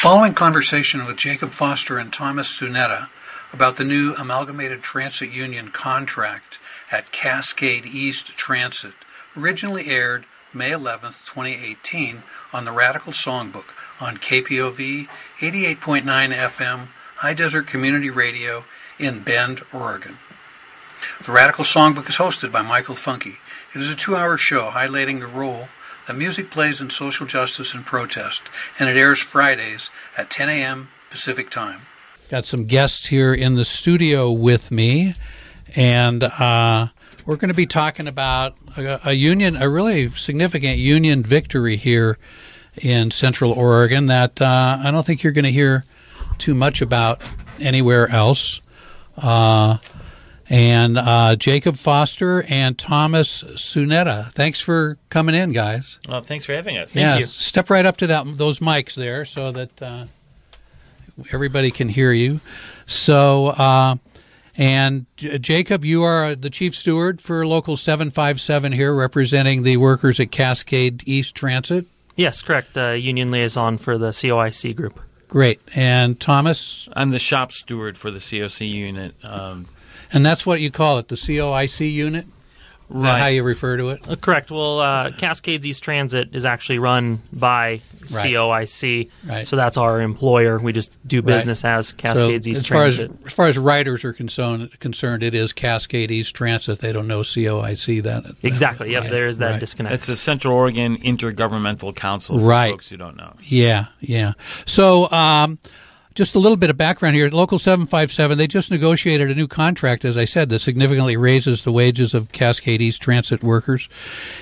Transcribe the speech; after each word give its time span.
following 0.00 0.32
conversation 0.32 1.04
with 1.04 1.18
Jacob 1.18 1.50
Foster 1.50 1.98
and 1.98 2.10
Thomas 2.10 2.48
Tsuneta 2.48 3.10
about 3.52 3.76
the 3.76 3.84
new 3.84 4.14
Amalgamated 4.14 4.82
Transit 4.82 5.30
Union 5.30 5.68
contract 5.68 6.58
at 6.90 7.12
Cascade 7.12 7.84
East 7.84 8.28
Transit 8.28 8.94
originally 9.36 9.88
aired 9.88 10.24
May 10.54 10.70
11, 10.70 11.10
2018 11.10 12.22
on 12.50 12.64
the 12.64 12.72
Radical 12.72 13.12
Songbook 13.12 13.74
on 14.00 14.16
KPOV 14.16 15.06
88.9 15.38 16.02
FM 16.02 16.88
High 17.16 17.34
Desert 17.34 17.66
Community 17.66 18.08
Radio 18.08 18.64
in 18.98 19.20
Bend, 19.20 19.60
Oregon. 19.70 20.16
The 21.26 21.32
Radical 21.32 21.64
Songbook 21.66 22.08
is 22.08 22.16
hosted 22.16 22.50
by 22.50 22.62
Michael 22.62 22.94
Funky. 22.94 23.36
It 23.74 23.82
is 23.82 23.90
a 23.90 23.96
two 23.96 24.16
hour 24.16 24.38
show 24.38 24.70
highlighting 24.70 25.20
the 25.20 25.26
role 25.26 25.68
that 26.10 26.16
music 26.16 26.50
plays 26.50 26.80
in 26.80 26.90
social 26.90 27.24
justice 27.24 27.72
and 27.72 27.86
protest, 27.86 28.42
and 28.80 28.88
it 28.88 28.96
airs 28.96 29.20
Fridays 29.20 29.92
at 30.18 30.28
10 30.28 30.48
a.m. 30.48 30.88
Pacific 31.08 31.50
Time. 31.50 31.82
Got 32.28 32.44
some 32.44 32.64
guests 32.64 33.06
here 33.06 33.32
in 33.32 33.54
the 33.54 33.64
studio 33.64 34.32
with 34.32 34.72
me, 34.72 35.14
and 35.76 36.24
uh, 36.24 36.88
we're 37.24 37.36
going 37.36 37.50
to 37.50 37.54
be 37.54 37.66
talking 37.66 38.08
about 38.08 38.56
a, 38.76 39.10
a, 39.10 39.12
union, 39.12 39.56
a 39.56 39.68
really 39.68 40.10
significant 40.10 40.78
union 40.78 41.22
victory 41.22 41.76
here 41.76 42.18
in 42.76 43.12
Central 43.12 43.52
Oregon 43.52 44.06
that 44.06 44.42
uh, 44.42 44.80
I 44.82 44.90
don't 44.90 45.06
think 45.06 45.22
you're 45.22 45.32
going 45.32 45.44
to 45.44 45.52
hear 45.52 45.84
too 46.38 46.56
much 46.56 46.82
about 46.82 47.22
anywhere 47.60 48.08
else. 48.08 48.60
Uh, 49.16 49.78
and 50.50 50.98
uh, 50.98 51.36
Jacob 51.36 51.76
Foster 51.76 52.42
and 52.48 52.76
Thomas 52.76 53.44
Tsuneta. 53.44 54.32
Thanks 54.32 54.60
for 54.60 54.98
coming 55.08 55.36
in, 55.36 55.52
guys. 55.52 55.98
Well, 56.08 56.20
thanks 56.20 56.44
for 56.44 56.52
having 56.52 56.76
us. 56.76 56.92
Thank 56.92 57.04
yeah, 57.04 57.18
you. 57.18 57.26
step 57.26 57.70
right 57.70 57.86
up 57.86 57.96
to 57.98 58.08
that 58.08 58.36
those 58.36 58.58
mics 58.58 58.94
there 58.94 59.24
so 59.24 59.52
that 59.52 59.80
uh, 59.80 60.06
everybody 61.32 61.70
can 61.70 61.88
hear 61.88 62.12
you. 62.12 62.40
So, 62.86 63.48
uh, 63.48 63.96
and 64.56 65.06
J- 65.16 65.38
Jacob, 65.38 65.84
you 65.84 66.02
are 66.02 66.34
the 66.34 66.50
chief 66.50 66.74
steward 66.74 67.20
for 67.20 67.46
Local 67.46 67.76
757 67.76 68.72
here, 68.72 68.92
representing 68.92 69.62
the 69.62 69.76
workers 69.76 70.18
at 70.18 70.32
Cascade 70.32 71.04
East 71.06 71.36
Transit. 71.36 71.86
Yes, 72.16 72.42
correct. 72.42 72.76
Uh, 72.76 72.90
union 72.90 73.30
liaison 73.30 73.78
for 73.78 73.96
the 73.96 74.08
COIC 74.08 74.74
group. 74.74 75.00
Great. 75.28 75.60
And 75.76 76.18
Thomas? 76.18 76.88
I'm 76.94 77.12
the 77.12 77.20
shop 77.20 77.52
steward 77.52 77.96
for 77.96 78.10
the 78.10 78.18
COC 78.18 78.68
unit. 78.68 79.14
Um, 79.22 79.68
and 80.12 80.24
that's 80.24 80.46
what 80.46 80.60
you 80.60 80.70
call 80.70 80.98
it, 80.98 81.08
the 81.08 81.16
COIC 81.16 81.92
unit? 81.92 82.26
Is 82.94 83.04
right. 83.04 83.18
how 83.20 83.26
you 83.26 83.44
refer 83.44 83.76
to 83.76 83.90
it? 83.90 84.08
Uh, 84.08 84.16
correct. 84.16 84.50
Well, 84.50 84.80
uh, 84.80 85.12
Cascades 85.12 85.64
East 85.64 85.84
Transit 85.84 86.34
is 86.34 86.44
actually 86.44 86.80
run 86.80 87.22
by 87.32 87.82
right. 88.00 88.26
COIC, 88.26 89.08
right. 89.26 89.46
so 89.46 89.54
that's 89.54 89.76
our 89.76 90.00
employer. 90.00 90.58
We 90.58 90.72
just 90.72 90.98
do 91.06 91.22
business 91.22 91.62
right. 91.62 91.78
as 91.78 91.92
Cascades 91.92 92.46
so 92.46 92.50
East 92.50 92.62
as 92.62 92.66
far 92.66 92.78
Transit. 92.78 93.10
As, 93.12 93.26
as 93.26 93.32
far 93.32 93.46
as 93.46 93.58
riders 93.58 94.04
are 94.04 94.12
concerned, 94.12 94.76
concerned, 94.80 95.22
it 95.22 95.36
is 95.36 95.52
Cascade 95.52 96.10
East 96.10 96.34
Transit. 96.34 96.80
They 96.80 96.90
don't 96.90 97.06
know 97.06 97.20
COIC. 97.20 98.02
That, 98.02 98.24
that 98.24 98.44
exactly. 98.44 98.90
Yep. 98.90 99.10
There 99.10 99.28
is 99.28 99.38
that 99.38 99.60
disconnect. 99.60 99.94
It's 99.94 100.06
the 100.06 100.16
Central 100.16 100.56
Oregon 100.56 100.96
Intergovernmental 100.96 101.94
Council. 101.94 102.40
For 102.40 102.44
right. 102.44 102.72
Folks 102.72 102.88
who 102.88 102.96
don't 102.96 103.16
know. 103.16 103.34
Yeah. 103.40 103.86
Yeah. 104.00 104.32
So. 104.66 105.08
Um, 105.12 105.60
just 106.14 106.34
a 106.34 106.38
little 106.38 106.56
bit 106.56 106.70
of 106.70 106.76
background 106.76 107.16
here. 107.16 107.28
Local 107.28 107.58
757, 107.58 108.36
they 108.36 108.46
just 108.46 108.70
negotiated 108.70 109.30
a 109.30 109.34
new 109.34 109.46
contract, 109.46 110.04
as 110.04 110.18
I 110.18 110.24
said, 110.24 110.48
that 110.48 110.58
significantly 110.58 111.16
raises 111.16 111.62
the 111.62 111.72
wages 111.72 112.14
of 112.14 112.32
Cascade 112.32 112.82
East 112.82 113.00
transit 113.00 113.42
workers. 113.42 113.88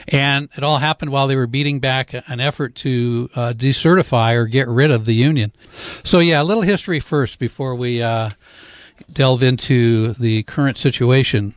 And 0.09 0.49
it 0.57 0.65
all 0.65 0.79
happened 0.79 1.11
while 1.11 1.27
they 1.27 1.37
were 1.37 1.47
beating 1.47 1.79
back 1.81 2.13
an 2.13 2.41
effort 2.41 2.75
to 2.77 3.29
uh, 3.35 3.53
decertify 3.53 4.35
or 4.35 4.47
get 4.47 4.69
rid 4.69 4.91
of 4.91 5.05
the 5.05 5.15
union. 5.15 5.53
So, 6.05 6.21
yeah, 6.21 6.41
a 6.41 6.45
little 6.45 6.63
history 6.63 7.01
first 7.01 7.39
before 7.39 7.75
we 7.75 8.03
uh, 8.03 8.31
delve 9.13 9.43
into 9.43 10.15
the 10.15 10.45
current 10.45 10.79
situation. 10.79 11.55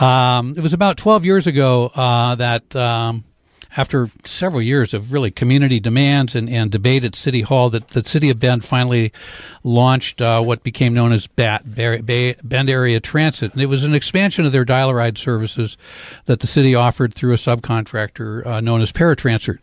Um, 0.00 0.54
it 0.56 0.62
was 0.62 0.72
about 0.72 0.96
12 0.96 1.24
years 1.24 1.46
ago 1.46 1.92
uh, 1.94 2.34
that. 2.34 2.74
Um, 2.74 3.24
after 3.76 4.08
several 4.24 4.62
years 4.62 4.94
of 4.94 5.12
really 5.12 5.30
community 5.30 5.80
demands 5.80 6.34
and, 6.34 6.48
and 6.48 6.70
debate 6.70 7.04
at 7.04 7.14
City 7.14 7.42
Hall, 7.42 7.70
that 7.70 7.88
the 7.88 8.04
city 8.04 8.30
of 8.30 8.38
Bend 8.38 8.64
finally 8.64 9.12
launched 9.62 10.20
uh, 10.20 10.40
what 10.42 10.62
became 10.62 10.94
known 10.94 11.12
as 11.12 11.26
BAT, 11.26 11.74
Bend 11.74 12.70
Area 12.70 13.00
Transit. 13.00 13.52
And 13.52 13.62
it 13.62 13.66
was 13.66 13.84
an 13.84 13.94
expansion 13.94 14.46
of 14.46 14.52
their 14.52 14.64
dial 14.64 14.94
ride 14.94 15.18
services 15.18 15.76
that 16.26 16.40
the 16.40 16.46
city 16.46 16.74
offered 16.74 17.14
through 17.14 17.32
a 17.32 17.36
subcontractor 17.36 18.46
uh, 18.46 18.60
known 18.60 18.80
as 18.80 18.92
Paratransit 18.92 19.58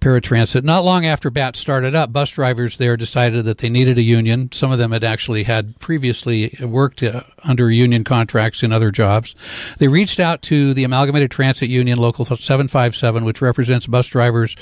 paratransit. 0.00 0.64
Not 0.64 0.84
long 0.84 1.06
after 1.06 1.30
BAT 1.30 1.56
started 1.56 1.94
up, 1.94 2.12
bus 2.12 2.30
drivers 2.30 2.76
there 2.76 2.96
decided 2.96 3.44
that 3.44 3.58
they 3.58 3.68
needed 3.68 3.98
a 3.98 4.02
union. 4.02 4.50
Some 4.52 4.72
of 4.72 4.78
them 4.78 4.92
had 4.92 5.04
actually 5.04 5.44
had 5.44 5.78
previously 5.78 6.56
worked 6.60 7.02
uh, 7.02 7.22
under 7.44 7.70
union 7.70 8.04
contracts 8.04 8.62
in 8.62 8.72
other 8.72 8.90
jobs. 8.90 9.34
They 9.78 9.88
reached 9.88 10.18
out 10.18 10.42
to 10.42 10.74
the 10.74 10.84
Amalgamated 10.84 11.30
Transit 11.30 11.68
Union 11.68 11.98
Local 11.98 12.24
757, 12.24 13.24
which 13.24 13.42
represents 13.42 13.86
bus 13.86 14.06
drivers 14.06 14.56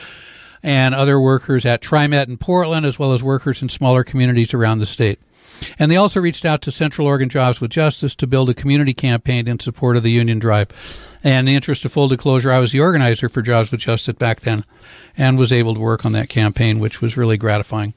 and 0.62 0.94
other 0.94 1.20
workers 1.20 1.64
at 1.64 1.80
TriMet 1.80 2.28
in 2.28 2.36
Portland, 2.36 2.84
as 2.84 2.98
well 2.98 3.12
as 3.12 3.22
workers 3.22 3.62
in 3.62 3.68
smaller 3.68 4.04
communities 4.04 4.52
around 4.52 4.78
the 4.78 4.86
state. 4.86 5.20
And 5.78 5.90
they 5.90 5.96
also 5.96 6.20
reached 6.20 6.44
out 6.44 6.62
to 6.62 6.70
Central 6.70 7.06
Oregon 7.06 7.28
Jobs 7.28 7.60
with 7.60 7.70
Justice 7.70 8.14
to 8.16 8.26
build 8.26 8.50
a 8.50 8.54
community 8.54 8.94
campaign 8.94 9.48
in 9.48 9.58
support 9.58 9.96
of 9.96 10.02
the 10.02 10.10
union 10.10 10.38
drive. 10.38 10.68
And 11.24 11.40
in 11.40 11.44
the 11.46 11.56
interest 11.56 11.84
of 11.84 11.92
full 11.92 12.08
disclosure, 12.08 12.52
I 12.52 12.60
was 12.60 12.72
the 12.72 12.80
organizer 12.80 13.28
for 13.28 13.42
Jobs 13.42 13.70
with 13.70 13.80
Justice 13.80 14.16
back 14.16 14.40
then 14.40 14.64
and 15.16 15.38
was 15.38 15.52
able 15.52 15.74
to 15.74 15.80
work 15.80 16.04
on 16.04 16.12
that 16.12 16.28
campaign, 16.28 16.78
which 16.78 17.00
was 17.00 17.16
really 17.16 17.36
gratifying. 17.36 17.94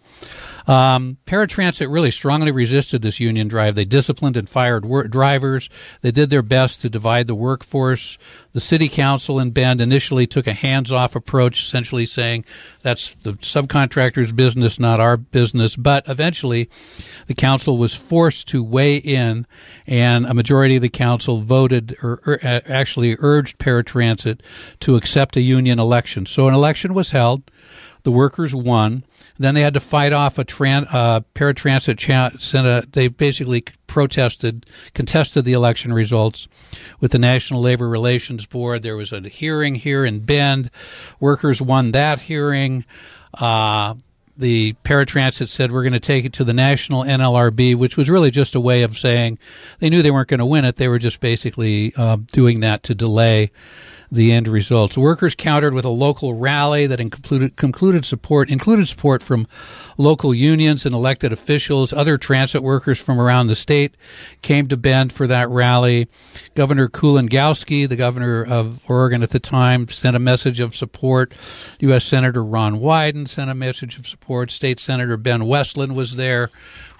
Um, 0.68 1.18
paratransit 1.26 1.92
really 1.92 2.12
strongly 2.12 2.52
resisted 2.52 3.02
this 3.02 3.20
union 3.20 3.48
drive. 3.48 3.76
They 3.76 3.86
disciplined 3.86 4.38
and 4.38 4.48
fired 4.48 4.86
wor- 4.86 5.08
drivers. 5.08 5.70
They 6.02 6.12
did 6.12 6.30
their 6.30 6.44
best 6.44 6.82
to 6.82 6.90
divide 6.90 7.28
the 7.28 7.36
workforce. 7.36 8.18
The 8.54 8.60
city 8.60 8.88
council 8.88 9.40
in 9.40 9.52
Bend 9.52 9.82
initially 9.82 10.28
took 10.28 10.46
a 10.46 10.54
hands-off 10.54 11.16
approach, 11.16 11.64
essentially 11.64 12.06
saying 12.06 12.46
that's 12.84 13.16
the 13.24 13.34
subcontractor's 13.34 14.32
business, 14.32 14.80
not 14.80 15.00
our 15.00 15.18
business. 15.18 15.76
But 15.76 16.08
eventually, 16.08 16.70
the 17.28 17.34
council 17.34 17.78
was 17.78 17.96
forced 17.96 18.48
to 18.50 18.64
weigh 18.64 18.98
in, 18.98 19.48
and 19.88 20.26
a 20.26 20.34
majority 20.34 20.76
of 20.76 20.82
the 20.84 20.90
council 20.90 21.42
voted, 21.42 21.98
or, 22.04 22.22
or 22.26 22.40
actually 22.44 23.18
urged 23.20 23.58
paratransit 23.58 24.42
to 24.82 24.96
accept 24.96 25.36
a 25.38 25.42
union 25.42 25.80
election. 25.80 26.26
So 26.28 26.48
an 26.48 26.54
election 26.54 26.94
was 26.94 27.12
held. 27.12 27.50
The 28.04 28.12
workers 28.12 28.54
won. 28.54 29.06
Then 29.42 29.56
they 29.56 29.62
had 29.62 29.74
to 29.74 29.80
fight 29.80 30.14
off 30.14 30.38
a 30.38 30.46
tran- 30.46 30.88
uh, 30.94 31.22
paratransit. 31.36 31.98
Cha- 31.98 32.82
they 32.92 33.08
basically 33.08 33.64
protested, 33.88 34.66
contested 34.94 35.46
the 35.46 35.54
election 35.54 35.94
results 35.94 36.48
with 37.00 37.12
the 37.12 37.20
National 37.20 37.62
Labor 37.62 37.90
Relations 37.90 38.46
Board. 38.46 38.84
There 38.84 38.96
was 38.96 39.12
a 39.12 39.22
hearing 39.22 39.76
here 39.76 40.06
in 40.06 40.20
Bend. 40.20 40.70
Workers 41.20 41.62
won 41.62 41.92
that 41.92 42.20
hearing. 42.20 42.86
Uh, 43.34 43.96
the 44.38 44.74
paratransit 44.84 45.50
said 45.50 45.72
we're 45.72 45.84
going 45.84 45.94
to 45.94 46.00
take 46.00 46.26
it 46.26 46.34
to 46.34 46.44
the 46.44 46.54
national 46.54 47.04
NLRB, 47.04 47.76
which 47.76 47.98
was 47.98 48.10
really 48.10 48.32
just 48.32 48.56
a 48.56 48.60
way 48.60 48.82
of 48.82 48.98
saying 48.98 49.38
they 49.80 49.90
knew 49.90 50.02
they 50.02 50.12
weren't 50.12 50.30
going 50.30 50.40
to 50.40 50.46
win 50.46 50.66
it. 50.66 50.78
They 50.78 50.88
were 50.88 51.00
just 51.00 51.20
basically 51.20 51.94
uh, 51.96 52.18
doing 52.32 52.60
that 52.62 52.84
to 52.84 52.96
delay 52.96 53.52
the 54.12 54.32
end 54.32 54.48
results. 54.48 54.98
Workers 54.98 55.36
countered 55.36 55.74
with 55.74 55.86
a 55.86 55.90
local 55.90 56.34
rally 56.34 56.86
that 56.86 57.00
included, 57.00 57.56
concluded 57.56 58.06
support 58.06 58.50
included 58.50 58.90
support 58.90 59.24
from 59.24 59.48
local 59.98 60.34
unions 60.34 60.86
and 60.86 60.94
elected 60.94 61.32
officials. 61.32 61.94
Other 61.94 62.18
transit 62.18 62.62
workers 62.62 63.00
from 63.00 63.22
around 63.22 63.48
the 63.48 63.56
state 63.56 63.96
came 64.42 64.68
to 64.68 64.76
Bend 64.76 65.14
for 65.14 65.28
that 65.28 65.50
rally. 65.50 66.10
Governor 66.56 66.90
Kulongoski, 66.90 67.88
the 67.88 67.96
governor 67.96 68.44
of 68.44 68.82
Oregon 68.90 69.24
at 69.24 69.30
the 69.30 69.40
time, 69.40 69.88
sent 69.88 70.16
a 70.16 70.20
message 70.20 70.60
of 70.60 70.76
support. 70.76 71.34
U.S. 71.80 72.04
Senator 72.04 72.44
Ron 72.44 72.80
Wyden 72.80 73.30
sent 73.30 73.50
a 73.50 73.56
message 73.56 73.98
of 73.98 74.08
support. 74.08 74.52
State 74.52 74.80
Senator 74.80 75.16
Ben 75.16 75.42
Westlund 75.42 75.96
was 75.96 76.18
there. 76.18 76.50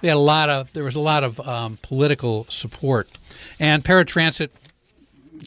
We 0.00 0.08
had 0.08 0.16
a 0.16 0.20
lot 0.20 0.48
of 0.48 0.72
there 0.72 0.84
was 0.84 0.94
a 0.94 1.00
lot 1.00 1.22
of 1.22 1.38
um, 1.46 1.78
political 1.82 2.46
support, 2.48 3.08
and 3.60 3.84
paratransit 3.84 4.48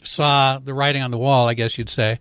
saw 0.04 0.58
the 0.58 0.74
writing 0.74 1.02
on 1.02 1.10
the 1.10 1.18
wall, 1.18 1.48
I 1.48 1.54
guess 1.54 1.78
you'd 1.78 1.88
say, 1.88 2.18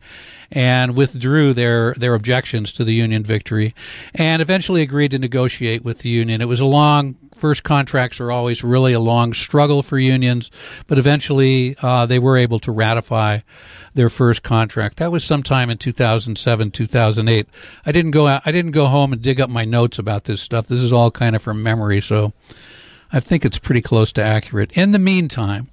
and 0.51 0.95
withdrew 0.95 1.53
their, 1.53 1.93
their 1.95 2.13
objections 2.13 2.71
to 2.73 2.83
the 2.83 2.93
union 2.93 3.23
victory 3.23 3.73
and 4.13 4.41
eventually 4.41 4.81
agreed 4.81 5.11
to 5.11 5.19
negotiate 5.19 5.83
with 5.83 5.99
the 5.99 6.09
union. 6.09 6.41
It 6.41 6.47
was 6.47 6.59
a 6.59 6.65
long, 6.65 7.15
first 7.35 7.63
contracts 7.63 8.19
are 8.19 8.31
always 8.31 8.63
really 8.63 8.93
a 8.93 8.99
long 8.99 9.33
struggle 9.33 9.81
for 9.81 9.97
unions, 9.97 10.51
but 10.87 10.97
eventually 10.97 11.75
uh, 11.81 12.05
they 12.05 12.19
were 12.19 12.37
able 12.37 12.59
to 12.59 12.71
ratify 12.71 13.39
their 13.93 14.09
first 14.09 14.43
contract. 14.43 14.97
That 14.97 15.11
was 15.11 15.23
sometime 15.23 15.69
in 15.69 15.77
2007, 15.77 16.71
2008. 16.71 17.47
I 17.85 17.91
didn't 17.91 18.11
go 18.11 18.27
out, 18.27 18.41
I 18.45 18.51
didn't 18.51 18.71
go 18.71 18.87
home 18.87 19.13
and 19.13 19.21
dig 19.21 19.39
up 19.39 19.49
my 19.49 19.65
notes 19.65 19.97
about 19.97 20.25
this 20.25 20.41
stuff. 20.41 20.67
This 20.67 20.81
is 20.81 20.93
all 20.93 21.11
kind 21.11 21.35
of 21.35 21.41
from 21.41 21.63
memory, 21.63 22.01
so 22.01 22.33
I 23.11 23.19
think 23.19 23.45
it's 23.45 23.59
pretty 23.59 23.81
close 23.81 24.11
to 24.13 24.23
accurate. 24.23 24.71
In 24.73 24.91
the 24.91 24.99
meantime, 24.99 25.69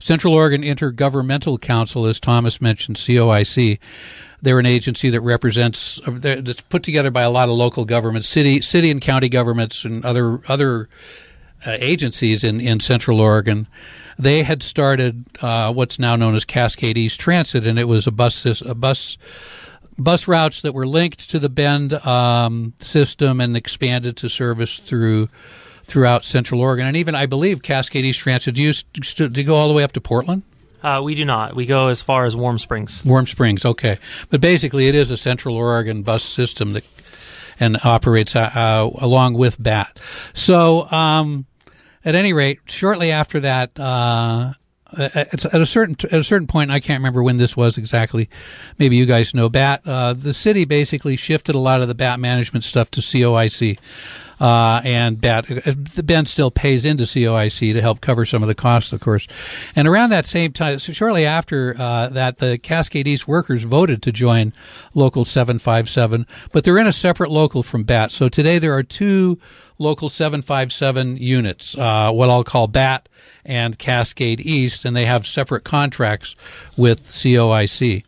Central 0.00 0.34
Oregon 0.34 0.62
Intergovernmental 0.62 1.60
Council, 1.60 2.06
as 2.06 2.20
Thomas 2.20 2.60
mentioned, 2.60 2.96
COIC, 2.96 3.78
they're 4.42 4.58
an 4.58 4.66
agency 4.66 5.10
that 5.10 5.20
represents 5.22 6.00
that's 6.06 6.60
put 6.62 6.82
together 6.82 7.10
by 7.10 7.22
a 7.22 7.30
lot 7.30 7.48
of 7.48 7.54
local 7.54 7.84
governments, 7.84 8.28
city 8.28 8.60
city 8.60 8.90
and 8.90 9.00
county 9.00 9.28
governments, 9.28 9.84
and 9.84 10.04
other 10.04 10.40
other 10.48 10.88
uh, 11.66 11.76
agencies 11.80 12.44
in 12.44 12.60
in 12.60 12.80
Central 12.80 13.20
Oregon. 13.20 13.66
They 14.18 14.42
had 14.44 14.62
started 14.62 15.24
uh, 15.42 15.72
what's 15.72 15.98
now 15.98 16.16
known 16.16 16.34
as 16.34 16.44
Cascade 16.44 16.96
East 16.96 17.20
Transit, 17.20 17.66
and 17.66 17.78
it 17.78 17.88
was 17.88 18.06
a 18.06 18.12
bus 18.12 18.60
a 18.60 18.74
bus 18.74 19.18
bus 19.98 20.28
routes 20.28 20.60
that 20.60 20.74
were 20.74 20.86
linked 20.86 21.28
to 21.30 21.38
the 21.38 21.48
Bend 21.48 21.94
um, 22.06 22.74
system 22.78 23.40
and 23.40 23.56
expanded 23.56 24.16
to 24.18 24.28
service 24.28 24.78
through 24.78 25.28
throughout 25.86 26.24
Central 26.24 26.60
Oregon, 26.60 26.86
and 26.86 26.96
even 26.96 27.14
I 27.14 27.26
believe 27.26 27.62
Cascade 27.62 28.04
East 28.04 28.20
Transit. 28.20 28.54
Do 28.54 28.62
you, 28.62 28.72
do 28.72 29.40
you 29.40 29.46
go 29.46 29.54
all 29.54 29.68
the 29.68 29.74
way 29.74 29.82
up 29.82 29.92
to 29.92 30.00
Portland? 30.00 30.42
Uh, 30.82 31.00
we 31.02 31.14
do 31.14 31.24
not. 31.24 31.56
We 31.56 31.66
go 31.66 31.88
as 31.88 32.02
far 32.02 32.24
as 32.24 32.36
Warm 32.36 32.58
Springs. 32.58 33.04
Warm 33.04 33.26
Springs, 33.26 33.64
okay. 33.64 33.98
But 34.30 34.40
basically, 34.40 34.88
it 34.88 34.94
is 34.94 35.10
a 35.10 35.16
Central 35.16 35.56
Oregon 35.56 36.02
bus 36.02 36.22
system 36.22 36.74
that 36.74 36.84
and 37.58 37.78
operates 37.84 38.36
uh, 38.36 38.50
uh, 38.54 38.90
along 38.98 39.34
with 39.34 39.60
BAT. 39.62 39.98
So, 40.34 40.90
um, 40.90 41.46
at 42.04 42.14
any 42.14 42.32
rate, 42.32 42.60
shortly 42.66 43.10
after 43.10 43.40
that, 43.40 43.78
uh, 43.80 44.52
at, 44.96 45.44
at, 45.46 45.60
a 45.60 45.66
certain 45.66 45.96
at 46.04 46.20
a 46.20 46.24
certain 46.24 46.46
point, 46.46 46.70
I 46.70 46.80
can't 46.80 47.00
remember 47.00 47.22
when 47.22 47.38
this 47.38 47.56
was 47.56 47.76
exactly. 47.76 48.28
Maybe 48.78 48.96
you 48.96 49.06
guys 49.06 49.34
know. 49.34 49.48
BAT. 49.48 49.82
Uh, 49.86 50.12
the 50.12 50.34
city 50.34 50.64
basically 50.64 51.16
shifted 51.16 51.54
a 51.54 51.58
lot 51.58 51.82
of 51.82 51.88
the 51.88 51.94
BAT 51.94 52.20
management 52.20 52.64
stuff 52.64 52.90
to 52.92 53.00
COIC. 53.00 53.78
Uh, 54.38 54.82
and 54.84 55.22
that 55.22 55.46
the 55.46 56.02
Bend 56.02 56.28
still 56.28 56.50
pays 56.50 56.84
into 56.84 57.04
COIC 57.04 57.72
to 57.72 57.80
help 57.80 58.00
cover 58.02 58.26
some 58.26 58.42
of 58.42 58.48
the 58.48 58.54
costs, 58.54 58.92
of 58.92 59.00
course. 59.00 59.26
And 59.74 59.88
around 59.88 60.10
that 60.10 60.26
same 60.26 60.52
time, 60.52 60.78
so 60.78 60.92
shortly 60.92 61.24
after 61.24 61.74
uh, 61.78 62.08
that, 62.08 62.38
the 62.38 62.58
Cascade 62.58 63.08
East 63.08 63.26
workers 63.26 63.64
voted 63.64 64.02
to 64.02 64.12
join 64.12 64.52
Local 64.94 65.24
757, 65.24 66.26
but 66.52 66.64
they're 66.64 66.78
in 66.78 66.86
a 66.86 66.92
separate 66.92 67.30
local 67.30 67.62
from 67.62 67.84
BAT. 67.84 68.12
So 68.12 68.28
today 68.28 68.58
there 68.58 68.74
are 68.74 68.82
two 68.82 69.38
Local 69.78 70.08
757 70.08 71.18
units, 71.18 71.76
uh, 71.76 72.10
what 72.10 72.30
I'll 72.30 72.44
call 72.44 72.66
BAT 72.66 73.08
and 73.44 73.78
Cascade 73.78 74.40
East, 74.40 74.84
and 74.84 74.96
they 74.96 75.04
have 75.04 75.26
separate 75.26 75.64
contracts 75.64 76.34
with 76.76 77.02
COIC. 77.02 78.04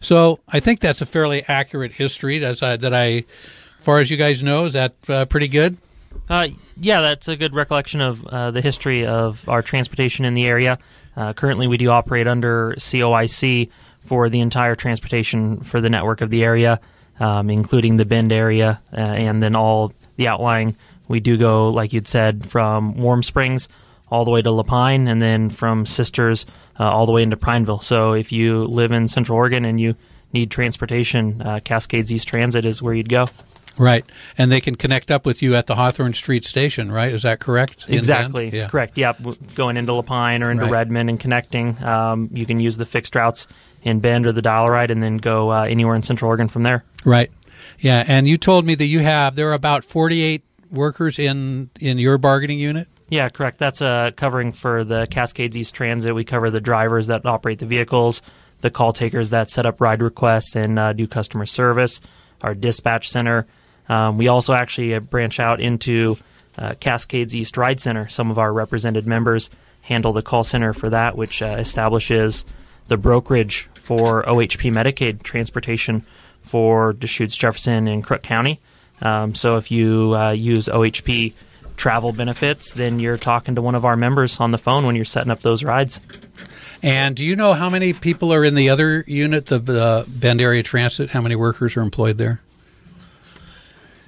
So 0.00 0.38
I 0.48 0.60
think 0.60 0.80
that's 0.80 1.00
a 1.00 1.06
fairly 1.06 1.42
accurate 1.48 1.92
history 1.92 2.44
I, 2.44 2.76
that 2.76 2.94
I 2.94 3.24
far 3.80 4.00
as 4.00 4.10
you 4.10 4.16
guys 4.16 4.42
know, 4.42 4.66
is 4.66 4.72
that 4.74 4.94
uh, 5.08 5.24
pretty 5.26 5.48
good? 5.48 5.76
Uh, 6.28 6.48
yeah, 6.76 7.00
that's 7.00 7.28
a 7.28 7.36
good 7.36 7.54
recollection 7.54 8.00
of 8.00 8.24
uh, 8.26 8.50
the 8.50 8.60
history 8.60 9.06
of 9.06 9.48
our 9.48 9.62
transportation 9.62 10.24
in 10.24 10.34
the 10.34 10.46
area. 10.46 10.78
Uh, 11.16 11.32
currently, 11.32 11.66
we 11.66 11.78
do 11.78 11.90
operate 11.90 12.28
under 12.28 12.74
COIC 12.78 13.70
for 14.04 14.28
the 14.28 14.40
entire 14.40 14.74
transportation 14.74 15.60
for 15.60 15.80
the 15.80 15.90
network 15.90 16.20
of 16.20 16.30
the 16.30 16.44
area, 16.44 16.80
um, 17.18 17.50
including 17.50 17.96
the 17.96 18.04
Bend 18.04 18.32
area 18.32 18.80
uh, 18.92 18.96
and 18.96 19.42
then 19.42 19.56
all 19.56 19.92
the 20.16 20.28
outlying. 20.28 20.76
We 21.08 21.20
do 21.20 21.36
go, 21.36 21.70
like 21.70 21.92
you'd 21.92 22.06
said, 22.06 22.48
from 22.48 22.96
Warm 22.98 23.22
Springs 23.22 23.68
all 24.10 24.24
the 24.24 24.30
way 24.30 24.40
to 24.40 24.50
La 24.50 24.62
Pine, 24.62 25.08
and 25.08 25.20
then 25.20 25.50
from 25.50 25.84
Sisters 25.84 26.46
uh, 26.78 26.90
all 26.90 27.06
the 27.06 27.12
way 27.12 27.22
into 27.22 27.36
Prineville. 27.36 27.80
So 27.80 28.12
if 28.12 28.32
you 28.32 28.64
live 28.64 28.92
in 28.92 29.08
Central 29.08 29.36
Oregon 29.36 29.64
and 29.64 29.78
you 29.80 29.96
need 30.32 30.50
transportation, 30.50 31.42
Cascades 31.64 32.12
East 32.12 32.28
Transit 32.28 32.64
is 32.64 32.82
where 32.82 32.94
you'd 32.94 33.08
go. 33.08 33.28
Right. 33.78 34.04
And 34.36 34.50
they 34.50 34.60
can 34.60 34.74
connect 34.74 35.10
up 35.10 35.24
with 35.24 35.40
you 35.40 35.54
at 35.54 35.66
the 35.66 35.76
Hawthorne 35.76 36.14
Street 36.14 36.44
station, 36.44 36.90
right? 36.90 37.12
Is 37.12 37.22
that 37.22 37.40
correct? 37.40 37.86
Exactly. 37.88 38.50
Yeah. 38.50 38.68
Correct. 38.68 38.98
Yep. 38.98 39.20
Going 39.54 39.76
into 39.76 39.92
La 39.92 40.02
Pine 40.02 40.42
or 40.42 40.50
into 40.50 40.64
right. 40.64 40.72
Redmond 40.72 41.08
and 41.08 41.20
connecting. 41.20 41.82
Um, 41.82 42.28
you 42.32 42.44
can 42.44 42.58
use 42.60 42.76
the 42.76 42.86
fixed 42.86 43.14
routes 43.14 43.46
in 43.82 44.00
Bend 44.00 44.26
or 44.26 44.32
the 44.32 44.42
Dial-A-Ride 44.42 44.90
and 44.90 45.02
then 45.02 45.18
go 45.18 45.52
uh, 45.52 45.62
anywhere 45.62 45.94
in 45.94 46.02
Central 46.02 46.28
Oregon 46.28 46.48
from 46.48 46.64
there. 46.64 46.84
Right. 47.04 47.30
Yeah. 47.78 48.04
And 48.06 48.28
you 48.28 48.36
told 48.36 48.64
me 48.66 48.74
that 48.74 48.86
you 48.86 49.00
have, 49.00 49.36
there 49.36 49.48
are 49.50 49.54
about 49.54 49.84
48 49.84 50.42
workers 50.70 51.18
in, 51.18 51.70
in 51.80 51.98
your 51.98 52.18
bargaining 52.18 52.58
unit? 52.58 52.88
Yeah, 53.08 53.28
correct. 53.30 53.58
That's 53.58 53.80
uh, 53.80 54.10
covering 54.16 54.52
for 54.52 54.84
the 54.84 55.06
Cascades 55.10 55.56
East 55.56 55.74
Transit. 55.74 56.14
We 56.14 56.24
cover 56.24 56.50
the 56.50 56.60
drivers 56.60 57.06
that 57.06 57.24
operate 57.24 57.58
the 57.58 57.66
vehicles, 57.66 58.20
the 58.60 58.70
call 58.70 58.92
takers 58.92 59.30
that 59.30 59.50
set 59.50 59.64
up 59.64 59.80
ride 59.80 60.02
requests 60.02 60.54
and 60.54 60.78
uh, 60.78 60.92
do 60.92 61.06
customer 61.06 61.46
service, 61.46 62.00
our 62.42 62.54
dispatch 62.54 63.08
center, 63.08 63.46
um, 63.88 64.18
we 64.18 64.28
also 64.28 64.52
actually 64.52 64.94
uh, 64.94 65.00
branch 65.00 65.40
out 65.40 65.60
into 65.60 66.16
uh, 66.56 66.74
Cascades 66.80 67.34
East 67.34 67.56
Ride 67.56 67.80
Center. 67.80 68.08
Some 68.08 68.30
of 68.30 68.38
our 68.38 68.52
represented 68.52 69.06
members 69.06 69.50
handle 69.82 70.12
the 70.12 70.22
call 70.22 70.44
center 70.44 70.72
for 70.72 70.90
that, 70.90 71.16
which 71.16 71.40
uh, 71.42 71.56
establishes 71.58 72.44
the 72.88 72.96
brokerage 72.96 73.68
for 73.74 74.22
OHP 74.24 74.72
Medicaid 74.72 75.22
transportation 75.22 76.04
for 76.42 76.92
Deschutes, 76.92 77.36
Jefferson, 77.36 77.88
and 77.88 78.02
Crook 78.02 78.22
County. 78.22 78.60
Um, 79.00 79.34
so 79.34 79.56
if 79.56 79.70
you 79.70 80.14
uh, 80.16 80.30
use 80.32 80.66
OHP 80.68 81.32
travel 81.76 82.12
benefits, 82.12 82.72
then 82.72 82.98
you're 82.98 83.16
talking 83.16 83.54
to 83.54 83.62
one 83.62 83.74
of 83.74 83.84
our 83.84 83.96
members 83.96 84.40
on 84.40 84.50
the 84.50 84.58
phone 84.58 84.84
when 84.84 84.96
you're 84.96 85.04
setting 85.04 85.30
up 85.30 85.40
those 85.40 85.62
rides. 85.62 86.00
And 86.82 87.16
do 87.16 87.24
you 87.24 87.36
know 87.36 87.54
how 87.54 87.70
many 87.70 87.92
people 87.92 88.32
are 88.32 88.44
in 88.44 88.54
the 88.54 88.68
other 88.68 89.04
unit, 89.06 89.46
the 89.46 89.56
uh, 89.80 90.04
Bend 90.08 90.40
Area 90.40 90.62
Transit? 90.62 91.10
How 91.10 91.20
many 91.20 91.36
workers 91.36 91.76
are 91.76 91.82
employed 91.82 92.18
there? 92.18 92.40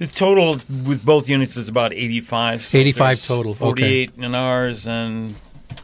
The 0.01 0.07
total 0.07 0.53
with 0.83 1.05
both 1.05 1.29
units 1.29 1.55
is 1.57 1.69
about 1.69 1.93
85. 1.93 2.65
So 2.65 2.79
85 2.79 3.23
total. 3.23 3.53
48 3.53 4.09
okay. 4.09 4.25
in 4.25 4.33
ours, 4.33 4.87
and 4.87 5.35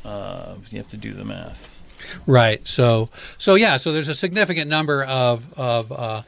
uh, 0.04 0.56
you 0.69 0.80
have 0.80 0.88
to 0.88 0.98
do 0.98 1.14
the 1.14 1.24
math. 1.24 1.84
Right. 2.25 2.68
So, 2.68 3.10
so 3.38 3.54
yeah. 3.54 3.78
So 3.78 3.92
there's 3.92 4.08
a 4.08 4.16
significant 4.16 4.72
number 4.72 5.04
of 5.04 5.46
of 5.56 5.92
uh, 5.92 6.24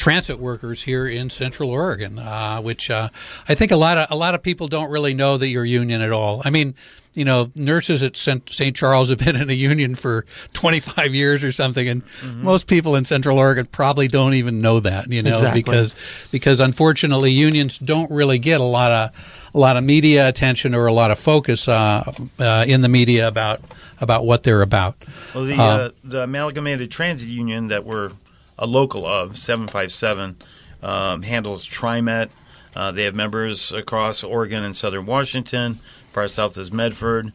transit 0.00 0.38
workers 0.38 0.84
here 0.84 1.06
in 1.06 1.28
Central 1.28 1.68
Oregon, 1.68 2.18
uh, 2.18 2.58
which 2.62 2.90
uh, 2.90 3.10
I 3.46 3.54
think 3.54 3.70
a 3.70 3.76
lot 3.76 3.98
of 3.98 4.10
a 4.10 4.16
lot 4.16 4.34
of 4.34 4.42
people 4.42 4.66
don't 4.66 4.90
really 4.90 5.12
know 5.12 5.36
that 5.36 5.48
you're 5.48 5.64
union 5.64 6.00
at 6.00 6.10
all. 6.10 6.40
I 6.42 6.48
mean, 6.48 6.74
you 7.12 7.26
know, 7.26 7.50
nurses 7.54 8.02
at 8.02 8.16
St. 8.16 8.74
Charles 8.74 9.10
have 9.10 9.18
been 9.26 9.36
in 9.36 9.50
a 9.50 9.52
union 9.52 9.94
for 9.94 10.24
25 10.54 11.14
years 11.14 11.44
or 11.44 11.52
something, 11.52 11.86
and 11.86 12.02
mm-hmm. 12.22 12.42
most 12.42 12.66
people 12.66 12.96
in 12.96 13.04
Central 13.04 13.38
Oregon 13.38 13.66
probably 13.66 14.08
don't 14.08 14.32
even 14.32 14.62
know 14.62 14.80
that, 14.80 15.12
you 15.12 15.22
know, 15.22 15.34
exactly. 15.34 15.60
because 15.62 15.94
because 16.30 16.60
unfortunately 16.60 17.32
unions 17.32 17.78
don't 17.78 18.10
really 18.10 18.38
get 18.38 18.62
a 18.62 18.64
lot 18.64 18.90
of 18.90 19.10
a 19.54 19.58
lot 19.58 19.76
of 19.76 19.84
media 19.84 20.28
attention 20.28 20.74
or 20.74 20.86
a 20.86 20.94
lot 20.94 21.10
of 21.10 21.18
focus 21.18 21.68
uh, 21.68 22.10
uh, 22.38 22.64
in 22.66 22.80
the 22.80 22.88
media 22.88 23.28
about 23.28 23.60
about 24.00 24.24
what 24.24 24.44
they're 24.44 24.62
about. 24.62 24.96
Well, 25.34 25.44
the 25.44 25.56
uh, 25.56 25.62
uh 25.62 25.90
the 26.02 26.22
Amalgamated 26.22 26.90
Transit 26.90 27.28
Union 27.28 27.68
that 27.68 27.84
we're 27.84 28.12
a 28.60 28.66
local 28.66 29.04
of 29.04 29.36
757 29.36 30.36
um, 30.82 31.22
handles 31.22 31.68
TriMet. 31.68 32.30
Uh, 32.76 32.92
they 32.92 33.02
have 33.02 33.16
members 33.16 33.72
across 33.72 34.22
Oregon 34.22 34.62
and 34.62 34.76
Southern 34.76 35.06
Washington 35.06 35.80
far 36.12 36.28
south 36.28 36.58
is 36.58 36.72
Medford, 36.72 37.32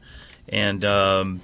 and 0.49 0.83
um, 0.85 1.41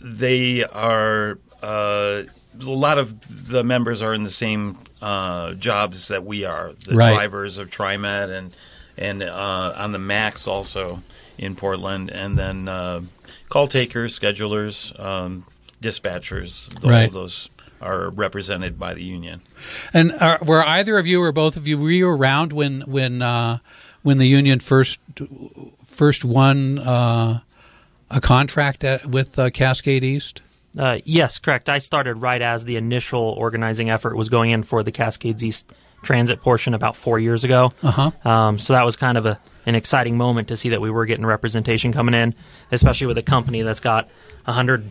they 0.00 0.64
are 0.64 1.38
uh, 1.62 2.22
a 2.58 2.70
lot 2.70 2.98
of 2.98 3.48
the 3.50 3.62
members 3.62 4.02
are 4.02 4.14
in 4.14 4.24
the 4.24 4.30
same 4.30 4.78
uh, 5.02 5.52
jobs 5.54 6.08
that 6.08 6.24
we 6.24 6.44
are. 6.44 6.72
The 6.86 6.96
right. 6.96 7.14
drivers 7.14 7.58
of 7.58 7.70
TriMet 7.70 8.30
and 8.30 8.56
and 8.96 9.22
uh, 9.22 9.74
on 9.76 9.92
the 9.92 9.98
Max 9.98 10.46
also 10.46 11.02
in 11.36 11.54
Portland, 11.54 12.10
and 12.10 12.38
then 12.38 12.68
uh, 12.68 13.02
call 13.48 13.68
takers, 13.68 14.18
schedulers, 14.18 14.98
um, 14.98 15.44
dispatchers. 15.82 16.84
All 16.84 16.90
right. 16.90 17.10
those 17.10 17.50
are 17.80 18.10
represented 18.10 18.78
by 18.78 18.94
the 18.94 19.02
union. 19.02 19.42
And 19.92 20.12
are, 20.12 20.38
were 20.44 20.64
either 20.64 20.98
of 20.98 21.06
you 21.06 21.22
or 21.22 21.32
both 21.32 21.56
of 21.56 21.66
you 21.66 21.78
were 21.78 21.90
you 21.90 22.08
around 22.08 22.52
when 22.52 22.82
when 22.82 23.22
uh, 23.22 23.58
when 24.02 24.18
the 24.18 24.26
union 24.26 24.60
first 24.60 24.98
first 25.86 26.24
won 26.24 26.78
uh, 26.78 27.40
a 28.10 28.20
contract 28.20 28.84
at, 28.84 29.06
with 29.06 29.38
uh, 29.38 29.50
Cascade 29.50 30.04
East? 30.04 30.42
Uh, 30.78 30.98
yes, 31.04 31.38
correct. 31.38 31.68
I 31.68 31.78
started 31.78 32.16
right 32.16 32.42
as 32.42 32.64
the 32.64 32.76
initial 32.76 33.20
organizing 33.20 33.88
effort 33.88 34.16
was 34.16 34.28
going 34.28 34.50
in 34.50 34.62
for 34.62 34.82
the 34.82 34.92
Cascades 34.92 35.42
East 35.42 35.72
transit 36.02 36.42
portion 36.42 36.74
about 36.74 36.96
four 36.96 37.18
years 37.18 37.44
ago. 37.44 37.72
Uh-huh. 37.82 38.10
Um, 38.28 38.58
so 38.58 38.74
that 38.74 38.84
was 38.84 38.96
kind 38.96 39.16
of 39.16 39.26
a, 39.26 39.40
an 39.64 39.74
exciting 39.74 40.16
moment 40.16 40.48
to 40.48 40.56
see 40.56 40.68
that 40.68 40.80
we 40.80 40.90
were 40.90 41.06
getting 41.06 41.24
representation 41.24 41.92
coming 41.92 42.14
in, 42.14 42.34
especially 42.70 43.06
with 43.06 43.18
a 43.18 43.22
company 43.22 43.62
that's 43.62 43.80
got 43.80 44.08
100 44.46 44.88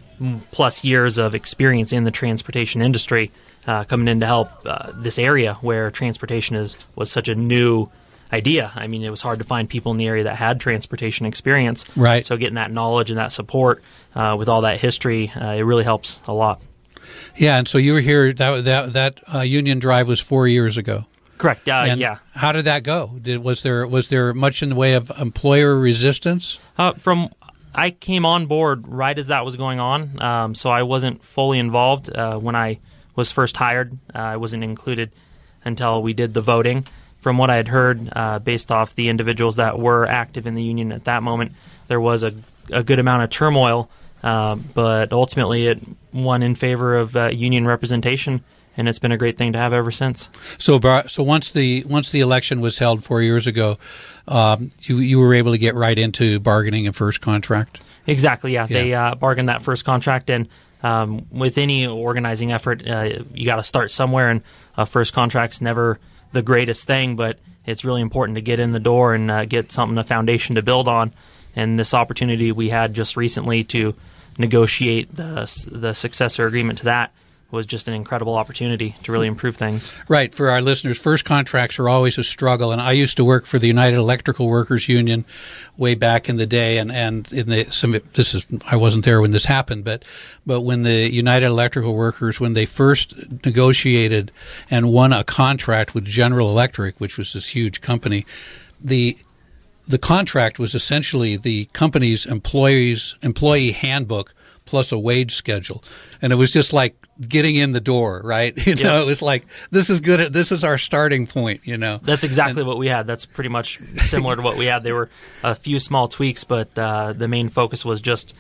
plus 0.52 0.84
years 0.84 1.18
of 1.18 1.34
experience 1.34 1.94
in 1.94 2.04
the 2.04 2.12
transportation 2.12 2.82
industry 2.82 3.32
uh, 3.68 3.84
coming 3.86 4.08
in 4.08 4.20
to 4.20 4.26
help 4.26 4.50
uh, 4.66 4.92
this 4.96 5.18
area 5.18 5.56
where 5.62 5.90
transportation 5.90 6.56
is 6.56 6.76
was 6.96 7.10
such 7.10 7.30
a 7.30 7.36
new 7.36 7.88
idea. 8.34 8.72
I 8.76 8.88
mean, 8.88 9.02
it 9.02 9.10
was 9.10 9.22
hard 9.22 9.40
to 9.40 9.46
find 9.46 9.70
people 9.70 9.92
in 9.92 9.98
the 9.98 10.08
area 10.08 10.26
that 10.26 10.36
had 10.36 10.60
transportation 10.60 11.26
experience. 11.26 11.86
Right. 11.96 12.26
So 12.26 12.38
getting 12.38 12.56
that 12.56 12.72
knowledge 12.72 13.10
and 13.10 13.18
that 13.18 13.32
support 13.32 13.82
uh, 14.14 14.36
with 14.38 14.50
all 14.50 14.62
that 14.62 14.80
history, 14.80 15.32
uh, 15.36 15.52
it 15.52 15.64
really 15.64 15.84
helps 15.84 16.20
a 16.28 16.34
lot. 16.34 16.62
Yeah, 17.36 17.58
and 17.58 17.68
so 17.68 17.78
you 17.78 17.94
were 17.94 18.02
here. 18.02 18.34
That 18.34 18.64
that 18.66 18.94
that 18.94 19.20
uh, 19.34 19.40
Union 19.42 19.80
Drive 19.80 20.08
was 20.08 20.20
four 20.20 20.48
years 20.48 20.78
ago. 20.78 21.06
Correct. 21.38 21.68
Uh, 21.68 21.96
yeah. 21.98 22.18
How 22.34 22.52
did 22.52 22.66
that 22.66 22.84
go? 22.84 23.12
Did 23.22 23.44
was 23.44 23.62
there 23.62 23.88
was 23.88 24.10
there 24.10 24.34
much 24.34 24.64
in 24.64 24.70
the 24.70 24.76
way 24.76 24.94
of 24.94 25.12
employer 25.20 25.78
resistance? 25.78 26.60
Uh, 26.78 26.94
from 26.94 27.30
I 27.76 27.92
came 27.92 28.26
on 28.26 28.46
board 28.46 28.88
right 28.88 29.18
as 29.18 29.28
that 29.28 29.44
was 29.44 29.58
going 29.58 29.80
on, 29.80 30.22
um, 30.22 30.56
so 30.56 30.70
I 30.70 30.84
wasn't 30.84 31.24
fully 31.24 31.60
involved 31.60 32.10
uh, 32.10 32.38
when 32.38 32.56
I 32.56 32.80
was 33.16 33.32
first 33.32 33.58
hired. 33.58 33.98
Uh, 34.14 34.20
I 34.20 34.38
wasn't 34.38 34.64
included 34.64 35.12
until 35.66 36.02
we 36.02 36.14
did 36.14 36.34
the 36.34 36.42
voting. 36.42 36.88
From 37.20 37.38
what 37.38 37.50
I 37.50 37.56
had 37.56 37.68
heard, 37.68 38.10
uh, 38.16 38.40
based 38.40 38.72
off 38.72 38.96
the 38.96 39.10
individuals 39.10 39.56
that 39.58 39.80
were 39.80 40.06
active 40.06 40.48
in 40.48 40.56
the 40.56 40.64
union 40.64 40.92
at 40.92 41.06
that 41.06 41.24
moment, 41.24 41.54
there 41.88 42.00
was 42.00 42.24
a, 42.24 42.34
a 42.72 42.84
good 42.84 43.00
amount 43.00 43.24
of 43.24 43.30
turmoil, 43.30 43.90
uh, 44.24 44.56
but 44.56 45.12
ultimately 45.12 45.68
it 45.68 45.80
won 46.14 46.44
in 46.44 46.56
favor 46.56 46.96
of 46.96 47.16
uh, 47.18 47.28
union 47.28 47.66
representation 47.66 48.44
and 48.78 48.88
it's 48.90 49.00
been 49.00 49.12
a 49.12 49.18
great 49.18 49.38
thing 49.38 49.54
to 49.54 49.60
have 49.60 49.74
ever 49.74 49.92
since. 49.92 50.30
So, 50.58 50.80
so 51.08 51.24
once 51.24 51.52
the 51.52 51.84
once 51.86 52.12
the 52.12 52.20
election 52.20 52.62
was 52.62 52.78
held 52.78 53.04
four 53.04 53.22
years 53.22 53.48
ago, 53.48 53.78
um, 54.28 54.72
you 54.82 54.98
you 54.98 55.20
were 55.20 55.34
able 55.34 55.52
to 55.52 55.58
get 55.58 55.76
right 55.76 55.98
into 55.98 56.40
bargaining 56.40 56.88
a 56.88 56.94
first 56.94 57.22
contract. 57.22 57.82
Exactly. 58.08 58.54
Yeah, 58.54 58.68
yeah. 58.70 58.84
they 58.84 58.94
uh, 58.94 59.16
bargained 59.16 59.50
that 59.50 59.64
first 59.64 59.86
contract, 59.86 60.30
and 60.30 60.48
um, 60.84 61.26
with 61.32 61.58
any 61.58 61.88
organizing 61.88 62.52
effort, 62.52 62.88
uh, 62.88 63.24
you 63.34 63.46
got 63.46 63.56
to 63.56 63.64
start 63.64 63.92
somewhere, 63.92 64.30
and 64.30 64.42
a 64.78 64.86
first 64.86 65.14
contract's 65.14 65.62
never 65.62 66.00
the 66.32 66.42
greatest 66.42 66.86
thing, 66.86 67.16
but 67.16 67.40
it's 67.66 67.86
really 67.86 68.02
important 68.02 68.36
to 68.36 68.42
get 68.42 68.60
in 68.60 68.72
the 68.72 68.80
door 68.80 69.16
and 69.16 69.32
uh, 69.32 69.46
get 69.46 69.72
something 69.72 69.98
a 69.98 70.04
foundation 70.04 70.56
to 70.56 70.62
build 70.62 70.88
on. 70.88 71.14
And 71.56 71.80
this 71.80 71.94
opportunity 71.94 72.52
we 72.52 72.70
had 72.70 72.94
just 72.94 73.16
recently 73.16 73.64
to 73.66 73.96
negotiate 74.38 75.16
the 75.16 75.70
the 75.72 75.94
successor 75.94 76.46
agreement 76.46 76.80
to 76.80 76.86
that 76.86 77.14
was 77.52 77.66
just 77.66 77.88
an 77.88 77.94
incredible 77.94 78.36
opportunity 78.36 78.96
to 79.04 79.12
really 79.12 79.28
improve 79.28 79.56
things. 79.56 79.94
Right. 80.08 80.34
For 80.34 80.50
our 80.50 80.62
listeners, 80.62 80.98
first 80.98 81.26
contracts 81.26 81.80
are 81.80 81.88
always 81.88 82.18
a 82.18 82.24
struggle. 82.24 82.72
And 82.72 82.82
I 82.82 82.92
used 82.92 83.18
to 83.18 83.26
work 83.26 83.46
for 83.46 83.60
the 83.60 83.68
United 83.68 83.98
Electrical 83.98 84.48
Workers 84.48 84.90
Union 84.90 85.26
way 85.78 85.96
back 85.96 86.28
in 86.28 86.38
the 86.38 86.46
day. 86.46 86.78
And, 86.78 86.92
and 86.92 87.32
in 87.32 87.50
the, 87.50 87.66
some, 87.70 88.00
this 88.14 88.34
is, 88.34 88.46
I 88.66 88.76
wasn't 88.76 89.06
there 89.06 89.22
when 89.22 89.32
this 89.32 89.46
happened, 89.46 89.84
but, 89.84 90.04
but 90.46 90.62
when 90.62 90.84
the 90.84 91.10
United 91.10 91.46
Electrical 91.46 91.96
Workers, 91.96 92.40
when 92.40 92.54
they 92.54 92.66
first 92.66 93.14
negotiated 93.46 94.32
and 94.70 94.92
won 94.92 95.14
a 95.14 95.24
contract 95.24 95.94
with 95.94 96.06
General 96.06 96.50
Electric, 96.50 97.00
which 97.00 97.18
was 97.18 97.34
this 97.34 97.50
huge 97.50 97.80
company, 97.80 98.26
the, 98.82 99.18
the 99.88 99.98
contract 100.00 100.58
was 100.58 100.74
essentially 100.74 101.38
the 101.38 101.66
company's 101.74 102.26
employees 102.26 103.16
employee 103.22 103.72
handbook 103.72 104.34
plus 104.66 104.92
a 104.92 105.00
wage 105.00 105.36
schedule. 105.36 105.84
And 106.22 106.34
it 106.34 106.36
was 106.36 106.52
just 106.52 106.74
like 106.74 107.08
getting 107.28 107.56
in 107.56 107.72
the 107.72 107.80
door, 107.80 108.22
right? 108.24 108.54
You 108.66 108.74
know, 108.76 108.96
yep. 108.96 109.04
it 109.04 109.06
was 109.06 109.22
like, 109.22 109.46
this 109.70 109.92
is 109.92 110.00
good. 110.00 110.34
This 110.34 110.52
is 110.52 110.64
our 110.64 110.80
starting 110.80 111.28
point, 111.28 111.62
you 111.66 111.78
know? 111.78 112.00
That's 112.02 112.24
exactly 112.24 112.62
and, 112.62 112.68
what 112.68 112.80
we 112.80 112.88
had. 112.88 113.06
That's 113.06 113.26
pretty 113.26 113.50
much 113.50 113.80
similar 113.80 114.36
to 114.36 114.42
what 114.42 114.58
we 114.58 114.66
had. 114.66 114.82
There 114.82 114.96
were 114.96 115.10
a 115.44 115.54
few 115.54 115.80
small 115.80 116.08
tweaks, 116.08 116.44
but 116.44 116.78
uh, 116.78 117.14
the 117.14 117.28
main 117.28 117.50
focus 117.50 117.86
was 117.86 118.02
just 118.02 118.34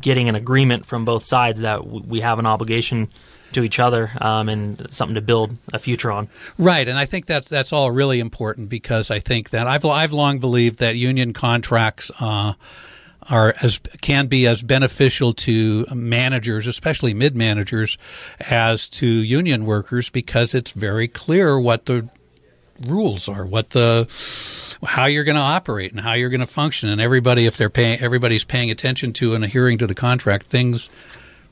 getting 0.00 0.28
an 0.28 0.34
agreement 0.34 0.86
from 0.86 1.04
both 1.04 1.26
sides 1.26 1.60
that 1.60 1.86
we 1.86 2.20
have 2.20 2.38
an 2.38 2.46
obligation 2.46 3.08
to 3.52 3.62
each 3.62 3.78
other 3.78 4.10
um, 4.20 4.48
and 4.48 4.86
something 4.90 5.14
to 5.14 5.20
build 5.20 5.56
a 5.72 5.78
future 5.78 6.10
on. 6.10 6.28
Right, 6.58 6.86
and 6.86 6.98
I 6.98 7.06
think 7.06 7.26
that 7.26 7.46
that's 7.46 7.72
all 7.72 7.90
really 7.90 8.20
important 8.20 8.68
because 8.68 9.10
I 9.10 9.20
think 9.20 9.50
that 9.50 9.66
I've 9.66 9.84
I've 9.84 10.12
long 10.12 10.38
believed 10.38 10.78
that 10.78 10.96
union 10.96 11.32
contracts. 11.32 12.10
Uh, 12.20 12.54
are 13.28 13.54
as 13.60 13.80
can 14.00 14.26
be 14.26 14.46
as 14.46 14.62
beneficial 14.62 15.34
to 15.34 15.86
managers, 15.94 16.66
especially 16.66 17.14
mid 17.14 17.36
managers, 17.36 17.98
as 18.40 18.88
to 18.88 19.06
union 19.06 19.64
workers 19.64 20.10
because 20.10 20.54
it's 20.54 20.72
very 20.72 21.08
clear 21.08 21.58
what 21.58 21.86
the 21.86 22.08
rules 22.86 23.28
are, 23.28 23.44
what 23.44 23.70
the 23.70 24.06
how 24.84 25.06
you're 25.06 25.24
going 25.24 25.36
to 25.36 25.42
operate 25.42 25.90
and 25.92 26.00
how 26.00 26.12
you're 26.12 26.30
going 26.30 26.40
to 26.40 26.46
function, 26.46 26.88
and 26.88 27.00
everybody 27.00 27.46
if 27.46 27.56
they're 27.56 27.70
paying 27.70 28.00
everybody's 28.00 28.44
paying 28.44 28.70
attention 28.70 29.12
to 29.14 29.34
and 29.34 29.44
adhering 29.44 29.78
to 29.78 29.86
the 29.86 29.94
contract, 29.94 30.46
things 30.46 30.88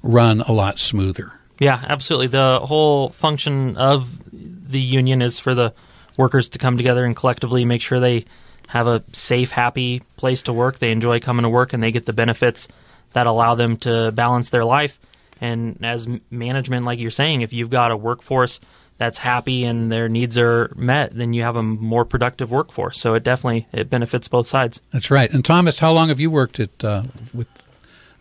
run 0.03 0.41
a 0.43 0.53
lot 0.53 0.79
smoother. 0.79 1.33
Yeah, 1.59 1.83
absolutely. 1.87 2.29
The 2.29 2.61
whole 2.63 3.11
function 3.11 3.77
of 3.77 4.21
the 4.33 4.81
union 4.81 5.23
is 5.23 5.39
for 5.39 5.55
the 5.55 5.73
workers 6.17 6.51
to 6.51 6.59
come 6.59 6.77
together 6.77 7.05
and 7.05 7.17
collectively 7.17 7.65
make 7.65 7.81
sure 7.81 7.99
they 8.01 8.25
have 8.67 8.87
a 8.87 9.03
safe, 9.13 9.51
happy 9.51 10.03
place 10.17 10.43
to 10.43 10.53
work. 10.53 10.79
They 10.79 10.91
enjoy 10.91 11.21
coming 11.21 11.45
to 11.45 11.49
work 11.49 11.73
and 11.73 11.83
they 11.83 11.93
get 11.93 12.07
the 12.07 12.13
benefits 12.13 12.69
that 13.13 13.27
allow 13.27 13.55
them 13.55 13.77
to 13.79 14.13
balance 14.13 14.51
their 14.51 14.65
life. 14.65 14.99
And 15.41 15.79
as 15.85 16.09
management, 16.31 16.87
like 16.87 16.99
you're 16.99 17.11
saying, 17.11 17.43
if 17.43 17.53
you've 17.53 17.71
got 17.71 17.91
a 17.91 17.97
workforce 17.97 18.61
that's 18.99 19.19
happy 19.19 19.65
and 19.65 19.93
their 19.93 20.09
needs 20.09 20.39
are 20.39 20.73
met, 20.75 21.15
then 21.15 21.33
you 21.33 21.43
have 21.43 21.57
a 21.57 21.63
more 21.63 22.05
productive 22.05 22.51
workforce. 22.51 22.99
So 22.99 23.15
it 23.15 23.23
definitely 23.23 23.67
it 23.73 23.91
benefits 23.91 24.29
both 24.29 24.47
sides. 24.47 24.81
That's 24.93 25.11
right. 25.11 25.33
And 25.33 25.45
Thomas, 25.45 25.79
how 25.79 25.93
long 25.93 26.09
have 26.09 26.21
you 26.21 26.31
worked 26.31 26.59
at 26.61 26.83
uh, 26.83 27.05
with 27.35 27.49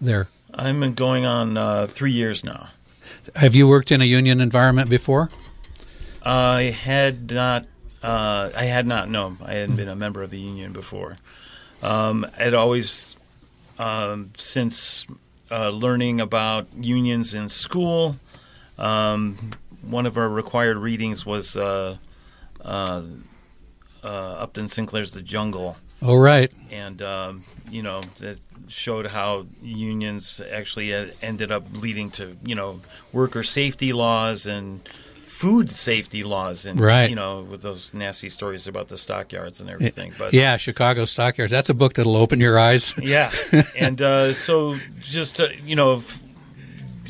there? 0.02 0.28
I'm 0.54 0.80
been 0.80 0.94
going 0.94 1.26
on 1.26 1.58
uh, 1.58 1.86
three 1.88 2.12
years 2.12 2.44
now. 2.44 2.70
Have 3.36 3.56
you 3.56 3.68
worked 3.68 3.92
in 3.92 4.02
a 4.02 4.06
union 4.06 4.40
environment 4.40 4.90
before? 4.90 5.30
I 6.24 6.64
had 6.64 7.32
not 7.32 7.66
uh, 8.06 8.52
I 8.56 8.66
had 8.66 8.86
not 8.86 9.10
known. 9.10 9.40
I 9.44 9.56
hadn't 9.56 9.78
been 9.78 9.90
a 9.90 9.96
member 9.96 10.22
of 10.22 10.30
the 10.30 10.40
union 10.40 10.74
before. 10.74 11.18
Um, 11.82 12.26
I'd 12.40 12.54
always, 12.54 13.16
um, 13.80 14.32
since 14.38 15.08
uh, 15.50 15.70
learning 15.70 16.22
about 16.22 16.68
unions 16.80 17.34
in 17.34 17.50
school, 17.50 18.18
um, 18.78 19.54
one 19.82 20.06
of 20.06 20.18
our 20.18 20.30
required 20.30 20.78
readings 20.78 21.26
was 21.26 21.58
uh, 21.58 21.98
uh, 22.64 23.02
uh 24.04 24.08
Upton 24.08 24.68
Sinclair's 24.68 25.12
The 25.12 25.24
Jungle. 25.24 25.78
Oh, 26.04 26.16
right. 26.16 26.52
And, 26.72 27.02
um, 27.02 27.46
you 27.72 27.82
know, 27.82 28.02
that 28.18 28.38
showed 28.68 29.08
how 29.08 29.48
unions 29.64 30.42
actually 30.52 30.94
ended 31.24 31.52
up 31.52 31.66
leading 31.74 32.12
to, 32.12 32.38
you 32.46 32.54
know, 32.54 32.82
worker 33.12 33.42
safety 33.42 33.94
laws 33.94 34.46
and 34.46 34.88
food 35.36 35.70
safety 35.70 36.24
laws 36.24 36.66
and 36.66 36.80
right. 36.80 37.10
you 37.10 37.16
know 37.16 37.42
with 37.42 37.62
those 37.62 37.94
nasty 37.94 38.30
stories 38.30 38.68
about 38.68 38.88
the 38.88 38.98
stockyards 38.98 39.60
and 39.60 39.70
everything 39.70 40.14
but 40.18 40.34
yeah 40.34 40.56
chicago 40.56 41.04
stockyards 41.04 41.52
that's 41.52 41.70
a 41.70 41.74
book 41.74 41.94
that'll 41.94 42.16
open 42.16 42.40
your 42.40 42.58
eyes 42.58 42.94
yeah 43.02 43.30
and 43.76 44.02
uh, 44.02 44.34
so 44.34 44.78
just 45.02 45.42
uh, 45.42 45.50
you 45.62 45.76
know 45.76 46.02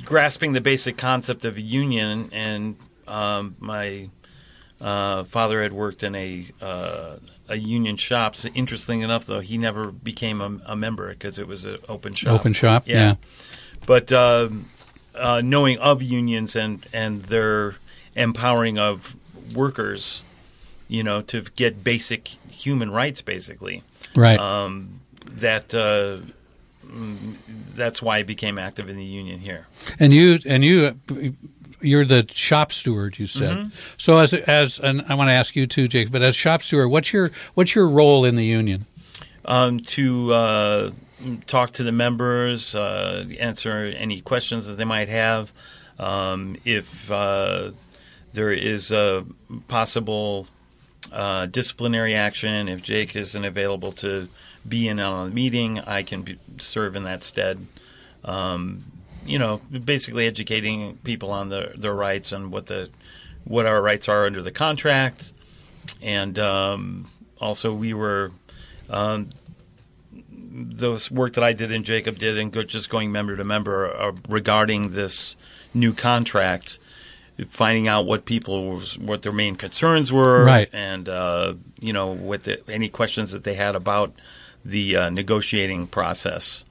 grasping 0.05 0.53
the 0.53 0.61
basic 0.61 0.97
concept 0.97 1.45
of 1.45 1.55
a 1.57 1.61
union 1.61 2.27
and 2.31 2.75
um, 3.07 3.55
my 3.59 4.09
uh, 4.81 5.23
father 5.25 5.61
had 5.61 5.71
worked 5.71 6.01
in 6.01 6.15
a 6.15 6.47
uh, 6.63 7.17
a 7.47 7.57
union 7.57 7.95
shop. 7.95 8.33
So 8.35 8.49
interesting 8.49 9.01
enough, 9.01 9.25
though, 9.25 9.39
he 9.39 9.57
never 9.57 9.91
became 9.91 10.41
a, 10.41 10.59
a 10.65 10.75
member 10.75 11.09
because 11.09 11.37
it 11.37 11.47
was 11.47 11.63
an 11.63 11.77
open 11.87 12.15
shop. 12.15 12.33
Open 12.33 12.53
shop, 12.53 12.87
yeah. 12.87 12.95
yeah. 12.95 13.15
But 13.85 14.11
um, 14.11 14.67
uh, 15.13 15.41
knowing 15.45 15.77
of 15.77 16.01
unions 16.01 16.55
and 16.55 16.85
and 16.91 17.23
their 17.25 17.75
empowering 18.15 18.77
of 18.77 19.15
workers, 19.53 20.23
you 20.87 21.03
know, 21.03 21.21
to 21.21 21.41
get 21.55 21.83
basic 21.83 22.27
human 22.49 22.91
rights, 22.91 23.21
basically. 23.21 23.83
Right. 24.15 24.39
Um, 24.39 25.01
that 25.25 25.73
uh, 25.73 26.19
mm, 26.85 27.35
that's 27.75 28.01
why 28.01 28.19
I 28.19 28.23
became 28.23 28.57
active 28.57 28.89
in 28.89 28.97
the 28.97 29.03
union 29.05 29.39
here. 29.39 29.67
And 29.99 30.13
you 30.13 30.39
and 30.45 30.63
you 30.63 30.95
you're 31.81 32.05
the 32.05 32.25
shop 32.31 32.71
steward. 32.71 33.19
You 33.19 33.27
said 33.27 33.57
mm-hmm. 33.57 33.69
so. 33.97 34.17
As 34.17 34.33
as 34.33 34.79
and 34.79 35.03
I 35.07 35.15
want 35.15 35.29
to 35.29 35.33
ask 35.33 35.55
you 35.55 35.67
too, 35.67 35.87
Jake. 35.87 36.11
But 36.11 36.21
as 36.21 36.35
shop 36.35 36.63
steward, 36.63 36.89
what's 36.89 37.13
your 37.13 37.31
what's 37.53 37.75
your 37.75 37.87
role 37.87 38.25
in 38.25 38.35
the 38.35 38.45
union? 38.45 38.85
Um, 39.45 39.79
to 39.81 40.33
uh, 40.33 40.91
talk 41.45 41.71
to 41.73 41.83
the 41.83 41.91
members, 41.91 42.73
uh, 42.75 43.25
answer 43.39 43.93
any 43.95 44.21
questions 44.21 44.65
that 44.65 44.77
they 44.77 44.85
might 44.85 45.09
have. 45.09 45.51
Um, 45.99 46.57
if 46.65 47.09
uh, 47.11 47.71
there 48.35 48.51
is 48.51 48.91
a 48.91 49.25
possible 49.67 50.47
uh, 51.11 51.45
disciplinary 51.47 52.13
action. 52.13 52.69
If 52.69 52.81
Jake 52.81 53.15
isn't 53.15 53.45
available 53.45 53.91
to 53.93 54.27
be 54.67 54.87
in 54.87 54.99
on 54.99 55.29
the 55.29 55.35
meeting, 55.35 55.79
I 55.79 56.03
can 56.03 56.21
be, 56.21 56.37
serve 56.59 56.95
in 56.95 57.03
that 57.03 57.23
stead. 57.23 57.65
Um, 58.23 58.83
you 59.25 59.39
know, 59.39 59.57
basically 59.57 60.27
educating 60.27 60.97
people 60.97 61.31
on 61.31 61.49
the, 61.49 61.73
their 61.75 61.93
rights 61.93 62.31
and 62.31 62.51
what 62.51 62.67
the 62.67 62.89
what 63.43 63.67
our 63.67 63.79
rights 63.79 64.09
are 64.09 64.25
under 64.25 64.41
the 64.41 64.51
contract, 64.51 65.31
and 66.01 66.37
um, 66.39 67.11
also 67.39 67.71
we 67.73 67.93
were 67.93 68.31
um, 68.89 69.29
the 70.31 71.07
work 71.11 71.33
that 71.33 71.43
I 71.43 71.53
did 71.53 71.71
and 71.71 71.85
Jacob 71.85 72.17
did 72.17 72.37
and 72.37 72.51
just 72.67 72.89
going 72.89 73.11
member 73.11 73.35
to 73.35 73.43
member 73.43 73.93
uh, 73.95 74.13
regarding 74.27 74.93
this 74.93 75.35
new 75.75 75.93
contract 75.93 76.79
finding 77.49 77.87
out 77.87 78.05
what 78.05 78.25
people 78.25 78.79
what 78.99 79.21
their 79.21 79.31
main 79.31 79.55
concerns 79.55 80.11
were, 80.11 80.45
right. 80.45 80.69
and 80.71 81.09
uh, 81.09 81.53
you 81.79 81.93
know 81.93 82.07
what 82.07 82.43
the, 82.43 82.61
any 82.69 82.89
questions 82.89 83.31
that 83.31 83.43
they 83.43 83.55
had 83.55 83.75
about 83.75 84.13
the 84.63 84.95
uh, 84.95 85.09
negotiating 85.09 85.87
process. 85.87 86.63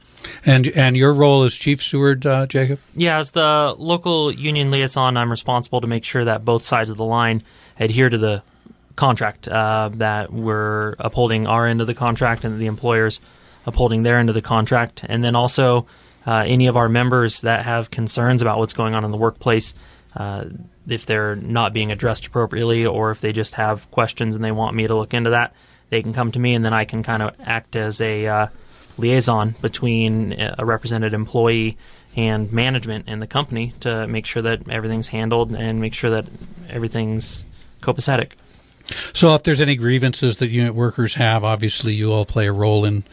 And 0.45 0.69
and 0.69 0.97
your 0.97 1.13
role 1.13 1.43
as 1.43 1.55
chief 1.55 1.83
steward, 1.83 2.25
uh, 2.25 2.47
Jacob? 2.47 2.81
Yeah, 2.95 3.19
as 3.19 3.33
the 3.33 3.75
local 3.77 4.33
union 4.33 4.71
liaison, 4.71 5.17
I'm 5.17 5.31
responsible 5.31 5.81
to 5.83 5.87
make 5.87 6.05
sure 6.05 6.25
that 6.25 6.45
both 6.45 6.63
sides 6.63 6.89
of 6.89 6.97
the 6.97 7.05
line 7.05 7.43
adhere 7.79 8.09
to 8.09 8.19
the 8.19 8.43
contract 8.97 9.49
uh, 9.49 9.91
that 9.95 10.33
we're 10.33 10.95
upholding 10.99 11.47
our 11.47 11.67
end 11.67 11.81
of 11.81 11.87
the 11.87 11.95
contract 11.95 12.45
and 12.45 12.59
the 12.59 12.67
employers 12.67 13.21
upholding 13.67 14.03
their 14.03 14.19
end 14.19 14.29
of 14.29 14.35
the 14.35 14.43
contract, 14.43 15.05
and 15.09 15.25
then 15.25 15.35
also 15.35 15.87
uh, 16.27 16.45
any 16.47 16.67
of 16.67 16.77
our 16.77 16.89
members 16.89 17.43
that 17.43 17.65
have 17.65 17.91
concerns 17.91 18.41
about 18.41 18.59
what's 18.59 18.73
going 18.73 18.95
on 18.95 19.05
in 19.05 19.11
the 19.11 19.19
workplace 19.19 19.75
uh, 20.17 20.45
if 20.87 21.07
they're 21.07 21.37
not 21.37 21.73
being 21.73 21.91
addressed 21.91 22.27
appropriately 22.27 22.87
or 22.87 23.11
if 23.11 23.21
they 23.21 23.33
just 23.33 23.55
have 23.55 23.91
questions 23.91 24.35
and 24.35 24.45
they 24.45 24.53
want 24.53 24.77
me 24.77 24.87
to 24.87 24.95
look 24.95 25.15
into 25.15 25.31
that, 25.31 25.55
they 25.91 26.03
can 26.03 26.13
come 26.13 26.33
to 26.33 26.39
me 26.39 26.55
and 26.55 26.65
then 26.65 26.73
I 26.73 26.85
can 26.85 27.03
kind 27.03 27.23
of 27.23 27.35
act 27.41 27.77
as 27.77 28.01
a 28.01 28.27
uh, 28.27 28.47
liaison 28.97 29.55
between 29.61 30.35
a 30.59 30.65
represented 30.65 31.15
employee 31.15 31.77
and 32.17 32.53
management 32.53 33.09
in 33.09 33.21
the 33.21 33.27
company 33.27 33.75
to 33.81 34.07
make 34.07 34.27
sure 34.27 34.43
that 34.43 34.69
everything's 34.69 35.09
handled 35.09 35.55
and 35.55 35.81
make 35.81 35.95
sure 35.95 36.11
that 36.11 36.27
everything's 36.69 37.45
copacetic. 37.81 38.33
So, 39.13 39.35
if 39.35 39.43
there's 39.43 39.61
any 39.61 39.77
grievances 39.77 40.37
that 40.37 40.49
unit 40.49 40.75
workers 40.75 41.15
have, 41.15 41.43
obviously 41.43 41.95
you 41.95 42.13
all 42.13 42.25
play 42.25 42.47
a 42.47 42.53
role 42.53 42.85
in 42.85 43.05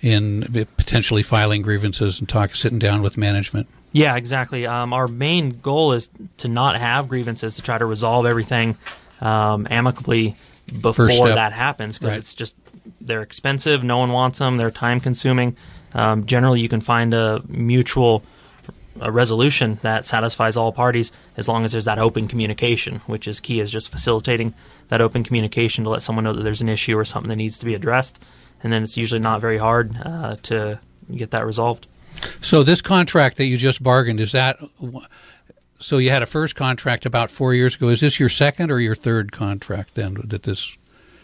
in 0.00 0.66
potentially 0.76 1.22
filing 1.22 1.62
grievances 1.62 2.18
and 2.18 2.28
talk, 2.28 2.56
sitting 2.56 2.80
down 2.80 3.02
with 3.02 3.16
management. 3.16 3.68
Yeah, 3.92 4.16
exactly. 4.16 4.66
Um, 4.66 4.92
our 4.92 5.06
main 5.06 5.50
goal 5.50 5.92
is 5.92 6.10
to 6.38 6.48
not 6.48 6.78
have 6.78 7.08
grievances, 7.08 7.56
to 7.56 7.62
try 7.62 7.78
to 7.78 7.84
resolve 7.84 8.26
everything 8.26 8.76
um, 9.20 9.66
amicably 9.70 10.34
before 10.80 11.28
that 11.28 11.52
happens, 11.52 11.98
because 11.98 12.12
right. 12.12 12.18
it's 12.18 12.34
just 12.34 12.54
they're 13.00 13.22
expensive. 13.22 13.84
No 13.84 13.98
one 13.98 14.10
wants 14.12 14.38
them. 14.38 14.56
They're 14.56 14.70
time 14.70 15.00
consuming. 15.00 15.56
Um, 15.94 16.24
generally, 16.24 16.60
you 16.60 16.68
can 16.68 16.80
find 16.80 17.12
a 17.12 17.42
mutual 17.46 18.22
a 19.00 19.10
resolution 19.10 19.78
that 19.82 20.04
satisfies 20.04 20.56
all 20.56 20.70
parties 20.70 21.12
as 21.36 21.48
long 21.48 21.64
as 21.64 21.72
there's 21.72 21.86
that 21.86 21.98
open 21.98 22.28
communication, 22.28 23.00
which 23.06 23.26
is 23.26 23.40
key, 23.40 23.60
is 23.60 23.70
just 23.70 23.90
facilitating 23.90 24.54
that 24.88 25.00
open 25.00 25.24
communication 25.24 25.84
to 25.84 25.90
let 25.90 26.02
someone 26.02 26.24
know 26.24 26.32
that 26.32 26.42
there's 26.42 26.60
an 26.60 26.68
issue 26.68 26.96
or 26.96 27.04
something 27.04 27.30
that 27.30 27.36
needs 27.36 27.58
to 27.58 27.64
be 27.64 27.74
addressed. 27.74 28.18
And 28.62 28.72
then 28.72 28.82
it's 28.82 28.96
usually 28.96 29.20
not 29.20 29.40
very 29.40 29.58
hard 29.58 29.96
uh, 30.04 30.36
to 30.42 30.78
get 31.14 31.30
that 31.30 31.46
resolved. 31.46 31.86
So 32.40 32.62
this 32.62 32.80
contract 32.80 33.36
that 33.36 33.44
you 33.44 33.56
just 33.56 33.82
bargained 33.82 34.20
is 34.20 34.32
that 34.32 34.58
so 35.82 35.98
you 35.98 36.10
had 36.10 36.22
a 36.22 36.26
first 36.26 36.54
contract 36.54 37.04
about 37.04 37.30
four 37.30 37.54
years 37.54 37.74
ago. 37.74 37.88
Is 37.88 38.00
this 38.00 38.20
your 38.20 38.28
second 38.28 38.70
or 38.70 38.80
your 38.80 38.94
third 38.94 39.32
contract 39.32 39.94
then 39.94 40.16
that 40.24 40.44
this? 40.44 40.76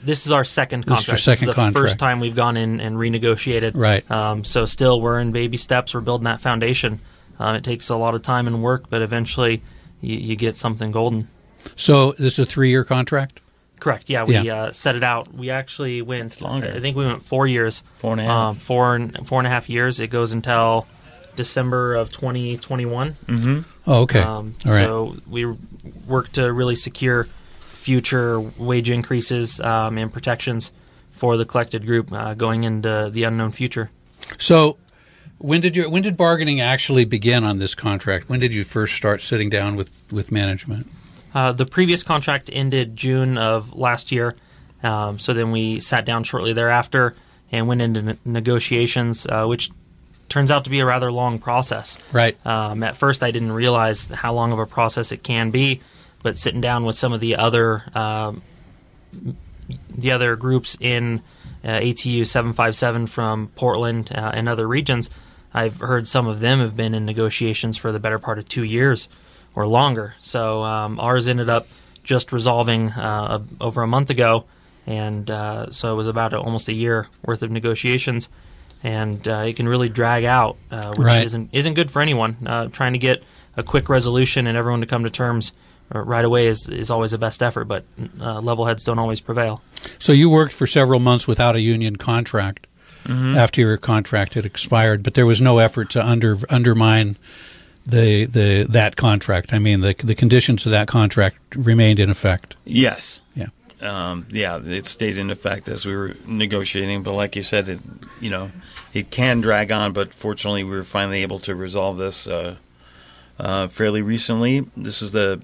This 0.02 0.26
is 0.26 0.32
our 0.32 0.44
second 0.44 0.86
contract. 0.86 1.06
This 1.10 1.20
is, 1.20 1.24
second 1.24 1.46
this 1.46 1.52
is 1.52 1.56
the 1.56 1.62
contract. 1.62 1.86
first 1.86 1.98
time 1.98 2.20
we've 2.20 2.36
gone 2.36 2.56
in 2.56 2.80
and 2.80 2.96
renegotiated. 2.96 3.72
Right. 3.74 4.08
Um, 4.10 4.44
so 4.44 4.64
still 4.64 5.00
we're 5.00 5.18
in 5.20 5.32
baby 5.32 5.56
steps. 5.56 5.94
We're 5.94 6.00
building 6.00 6.24
that 6.24 6.40
foundation. 6.40 7.00
Uh, 7.38 7.54
it 7.56 7.64
takes 7.64 7.88
a 7.88 7.96
lot 7.96 8.14
of 8.14 8.22
time 8.22 8.46
and 8.46 8.62
work, 8.62 8.90
but 8.90 9.02
eventually 9.02 9.62
you, 10.00 10.16
you 10.16 10.36
get 10.36 10.56
something 10.56 10.90
golden. 10.90 11.28
So 11.76 12.12
this 12.12 12.34
is 12.34 12.40
a 12.40 12.46
three-year 12.46 12.84
contract. 12.84 13.40
Correct. 13.80 14.10
Yeah, 14.10 14.24
we 14.24 14.38
yeah. 14.38 14.54
Uh, 14.54 14.72
set 14.72 14.96
it 14.96 15.04
out. 15.04 15.32
We 15.32 15.50
actually 15.50 16.02
went 16.02 16.32
it's 16.32 16.42
longer. 16.42 16.72
I 16.74 16.80
think 16.80 16.96
we 16.96 17.06
went 17.06 17.22
four 17.22 17.46
years. 17.46 17.82
Four 17.98 18.12
and 18.12 18.20
a 18.20 18.24
half. 18.24 18.32
Um, 18.32 18.56
four 18.56 18.94
and 18.94 19.28
four 19.28 19.40
and 19.40 19.46
a 19.46 19.50
half 19.50 19.68
years. 19.68 20.00
It 20.00 20.08
goes 20.08 20.32
until 20.32 20.86
December 21.36 21.94
of 21.94 22.10
2021. 22.10 23.16
Mm-hmm. 23.26 23.60
Oh, 23.86 24.02
okay. 24.02 24.20
Um, 24.20 24.56
All 24.66 24.72
right. 24.72 24.84
So 24.84 25.16
we 25.28 25.44
work 26.06 26.32
to 26.32 26.52
really 26.52 26.76
secure 26.76 27.28
future 27.60 28.40
wage 28.40 28.90
increases 28.90 29.60
um, 29.60 29.96
and 29.98 30.12
protections 30.12 30.72
for 31.12 31.36
the 31.36 31.44
collected 31.44 31.86
group 31.86 32.12
uh, 32.12 32.34
going 32.34 32.64
into 32.64 33.10
the 33.12 33.22
unknown 33.22 33.52
future. 33.52 33.90
So 34.36 34.76
when 35.38 35.60
did 35.60 35.76
you 35.76 35.88
when 35.88 36.02
did 36.02 36.16
bargaining 36.16 36.60
actually 36.60 37.04
begin 37.04 37.44
on 37.44 37.58
this 37.58 37.74
contract? 37.74 38.28
When 38.28 38.40
did 38.40 38.52
you 38.52 38.64
first 38.64 38.94
start 38.94 39.22
sitting 39.22 39.48
down 39.48 39.76
with 39.76 39.90
with 40.12 40.32
management? 40.32 40.88
Uh, 41.38 41.52
the 41.52 41.64
previous 41.64 42.02
contract 42.02 42.50
ended 42.52 42.96
June 42.96 43.38
of 43.38 43.72
last 43.72 44.10
year, 44.10 44.34
um, 44.82 45.20
so 45.20 45.32
then 45.32 45.52
we 45.52 45.78
sat 45.78 46.04
down 46.04 46.24
shortly 46.24 46.52
thereafter 46.52 47.14
and 47.52 47.68
went 47.68 47.80
into 47.80 48.02
ne- 48.02 48.18
negotiations, 48.24 49.24
uh, 49.24 49.46
which 49.46 49.70
turns 50.28 50.50
out 50.50 50.64
to 50.64 50.70
be 50.70 50.80
a 50.80 50.84
rather 50.84 51.12
long 51.12 51.38
process. 51.38 51.96
Right. 52.12 52.36
Um, 52.44 52.82
at 52.82 52.96
first, 52.96 53.22
I 53.22 53.30
didn't 53.30 53.52
realize 53.52 54.08
how 54.08 54.34
long 54.34 54.50
of 54.50 54.58
a 54.58 54.66
process 54.66 55.12
it 55.12 55.22
can 55.22 55.52
be, 55.52 55.80
but 56.24 56.36
sitting 56.36 56.60
down 56.60 56.84
with 56.84 56.96
some 56.96 57.12
of 57.12 57.20
the 57.20 57.36
other 57.36 57.84
um, 57.94 58.42
the 59.96 60.10
other 60.10 60.34
groups 60.34 60.76
in 60.80 61.22
uh, 61.62 61.68
ATU 61.68 62.26
757 62.26 63.06
from 63.06 63.46
Portland 63.54 64.10
uh, 64.12 64.32
and 64.34 64.48
other 64.48 64.66
regions 64.66 65.08
I've 65.54 65.80
heard 65.80 66.06
some 66.06 66.26
of 66.26 66.40
them 66.40 66.60
have 66.60 66.76
been 66.76 66.94
in 66.94 67.04
negotiations 67.04 67.76
for 67.76 67.92
the 67.92 67.98
better 67.98 68.18
part 68.18 68.38
of 68.38 68.48
two 68.48 68.64
years 68.64 69.08
or 69.58 69.66
longer. 69.66 70.14
So 70.22 70.62
um, 70.62 71.00
ours 71.00 71.26
ended 71.26 71.48
up 71.48 71.66
just 72.04 72.32
resolving 72.32 72.90
uh, 72.90 73.42
over 73.60 73.82
a 73.82 73.88
month 73.88 74.08
ago, 74.08 74.44
and 74.86 75.28
uh, 75.28 75.72
so 75.72 75.92
it 75.92 75.96
was 75.96 76.06
about 76.06 76.32
a, 76.32 76.38
almost 76.38 76.68
a 76.68 76.72
year 76.72 77.08
worth 77.26 77.42
of 77.42 77.50
negotiations, 77.50 78.28
and 78.84 79.26
uh, 79.26 79.42
it 79.48 79.56
can 79.56 79.68
really 79.68 79.88
drag 79.88 80.22
out, 80.22 80.58
uh, 80.70 80.94
which 80.94 81.06
right. 81.06 81.24
isn't 81.24 81.50
isn't 81.52 81.74
good 81.74 81.90
for 81.90 82.00
anyone. 82.00 82.36
Uh, 82.46 82.68
trying 82.68 82.92
to 82.92 83.00
get 83.00 83.24
a 83.56 83.64
quick 83.64 83.88
resolution 83.88 84.46
and 84.46 84.56
everyone 84.56 84.80
to 84.80 84.86
come 84.86 85.02
to 85.02 85.10
terms 85.10 85.52
uh, 85.92 85.98
right 85.98 86.24
away 86.24 86.46
is, 86.46 86.68
is 86.68 86.88
always 86.88 87.12
a 87.12 87.18
best 87.18 87.42
effort, 87.42 87.64
but 87.64 87.82
level 88.16 88.64
heads 88.64 88.84
don't 88.84 89.00
always 89.00 89.20
prevail. 89.20 89.60
So 89.98 90.12
you 90.12 90.30
worked 90.30 90.54
for 90.54 90.68
several 90.68 91.00
months 91.00 91.26
without 91.26 91.56
a 91.56 91.60
union 91.60 91.96
contract 91.96 92.68
mm-hmm. 93.04 93.36
after 93.36 93.60
your 93.60 93.76
contract 93.76 94.34
had 94.34 94.46
expired, 94.46 95.02
but 95.02 95.14
there 95.14 95.26
was 95.26 95.40
no 95.40 95.58
effort 95.58 95.90
to 95.90 96.06
under 96.06 96.38
undermine 96.48 97.18
the 97.88 98.26
the 98.26 98.66
that 98.68 98.96
contract. 98.96 99.52
I 99.52 99.58
mean, 99.58 99.80
the 99.80 99.94
the 99.94 100.14
conditions 100.14 100.66
of 100.66 100.72
that 100.72 100.88
contract 100.88 101.36
remained 101.56 102.00
in 102.00 102.10
effect. 102.10 102.56
Yes. 102.64 103.20
Yeah. 103.34 103.46
Um, 103.80 104.26
yeah, 104.30 104.58
it 104.62 104.86
stayed 104.86 105.18
in 105.18 105.30
effect 105.30 105.68
as 105.68 105.86
we 105.86 105.94
were 105.94 106.16
negotiating. 106.26 107.02
But 107.02 107.12
like 107.12 107.36
you 107.36 107.42
said, 107.42 107.68
it 107.68 107.80
you 108.20 108.30
know 108.30 108.50
it 108.92 109.10
can 109.10 109.40
drag 109.40 109.72
on. 109.72 109.92
But 109.92 110.14
fortunately, 110.14 110.64
we 110.64 110.76
were 110.76 110.84
finally 110.84 111.22
able 111.22 111.38
to 111.40 111.54
resolve 111.54 111.96
this 111.96 112.26
uh, 112.26 112.56
uh, 113.38 113.68
fairly 113.68 114.02
recently. 114.02 114.66
This 114.76 115.02
is 115.02 115.12
the 115.12 115.40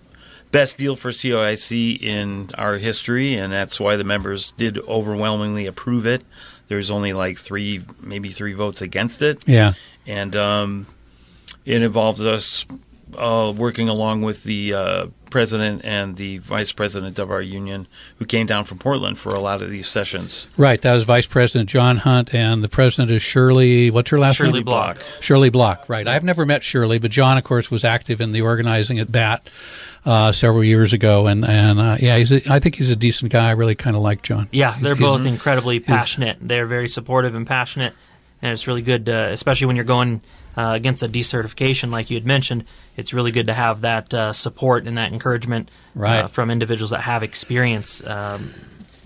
best 0.50 0.78
deal 0.78 0.94
for 0.94 1.10
COIC 1.10 2.00
in 2.00 2.50
our 2.56 2.78
history, 2.78 3.34
and 3.34 3.52
that's 3.52 3.80
why 3.80 3.96
the 3.96 4.04
members 4.04 4.52
did 4.52 4.78
overwhelmingly 4.78 5.66
approve 5.66 6.06
it 6.06 6.24
there's 6.68 6.90
only 6.90 7.12
like 7.12 7.38
three, 7.38 7.84
maybe 8.00 8.30
three 8.30 8.54
votes 8.54 8.82
against 8.82 9.22
it. 9.22 9.46
Yeah. 9.46 9.74
And 10.06 10.34
um, 10.36 10.86
it 11.64 11.82
involves 11.82 12.24
us 12.24 12.66
uh, 13.16 13.52
working 13.56 13.88
along 13.88 14.22
with 14.22 14.44
the 14.44 14.74
uh, 14.74 15.06
president 15.30 15.84
and 15.84 16.16
the 16.16 16.38
vice 16.38 16.72
president 16.72 17.18
of 17.18 17.30
our 17.30 17.42
union, 17.42 17.86
who 18.16 18.24
came 18.24 18.46
down 18.46 18.64
from 18.64 18.78
Portland 18.78 19.18
for 19.18 19.30
a 19.34 19.40
lot 19.40 19.62
of 19.62 19.70
these 19.70 19.88
sessions. 19.88 20.46
Right, 20.56 20.80
that 20.82 20.94
was 20.94 21.04
Vice 21.04 21.26
President 21.26 21.68
John 21.68 21.98
Hunt, 21.98 22.34
and 22.34 22.62
the 22.62 22.68
president 22.68 23.10
is 23.10 23.22
Shirley. 23.22 23.90
What's 23.90 24.10
her 24.10 24.18
last 24.18 24.36
Shirley 24.36 24.50
name? 24.50 24.54
Shirley 24.58 24.64
Block. 24.64 25.02
Shirley 25.20 25.50
Block. 25.50 25.88
Right. 25.88 26.06
I've 26.06 26.24
never 26.24 26.46
met 26.46 26.62
Shirley, 26.62 26.98
but 26.98 27.10
John, 27.10 27.38
of 27.38 27.44
course, 27.44 27.70
was 27.70 27.84
active 27.84 28.20
in 28.20 28.32
the 28.32 28.42
organizing 28.42 28.98
at 28.98 29.10
BAT 29.10 29.48
uh, 30.06 30.32
several 30.32 30.62
years 30.62 30.92
ago, 30.92 31.26
and 31.26 31.44
and 31.44 31.80
uh, 31.80 31.96
yeah, 32.00 32.16
he's 32.18 32.30
a, 32.30 32.52
I 32.52 32.60
think 32.60 32.76
he's 32.76 32.90
a 32.90 32.96
decent 32.96 33.32
guy. 33.32 33.48
I 33.48 33.52
really 33.52 33.74
kind 33.74 33.96
of 33.96 34.02
like 34.02 34.22
John. 34.22 34.48
Yeah, 34.52 34.76
they're 34.80 34.94
he's, 34.94 35.04
both 35.04 35.24
incredibly 35.24 35.80
passionate. 35.80 36.38
They're 36.40 36.66
very 36.66 36.88
supportive 36.88 37.34
and 37.34 37.46
passionate, 37.46 37.94
and 38.44 38.52
it's 38.52 38.66
really 38.66 38.82
good, 38.82 39.06
to, 39.06 39.30
especially 39.32 39.68
when 39.68 39.74
you're 39.74 39.86
going 39.86 40.20
uh, 40.54 40.72
against 40.74 41.02
a 41.02 41.08
decertification, 41.08 41.90
like 41.90 42.10
you 42.10 42.16
had 42.16 42.26
mentioned. 42.26 42.64
It's 42.94 43.14
really 43.14 43.32
good 43.32 43.46
to 43.46 43.54
have 43.54 43.80
that 43.80 44.12
uh, 44.12 44.34
support 44.34 44.86
and 44.86 44.98
that 44.98 45.14
encouragement 45.14 45.70
uh, 45.96 46.00
right. 46.00 46.30
from 46.30 46.50
individuals 46.50 46.90
that 46.90 47.00
have 47.00 47.22
experience. 47.22 48.06
Um, 48.06 48.52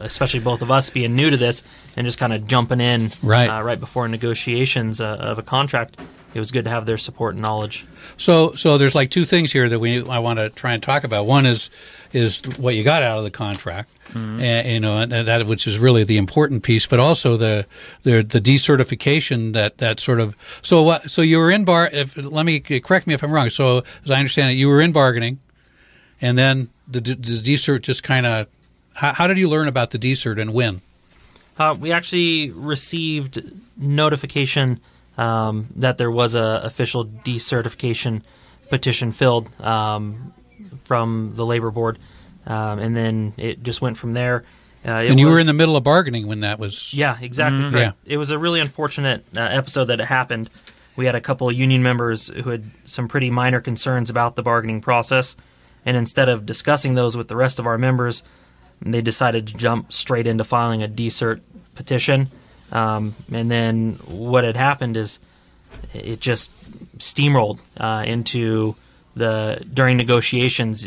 especially 0.01 0.39
both 0.39 0.63
of 0.63 0.71
us 0.71 0.91
being 0.91 1.17
new 1.17 1.29
to 1.29 1.37
this 1.37 1.65
and 1.97 2.07
just 2.07 2.19
kind 2.19 2.33
of 2.33 2.47
jumping 2.47 2.81
in 2.81 3.11
right, 3.21 3.49
uh, 3.49 3.61
right 3.61 3.81
before 3.81 4.07
negotiations 4.07 5.01
uh, 5.01 5.07
of 5.07 5.41
a 5.41 5.43
contract 5.43 5.97
it 6.35 6.39
was 6.39 6.51
good 6.51 6.65
to 6.65 6.71
have 6.71 6.87
their 6.87 6.99
support 6.99 7.35
and 7.35 7.43
knowledge. 7.43 7.87
So, 8.17 8.55
so 8.55 8.79
there's 8.79 8.95
like 8.95 9.11
two 9.11 9.25
things 9.25 9.51
here 9.51 9.69
that 9.69 9.79
we 9.79 10.07
I 10.07 10.19
want 10.19 10.39
to 10.39 10.51
try 10.51 10.75
and 10.75 10.83
talk 10.83 11.05
about. 11.05 11.27
One 11.27 11.47
is 11.47 11.71
is 12.13 12.41
what 12.59 12.75
you 12.75 12.85
got 12.85 13.03
out 13.03 13.19
of 13.19 13.25
the 13.25 13.31
contract, 13.31 13.91
mm-hmm. 14.09 14.41
and, 14.41 14.69
you 14.69 14.81
know, 14.81 14.99
and 14.99 15.13
that 15.13 15.47
which 15.47 15.67
is 15.67 15.79
really 15.79 16.05
the 16.05 16.17
important 16.17 16.63
piece, 16.63 16.87
but 16.87 16.99
also 16.99 17.37
the 17.37 17.67
the, 18.03 18.23
the 18.23 18.41
decertification 18.41 19.53
that 19.53 19.79
that 19.79 20.01
sort 20.01 20.21
of. 20.21 20.37
So 20.63 20.83
what? 20.83 21.11
So 21.11 21.23
you 21.23 21.39
were 21.39 21.51
in 21.51 21.65
bar. 21.65 21.89
If, 21.93 22.17
let 22.17 22.47
me 22.47 22.61
correct 22.61 23.07
me 23.07 23.15
if 23.15 23.23
I'm 23.23 23.33
wrong. 23.33 23.51
So 23.51 23.85
as 24.05 24.11
I 24.11 24.19
understand 24.19 24.53
it, 24.53 24.55
you 24.55 24.69
were 24.69 24.81
in 24.81 24.93
bargaining, 24.93 25.39
and 26.21 26.39
then 26.39 26.71
the 26.87 27.01
the 27.01 27.41
decert 27.41 27.83
just 27.83 28.03
kind 28.03 28.27
of. 28.27 28.47
How, 28.95 29.13
how 29.13 29.27
did 29.29 29.39
you 29.39 29.49
learn 29.49 29.69
about 29.69 29.93
the 29.93 29.99
decert 29.99 30.41
and 30.41 30.53
when? 30.53 30.83
Uh, 31.57 31.77
we 31.79 31.93
actually 31.93 32.51
received 32.51 33.43
notification 33.77 34.81
um, 35.17 35.69
that 35.77 35.99
there 35.99 36.11
was 36.11 36.35
a 36.35 36.61
official 36.65 37.05
decertification 37.05 38.23
petition 38.71 39.13
filled 39.13 39.49
um, 39.61 40.33
from 40.83 41.33
the 41.35 41.45
labor 41.45 41.71
board, 41.71 41.99
um, 42.47 42.79
and 42.79 42.97
then 42.97 43.35
it 43.37 43.63
just 43.63 43.81
went 43.81 43.97
from 43.97 44.15
there. 44.15 44.45
Uh, 44.85 44.91
and 44.91 45.19
you 45.19 45.27
was, 45.27 45.35
were 45.35 45.41
in 45.41 45.47
the 45.47 45.53
middle 45.53 45.77
of 45.77 45.85
bargaining 45.85 46.27
when 46.27 46.41
that 46.41 46.59
was. 46.59 46.95
Yeah, 46.95 47.19
exactly. 47.21 47.61
Mm-hmm. 47.61 47.77
Yeah. 47.77 47.93
It 48.05 48.17
was 48.17 48.31
a 48.31 48.39
really 48.39 48.61
unfortunate 48.61 49.25
uh, 49.37 49.41
episode 49.41 49.87
that 49.87 50.01
it 50.01 50.07
happened. 50.07 50.51
We 50.97 51.07
had 51.07 51.15
a 51.15 51.21
couple 51.21 51.49
of 51.49 51.55
union 51.55 51.83
members 51.83 52.29
who 52.29 52.51
had 52.51 52.65
some 52.85 53.09
pretty 53.09 53.31
minor 53.31 53.61
concerns 53.61 54.11
about 54.11 54.37
the 54.37 54.43
bargaining 54.43 54.81
process, 54.81 55.37
and 55.85 55.97
instead 55.97 56.29
of 56.29 56.47
discussing 56.47 56.95
those 56.95 57.17
with 57.17 57.29
the 57.29 57.37
rest 57.37 57.59
of 57.59 57.67
our 57.67 57.79
members, 57.79 58.23
they 58.81 59.01
decided 59.01 59.49
to 59.49 59.55
jump 59.55 59.93
straight 59.93 60.27
into 60.27 60.45
filing 60.45 60.83
a 60.83 60.89
decert 60.89 61.43
petition. 61.75 62.31
Um, 62.71 63.15
and 63.33 63.51
then 63.51 63.95
what 64.07 64.45
had 64.45 64.57
happened 64.57 64.97
is 64.97 65.19
it 65.95 66.21
just 66.21 66.51
steamrolled 66.99 67.61
uh, 67.77 68.05
into 68.07 68.77
the 69.19 69.65
during 69.73 69.97
negotiations, 69.97 70.87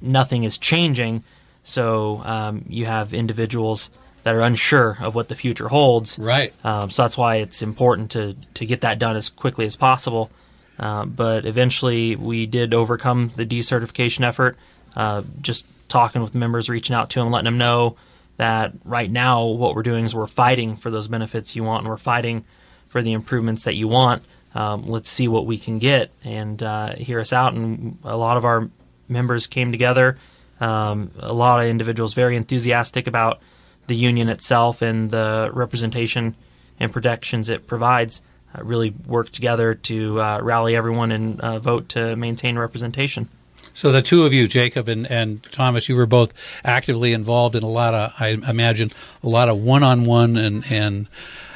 nothing 0.00 0.44
is 0.44 0.58
changing. 0.58 1.24
So 1.64 2.22
um, 2.24 2.64
you 2.68 2.86
have 2.86 3.12
individuals 3.12 3.90
that 4.22 4.34
are 4.34 4.40
unsure 4.40 4.98
of 5.00 5.14
what 5.14 5.28
the 5.28 5.34
future 5.34 5.68
holds. 5.68 6.18
Right. 6.18 6.52
Um, 6.64 6.90
so 6.90 7.02
that's 7.02 7.16
why 7.16 7.36
it's 7.36 7.62
important 7.62 8.10
to 8.12 8.34
to 8.54 8.66
get 8.66 8.80
that 8.80 8.98
done 8.98 9.16
as 9.16 9.30
quickly 9.30 9.66
as 9.66 9.76
possible. 9.76 10.30
Uh, 10.78 11.04
but 11.06 11.46
eventually, 11.46 12.16
we 12.16 12.46
did 12.46 12.74
overcome 12.74 13.30
the 13.36 13.46
decertification 13.46 14.26
effort. 14.26 14.56
Uh, 14.94 15.22
just 15.40 15.64
talking 15.88 16.22
with 16.22 16.34
members, 16.34 16.68
reaching 16.68 16.96
out 16.96 17.10
to 17.10 17.20
them, 17.20 17.30
letting 17.30 17.44
them 17.44 17.58
know 17.58 17.96
that 18.36 18.72
right 18.84 19.10
now 19.10 19.44
what 19.44 19.74
we're 19.74 19.82
doing 19.82 20.04
is 20.04 20.14
we're 20.14 20.26
fighting 20.26 20.76
for 20.76 20.90
those 20.90 21.08
benefits 21.08 21.56
you 21.56 21.64
want, 21.64 21.82
and 21.82 21.88
we're 21.88 21.96
fighting 21.96 22.44
for 22.88 23.02
the 23.02 23.12
improvements 23.12 23.64
that 23.64 23.74
you 23.76 23.88
want. 23.88 24.22
Um, 24.56 24.88
let's 24.88 25.10
see 25.10 25.28
what 25.28 25.44
we 25.44 25.58
can 25.58 25.78
get 25.78 26.10
and 26.24 26.62
uh, 26.62 26.94
hear 26.96 27.20
us 27.20 27.32
out. 27.34 27.52
And 27.52 27.98
a 28.04 28.16
lot 28.16 28.38
of 28.38 28.44
our 28.46 28.70
members 29.06 29.46
came 29.46 29.70
together. 29.70 30.16
Um, 30.60 31.10
a 31.18 31.34
lot 31.34 31.60
of 31.60 31.66
individuals 31.66 32.14
very 32.14 32.36
enthusiastic 32.36 33.06
about 33.06 33.40
the 33.86 33.94
union 33.94 34.30
itself 34.30 34.80
and 34.80 35.10
the 35.10 35.50
representation 35.52 36.34
and 36.80 36.90
protections 36.90 37.50
it 37.50 37.66
provides. 37.66 38.22
Uh, 38.54 38.64
really 38.64 38.94
work 39.06 39.30
together 39.30 39.74
to 39.74 40.20
uh, 40.22 40.40
rally 40.40 40.74
everyone 40.74 41.12
and 41.12 41.38
uh, 41.42 41.58
vote 41.58 41.90
to 41.90 42.16
maintain 42.16 42.56
representation. 42.58 43.28
So 43.74 43.92
the 43.92 44.00
two 44.00 44.24
of 44.24 44.32
you, 44.32 44.48
Jacob 44.48 44.88
and, 44.88 45.06
and 45.10 45.42
Thomas, 45.52 45.86
you 45.86 45.96
were 45.96 46.06
both 46.06 46.32
actively 46.64 47.12
involved 47.12 47.54
in 47.54 47.62
a 47.62 47.68
lot 47.68 47.92
of, 47.92 48.14
I 48.18 48.28
imagine, 48.28 48.90
a 49.22 49.28
lot 49.28 49.50
of 49.50 49.58
one-on-one 49.58 50.38
and 50.38 50.64
and 50.72 51.08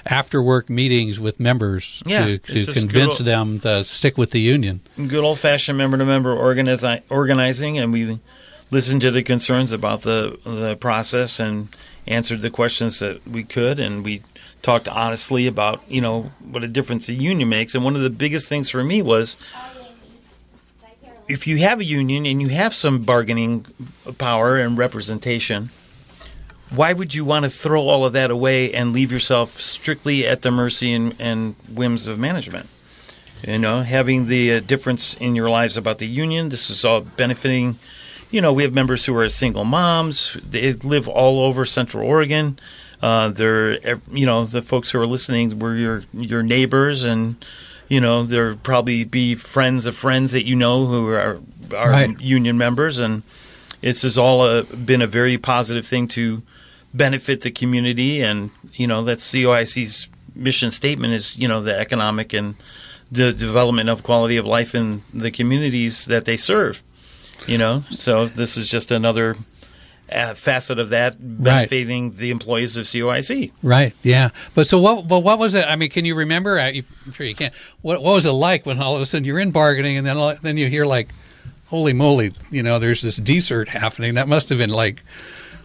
after 0.06 0.42
work 0.42 0.70
meetings 0.70 1.20
with 1.20 1.38
members 1.40 2.02
Yeah, 2.06 2.24
to, 2.26 2.38
to 2.38 2.72
convince 2.72 3.18
good 3.18 3.26
them 3.26 3.60
to 3.60 3.84
stick 3.84 4.16
with 4.18 4.30
the 4.30 4.40
union. 4.40 4.80
good 4.96 5.24
old 5.24 5.38
fashioned 5.38 5.78
member 5.78 5.98
to 5.98 6.04
member 6.04 6.32
organizing, 6.34 7.78
and 7.78 7.92
we 7.92 8.18
listened 8.70 9.00
to 9.02 9.10
the 9.10 9.22
concerns 9.22 9.72
about 9.72 10.02
the 10.02 10.38
the 10.44 10.76
process 10.76 11.40
and 11.40 11.68
answered 12.06 12.40
the 12.40 12.50
questions 12.50 12.98
that 13.00 13.26
we 13.26 13.44
could, 13.44 13.78
and 13.78 14.04
we 14.04 14.22
talked 14.62 14.88
honestly 14.88 15.46
about 15.46 15.82
you 15.88 16.00
know 16.00 16.30
what 16.40 16.64
a 16.64 16.68
difference 16.68 17.08
a 17.08 17.14
union 17.14 17.48
makes. 17.48 17.74
And 17.74 17.84
one 17.84 17.96
of 17.96 18.02
the 18.02 18.10
biggest 18.10 18.48
things 18.48 18.70
for 18.70 18.82
me 18.84 19.02
was 19.02 19.36
if 21.28 21.46
you 21.46 21.58
have 21.58 21.80
a 21.80 21.84
union 21.84 22.26
and 22.26 22.42
you 22.42 22.48
have 22.48 22.74
some 22.74 23.04
bargaining 23.04 23.66
power 24.18 24.56
and 24.56 24.76
representation. 24.76 25.70
Why 26.70 26.92
would 26.92 27.14
you 27.14 27.24
want 27.24 27.44
to 27.44 27.50
throw 27.50 27.82
all 27.88 28.06
of 28.06 28.12
that 28.12 28.30
away 28.30 28.72
and 28.72 28.92
leave 28.92 29.10
yourself 29.10 29.60
strictly 29.60 30.26
at 30.26 30.42
the 30.42 30.50
mercy 30.50 30.92
and, 30.92 31.14
and 31.18 31.54
whims 31.68 32.06
of 32.06 32.18
management? 32.18 32.68
You 33.46 33.58
know, 33.58 33.82
having 33.82 34.26
the 34.26 34.52
uh, 34.54 34.60
difference 34.60 35.14
in 35.14 35.34
your 35.34 35.50
lives 35.50 35.76
about 35.76 35.98
the 35.98 36.06
union. 36.06 36.50
This 36.50 36.70
is 36.70 36.84
all 36.84 37.00
benefiting. 37.00 37.78
You 38.30 38.40
know, 38.40 38.52
we 38.52 38.62
have 38.62 38.72
members 38.74 39.06
who 39.06 39.16
are 39.16 39.28
single 39.28 39.64
moms. 39.64 40.36
They 40.48 40.72
live 40.74 41.08
all 41.08 41.40
over 41.40 41.64
Central 41.64 42.06
Oregon. 42.06 42.58
Uh, 43.02 43.30
they're, 43.30 43.96
you 44.10 44.26
know, 44.26 44.44
the 44.44 44.60
folks 44.62 44.90
who 44.90 45.00
are 45.00 45.06
listening 45.06 45.58
were 45.58 45.74
your 45.74 46.04
your 46.12 46.42
neighbors, 46.42 47.02
and 47.02 47.42
you 47.88 47.98
know, 47.98 48.22
there 48.24 48.54
probably 48.56 49.04
be 49.04 49.34
friends 49.34 49.86
of 49.86 49.96
friends 49.96 50.32
that 50.32 50.44
you 50.46 50.54
know 50.54 50.86
who 50.86 51.08
are 51.08 51.40
are 51.74 51.90
Right. 51.90 52.20
union 52.20 52.58
members, 52.58 52.98
and 52.98 53.22
this 53.80 54.02
has 54.02 54.18
all 54.18 54.42
uh, 54.42 54.62
been 54.64 55.00
a 55.00 55.06
very 55.06 55.38
positive 55.38 55.86
thing 55.86 56.06
to 56.08 56.42
benefit 56.94 57.42
the 57.42 57.50
community, 57.50 58.22
and 58.22 58.50
you 58.74 58.86
know, 58.86 59.02
that's 59.02 59.30
COIC's 59.32 60.08
mission 60.34 60.70
statement 60.70 61.12
is 61.12 61.38
you 61.38 61.48
know 61.48 61.60
the 61.60 61.78
economic 61.78 62.32
and 62.32 62.56
the 63.10 63.32
development 63.32 63.88
of 63.88 64.02
quality 64.02 64.36
of 64.36 64.46
life 64.46 64.74
in 64.74 65.02
the 65.12 65.30
communities 65.30 66.06
that 66.06 66.24
they 66.24 66.36
serve. 66.36 66.82
You 67.46 67.58
know, 67.58 67.84
so 67.90 68.26
this 68.26 68.56
is 68.56 68.68
just 68.68 68.90
another 68.90 69.36
uh, 70.12 70.34
facet 70.34 70.78
of 70.78 70.90
that 70.90 71.16
benefiting 71.18 72.12
the 72.12 72.30
employees 72.30 72.76
of 72.76 72.84
COIC. 72.84 73.52
Right. 73.62 73.94
Yeah. 74.02 74.30
But 74.54 74.66
so 74.66 74.80
what? 74.80 75.08
But 75.08 75.20
what 75.20 75.38
was 75.38 75.54
it? 75.54 75.64
I 75.66 75.76
mean, 75.76 75.90
can 75.90 76.04
you 76.04 76.14
remember? 76.14 76.58
I, 76.58 76.82
i'm 77.06 77.12
sure 77.12 77.26
you 77.26 77.34
can. 77.34 77.52
What 77.82 78.02
What 78.02 78.12
was 78.12 78.26
it 78.26 78.32
like 78.32 78.66
when 78.66 78.80
all 78.80 78.96
of 78.96 79.02
a 79.02 79.06
sudden 79.06 79.24
you're 79.24 79.38
in 79.38 79.52
bargaining 79.52 79.96
and 79.96 80.06
then 80.06 80.36
then 80.42 80.56
you 80.56 80.68
hear 80.68 80.84
like, 80.84 81.08
"Holy 81.66 81.92
moly!" 81.92 82.32
You 82.50 82.62
know, 82.62 82.78
there's 82.78 83.00
this 83.00 83.16
decert 83.16 83.68
happening. 83.68 84.14
That 84.14 84.28
must 84.28 84.48
have 84.50 84.58
been 84.58 84.70
like 84.70 85.02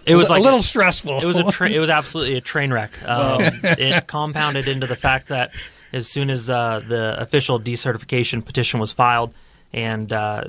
It 0.05 0.15
was 0.15 0.29
a 0.29 0.33
like 0.33 0.43
little 0.43 0.61
stressful. 0.61 1.19
It 1.19 1.25
was 1.25 1.37
a 1.37 1.43
tra- 1.51 1.69
it 1.69 1.79
was 1.79 1.89
absolutely 1.89 2.35
a 2.35 2.41
train 2.41 2.71
wreck. 2.71 2.91
Um, 3.03 3.41
it 3.63 4.07
compounded 4.07 4.67
into 4.67 4.87
the 4.87 4.95
fact 4.95 5.29
that 5.29 5.51
as 5.93 6.07
soon 6.07 6.29
as 6.29 6.49
uh, 6.49 6.81
the 6.87 7.19
official 7.19 7.59
decertification 7.59 8.43
petition 8.43 8.79
was 8.79 8.91
filed, 8.91 9.33
and 9.73 10.11
uh, 10.11 10.43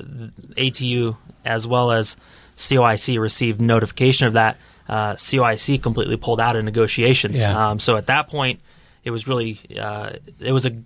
ATU 0.57 1.17
as 1.45 1.67
well 1.67 1.91
as 1.91 2.17
COIC 2.57 3.19
received 3.19 3.61
notification 3.61 4.27
of 4.27 4.33
that, 4.33 4.57
uh, 4.89 5.13
COIC 5.13 5.81
completely 5.81 6.17
pulled 6.17 6.39
out 6.39 6.55
of 6.55 6.63
negotiations. 6.63 7.41
Yeah. 7.41 7.69
Um, 7.69 7.79
so 7.79 7.97
at 7.97 8.07
that 8.07 8.29
point, 8.29 8.61
it 9.03 9.11
was 9.11 9.27
really 9.27 9.59
uh, 9.79 10.11
it 10.39 10.51
was 10.51 10.65
a 10.65 10.81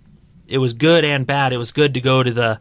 it 0.48 0.58
was 0.58 0.72
good 0.72 1.04
and 1.04 1.26
bad. 1.26 1.52
It 1.52 1.58
was 1.58 1.72
good 1.72 1.94
to 1.94 2.00
go 2.00 2.22
to 2.22 2.30
the 2.30 2.60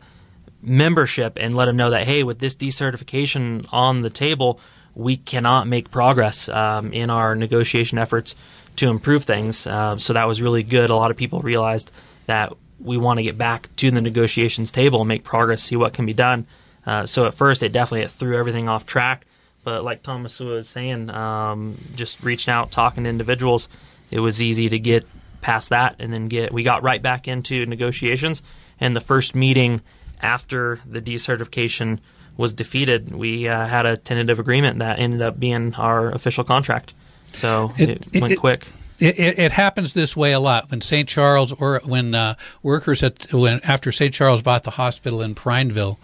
membership 0.62 1.38
and 1.40 1.56
let 1.56 1.66
them 1.66 1.78
know 1.78 1.90
that 1.92 2.06
hey, 2.06 2.24
with 2.24 2.40
this 2.40 2.56
decertification 2.56 3.66
on 3.72 4.02
the 4.02 4.10
table, 4.10 4.60
we 4.96 5.18
cannot 5.18 5.68
make 5.68 5.92
progress 5.92 6.50
um, 6.50 6.94
in 6.94 7.10
our 7.10 7.36
negotiation 7.36 7.98
efforts 7.98 8.36
to 8.78 8.90
improve 8.90 9.24
things. 9.24 9.68
Uh, 9.68 9.98
so 9.98 10.14
that 10.14 10.28
was 10.28 10.42
really 10.42 10.64
good. 10.64 10.90
A 10.90 10.96
lot 10.96 11.12
of 11.12 11.18
people 11.18 11.40
realized 11.40 11.92
that 12.26 12.54
we 12.80 12.98
want 12.98 13.18
to 13.18 13.24
get 13.24 13.38
back 13.38 13.74
to 13.78 13.92
the 13.92 14.02
negotiations 14.02 14.72
table 14.72 15.02
and 15.02 15.08
make 15.08 15.24
progress, 15.24 15.62
see 15.62 15.76
what 15.76 15.94
can 15.94 16.06
be 16.06 16.14
done. 16.14 16.48
Uh, 16.86 17.06
so 17.06 17.26
at 17.26 17.34
first, 17.34 17.64
it 17.64 17.72
definitely 17.72 18.06
it 18.06 18.12
threw 18.12 18.38
everything 18.38 18.68
off 18.68 18.86
track. 18.86 19.26
But 19.64 19.84
like 19.84 20.02
Thomas 20.02 20.40
was 20.40 20.68
saying, 20.68 21.12
um, 21.12 21.78
just 21.96 22.24
reaching 22.24 22.52
out, 22.52 22.72
talking 22.72 23.04
to 23.04 23.10
individuals, 23.10 23.70
it 24.10 24.20
was 24.20 24.42
easy 24.42 24.70
to 24.70 24.80
get 24.80 25.06
past 25.42 25.70
that 25.70 25.98
and 26.00 26.12
then 26.12 26.28
get. 26.28 26.52
We 26.52 26.64
got 26.64 26.82
right 26.82 27.02
back 27.02 27.28
into 27.28 27.66
negotiations. 27.66 28.42
And 28.80 28.96
the 28.96 29.02
first 29.02 29.36
meeting 29.36 29.82
after 30.20 30.80
the 30.86 31.02
decertification 31.02 32.00
was 32.42 32.52
defeated, 32.54 33.16
we 33.16 33.48
uh, 33.48 33.66
had 33.68 33.86
a 33.86 33.96
tentative 33.96 34.40
agreement 34.40 34.80
that 34.80 35.00
ended 35.00 35.22
up 35.22 35.40
being 35.40 35.74
our 35.76 36.12
official 36.12 36.44
contract. 36.44 36.94
So 37.32 37.72
It- 37.78 37.90
it, 37.90 38.08
it- 38.12 38.22
went 38.22 38.34
it- 38.34 38.40
quick. 38.40 38.68
It, 39.00 39.18
it, 39.18 39.40
it 39.40 39.52
happens 39.54 39.96
this 39.96 40.16
way 40.16 40.32
a 40.32 40.40
lot 40.40 40.70
when 40.70 40.82
St. 40.82 41.10
Charles 41.10 41.52
or 41.54 41.82
when 41.86 42.14
uh, 42.14 42.36
workers 42.62 43.02
at 43.02 43.34
when 43.34 43.60
after 43.64 43.92
St. 43.92 44.14
Charles 44.14 44.44
bought 44.44 44.64
the 44.64 44.70
hospital 44.72 45.24
in 45.24 45.34
Prineville, 45.34 45.98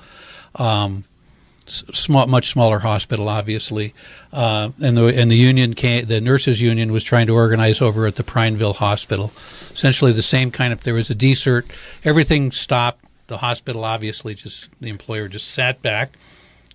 um, 0.56 1.04
small, 1.68 2.26
much 2.26 2.50
smaller 2.50 2.80
hospital, 2.80 3.30
obviously, 3.30 3.94
uh, 4.34 4.70
and 4.82 4.98
the 4.98 5.06
and 5.16 5.30
the 5.30 5.36
union 5.36 5.76
came, 5.76 6.08
the 6.08 6.20
nurses 6.20 6.60
union 6.60 6.92
was 6.92 7.04
trying 7.04 7.28
to 7.28 7.36
organize 7.36 7.82
over 7.84 8.08
at 8.08 8.16
the 8.16 8.24
Prineville 8.24 8.74
hospital, 8.74 9.32
essentially 9.72 10.12
the 10.12 10.24
same 10.24 10.50
kind 10.50 10.74
of. 10.74 10.82
There 10.84 10.96
was 10.96 11.12
a 11.12 11.16
decert, 11.16 11.68
everything 12.04 12.52
stopped. 12.52 13.06
The 13.28 13.38
hospital 13.38 13.84
obviously 13.84 14.34
just 14.36 14.70
the 14.80 14.90
employer 14.90 15.28
just 15.28 15.50
sat 15.50 15.82
back 15.82 16.18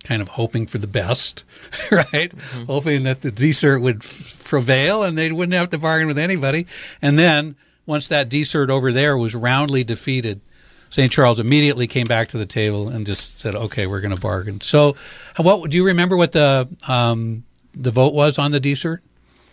kind 0.03 0.21
of 0.21 0.29
hoping 0.29 0.67
for 0.67 0.77
the 0.77 0.87
best, 0.87 1.43
right? 1.91 2.31
Hoping 2.67 3.03
that 3.03 3.21
the 3.21 3.31
decert 3.31 3.79
would 3.79 4.03
f- 4.03 4.41
prevail 4.43 5.01
and 5.03 5.17
they 5.17 5.31
wouldn't 5.31 5.53
have 5.53 5.69
to 5.71 5.77
bargain 5.77 6.07
with 6.07 6.19
anybody. 6.19 6.67
And 7.01 7.17
then 7.17 7.55
once 7.85 8.07
that 8.09 8.29
decert 8.29 8.69
over 8.69 8.91
there 8.91 9.17
was 9.17 9.33
roundly 9.33 9.83
defeated, 9.83 10.41
St. 10.89 11.11
Charles 11.11 11.39
immediately 11.39 11.87
came 11.87 12.05
back 12.05 12.27
to 12.29 12.37
the 12.37 12.45
table 12.45 12.87
and 12.87 13.05
just 13.05 13.39
said, 13.39 13.55
"Okay, 13.55 13.87
we're 13.87 13.99
going 14.01 14.13
to 14.13 14.21
bargain." 14.21 14.61
So, 14.61 14.95
what 15.37 15.71
do 15.71 15.77
you 15.77 15.85
remember? 15.85 16.15
What 16.15 16.33
the 16.33 16.67
um, 16.87 17.45
the 17.73 17.89
vote 17.89 18.13
was 18.13 18.37
on 18.37 18.51
the 18.51 18.59
decert? 18.59 19.01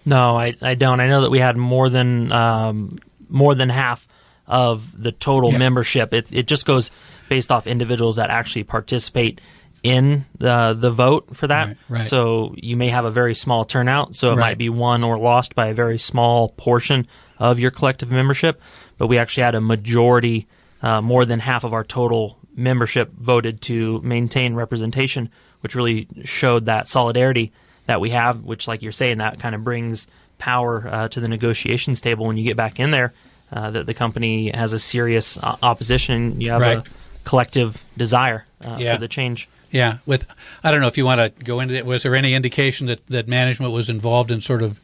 No, 0.05 0.37
I, 0.37 0.55
I 0.61 0.75
don't. 0.75 1.01
I 1.01 1.09
know 1.09 1.23
that 1.23 1.31
we 1.31 1.39
had 1.39 1.57
more 1.57 1.89
than 1.89 2.31
um, 2.31 2.99
more 3.31 3.55
than 3.55 3.71
half 3.71 4.07
of 4.51 5.01
the 5.03 5.13
total 5.13 5.53
Yeah. 5.53 5.59
membership. 5.59 6.13
It 6.13 6.27
it 6.31 6.47
just 6.47 6.67
goes 6.67 6.91
based 7.31 7.51
off 7.51 7.67
individuals 7.67 8.17
that 8.17 8.29
actually 8.29 8.65
participate 8.65 9.41
in 9.83 10.27
the 10.39 10.77
the 10.79 10.91
vote 10.91 11.35
for 11.35 11.47
that. 11.47 11.69
Right, 11.69 11.77
right. 11.89 12.05
So 12.05 12.53
you 12.57 12.77
may 12.77 12.89
have 12.91 13.05
a 13.07 13.11
very 13.11 13.35
small 13.35 13.65
turnout, 13.65 14.15
so 14.15 14.29
it 14.29 14.31
Right. 14.33 14.41
might 14.51 14.59
be 14.59 14.69
won 14.69 15.03
or 15.05 15.17
lost 15.19 15.55
by 15.55 15.69
a 15.69 15.75
very 15.75 15.99
small 15.99 16.51
portion 16.51 17.07
of 17.39 17.59
your 17.59 17.71
collective 17.71 18.11
membership. 18.11 18.61
But 18.99 19.07
we 19.07 19.17
actually 19.17 19.45
had 19.45 19.55
a 19.55 19.61
majority, 19.63 20.47
uh, 20.83 21.01
more 21.01 21.25
than 21.25 21.39
half 21.41 21.65
of 21.65 21.73
our 21.73 21.85
total 21.85 22.37
membership 22.55 23.11
voted 23.19 23.63
to 23.63 24.01
maintain 24.03 24.55
representation, 24.55 25.31
which 25.61 25.75
really 25.75 26.07
showed 26.25 26.67
that 26.67 26.89
solidarity 26.89 27.53
that 27.87 28.01
we 28.01 28.11
have. 28.11 28.43
Which, 28.43 28.69
like 28.69 28.83
you're 28.83 28.93
saying, 28.93 29.19
that 29.19 29.39
kind 29.39 29.55
of 29.55 29.65
brings 29.65 30.07
power 30.39 30.87
uh, 30.91 31.09
to 31.09 31.21
the 31.21 31.29
negotiations 31.29 32.01
table 32.01 32.27
when 32.27 32.37
you 32.37 32.45
get 32.45 32.57
back 32.57 32.81
in 32.81 32.91
there. 32.91 33.13
Uh, 33.53 33.71
that 33.71 33.87
the 33.87 33.95
company 33.95 34.51
has 34.55 34.73
a 34.73 34.79
serious 34.79 35.37
uh, 35.39 35.57
opposition. 35.63 36.41
You 36.41 36.53
have 36.53 36.61
Right. 36.61 36.79
a 36.79 36.85
collective 37.25 37.83
desire 37.97 38.47
uh, 38.65 38.77
Yeah. 38.79 38.95
for 38.95 39.01
the 39.01 39.09
change. 39.09 39.49
Yeah, 39.73 39.99
with 40.07 40.25
I 40.65 40.71
don't 40.71 40.81
know 40.81 40.87
if 40.89 40.97
you 40.99 41.05
want 41.05 41.21
to 41.21 41.45
go 41.45 41.61
into 41.61 41.75
it. 41.75 41.87
Was 41.87 42.03
there 42.03 42.15
any 42.17 42.35
indication 42.35 42.87
that 42.89 43.07
that 43.09 43.29
management 43.29 43.73
was 43.73 43.89
involved 43.89 44.31
in 44.31 44.41
sort 44.41 44.63
of 44.63 44.79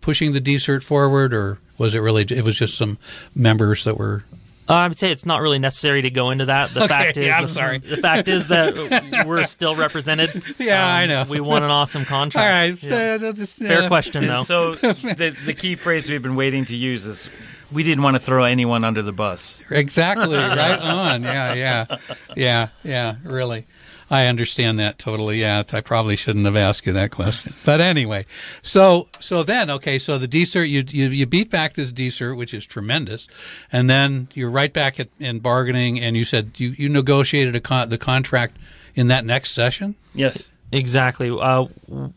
pushing 0.00 0.32
the 0.32 0.40
decert 0.40 0.82
forward, 0.84 1.32
or 1.34 1.58
was 1.78 1.94
it 1.94 1.98
really 2.00 2.22
it 2.24 2.44
was 2.44 2.56
just 2.58 2.76
some 2.76 2.98
members 3.34 3.84
that 3.84 3.96
were 3.98 4.24
Uh, 4.68 4.74
I 4.74 4.88
would 4.88 4.96
say 4.98 5.10
it's 5.10 5.26
not 5.26 5.40
really 5.42 5.58
necessary 5.58 6.00
to 6.02 6.10
go 6.10 6.30
into 6.30 6.44
that. 6.46 6.72
The 6.72 6.84
Okay, 6.84 6.88
fact 6.88 7.16
is, 7.16 7.26
yeah, 7.26 7.38
I'm 7.38 7.46
the, 7.48 7.52
sorry. 7.52 7.78
the 7.78 7.96
fact 7.96 8.28
is 8.28 8.46
that 8.48 9.24
we're 9.26 9.44
still 9.44 9.74
represented. 9.76 10.30
Um, 10.36 10.42
Yeah, 10.58 10.86
I 10.86 11.06
know. 11.06 11.24
We 11.28 11.40
won 11.40 11.62
an 11.64 11.70
awesome 11.70 12.04
contract. 12.04 12.82
right. 12.82 12.82
Yeah. 12.90 13.18
so, 13.18 13.32
just, 13.32 13.58
Fair 13.58 13.88
question, 13.88 14.26
though. 14.26 14.42
So 14.44 14.74
the 14.74 15.34
the 15.44 15.54
key 15.54 15.74
phrase 15.74 16.08
we've 16.08 16.22
been 16.22 16.36
waiting 16.36 16.64
to 16.66 16.76
use 16.76 17.04
is 17.04 17.28
we 17.72 17.82
didn't 17.82 18.02
want 18.02 18.16
to 18.16 18.20
throw 18.20 18.44
anyone 18.44 18.84
under 18.84 19.02
the 19.02 19.12
bus. 19.12 19.62
Exactly. 19.70 20.36
right 20.36 20.80
on. 20.80 21.22
Yeah, 21.22 21.54
yeah, 21.54 21.96
yeah, 22.36 22.68
yeah. 22.82 23.16
Really, 23.24 23.66
I 24.10 24.26
understand 24.26 24.78
that 24.78 24.98
totally. 24.98 25.40
Yeah, 25.40 25.62
I 25.72 25.80
probably 25.80 26.16
shouldn't 26.16 26.44
have 26.44 26.56
asked 26.56 26.86
you 26.86 26.92
that 26.92 27.10
question. 27.10 27.54
But 27.64 27.80
anyway, 27.80 28.26
so 28.62 29.08
so 29.18 29.42
then 29.42 29.70
okay, 29.70 29.98
so 29.98 30.18
the 30.18 30.28
decert 30.28 30.64
you 30.64 30.84
you, 30.88 31.08
you 31.08 31.26
beat 31.26 31.50
back 31.50 31.74
this 31.74 31.92
decert, 31.92 32.34
which 32.34 32.52
is 32.52 32.66
tremendous, 32.66 33.28
and 33.72 33.88
then 33.88 34.28
you're 34.34 34.50
right 34.50 34.72
back 34.72 34.98
at, 34.98 35.08
in 35.18 35.38
bargaining, 35.40 36.00
and 36.00 36.16
you 36.16 36.24
said 36.24 36.52
you 36.58 36.70
you 36.70 36.88
negotiated 36.88 37.54
a 37.56 37.60
con- 37.60 37.88
the 37.88 37.98
contract 37.98 38.56
in 38.94 39.08
that 39.08 39.24
next 39.24 39.52
session. 39.52 39.94
Yes. 40.14 40.52
Exactly. 40.72 41.30
Uh, 41.30 41.64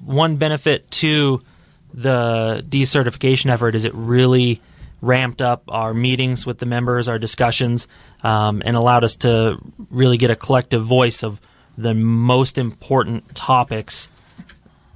one 0.06 0.36
benefit 0.36 0.90
to 0.92 1.42
the 1.94 2.64
decertification 2.68 3.50
effort 3.50 3.76
is 3.76 3.86
it 3.86 3.94
really 3.96 4.62
ramped 5.04 5.42
up 5.42 5.64
our 5.68 5.94
meetings 5.94 6.46
with 6.46 6.60
the 6.60 6.66
members, 6.66 7.10
our 7.10 7.20
discussions, 7.20 7.88
um, 8.24 8.64
and 8.66 8.78
allowed 8.78 9.04
us 9.04 9.18
to 9.18 9.58
really 9.90 10.18
get 10.18 10.32
a 10.32 10.36
collective 10.36 10.84
voice 10.86 11.24
of 11.24 11.42
the 11.78 11.94
most 11.94 12.58
important 12.58 13.36
topics 13.36 14.08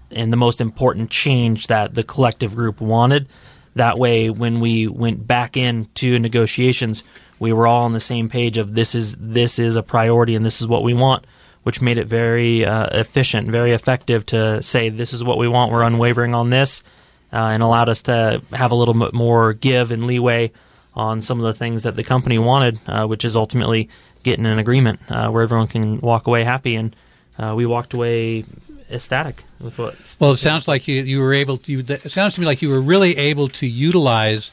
and 0.10 0.32
the 0.32 0.38
most 0.38 0.62
important 0.62 1.10
change 1.10 1.68
that 1.68 1.94
the 1.94 2.04
collective 2.04 2.56
group 2.56 2.80
wanted. 2.80 3.28
That 3.76 4.00
way, 4.00 4.30
when 4.30 4.62
we 4.62 4.88
went 4.88 5.28
back 5.28 5.58
into 5.58 6.18
negotiations, 6.20 7.04
we 7.38 7.52
were 7.52 7.68
all 7.68 7.84
on 7.84 7.92
the 7.92 8.00
same 8.00 8.30
page 8.30 8.58
of 8.58 8.74
this 8.74 8.96
is 8.96 9.18
this 9.18 9.60
is 9.60 9.76
a 9.76 9.84
priority 9.84 10.36
and 10.36 10.46
this 10.46 10.62
is 10.62 10.68
what 10.68 10.84
we 10.84 10.94
want, 10.94 11.28
which 11.64 11.82
made 11.82 11.98
it 11.98 12.08
very 12.08 12.66
uh, 12.66 12.98
efficient, 12.98 13.50
very 13.50 13.74
effective 13.74 14.26
to 14.28 14.62
say 14.62 14.88
this 14.88 15.12
is 15.12 15.22
what 15.22 15.38
we 15.38 15.50
want. 15.50 15.74
We're 15.74 15.84
unwavering 15.84 16.34
on 16.34 16.50
this, 16.50 16.82
and 17.32 17.62
allowed 17.64 17.90
us 17.90 18.02
to 18.04 18.42
have 18.52 18.72
a 18.72 18.76
little 18.76 18.94
bit 18.94 19.14
more 19.14 19.54
give 19.54 19.92
and 19.92 20.06
leeway 20.06 20.52
on 20.94 21.22
some 21.22 21.40
of 21.40 21.46
the 21.46 21.54
things 21.54 21.84
that 21.84 21.96
the 21.96 22.04
company 22.04 22.40
wanted, 22.40 22.80
uh, 22.88 23.06
which 23.06 23.24
is 23.24 23.36
ultimately 23.36 23.90
getting 24.24 24.46
an 24.46 24.60
agreement 24.60 25.00
uh, 25.10 25.30
where 25.30 25.44
everyone 25.44 25.68
can 25.68 26.00
walk 26.02 26.28
away 26.28 26.44
happy. 26.44 26.76
And 26.76 26.96
uh, 27.38 27.54
we 27.56 27.66
walked 27.66 27.94
away 27.94 28.46
ecstatic 28.90 29.44
with 29.60 29.78
what 29.78 29.96
Well, 30.20 30.32
it 30.32 30.38
sounds 30.38 30.68
like 30.68 30.88
you 30.88 31.02
you 31.04 31.20
were 31.20 31.34
able 31.34 31.58
to. 31.58 31.72
You, 31.72 31.84
it 31.88 32.12
sounds 32.12 32.36
to 32.36 32.42
me 32.42 32.48
like 32.48 32.62
you 32.62 32.70
were 32.70 32.82
really 32.82 33.18
able 33.18 33.50
to 33.50 33.68
utilize 33.68 34.52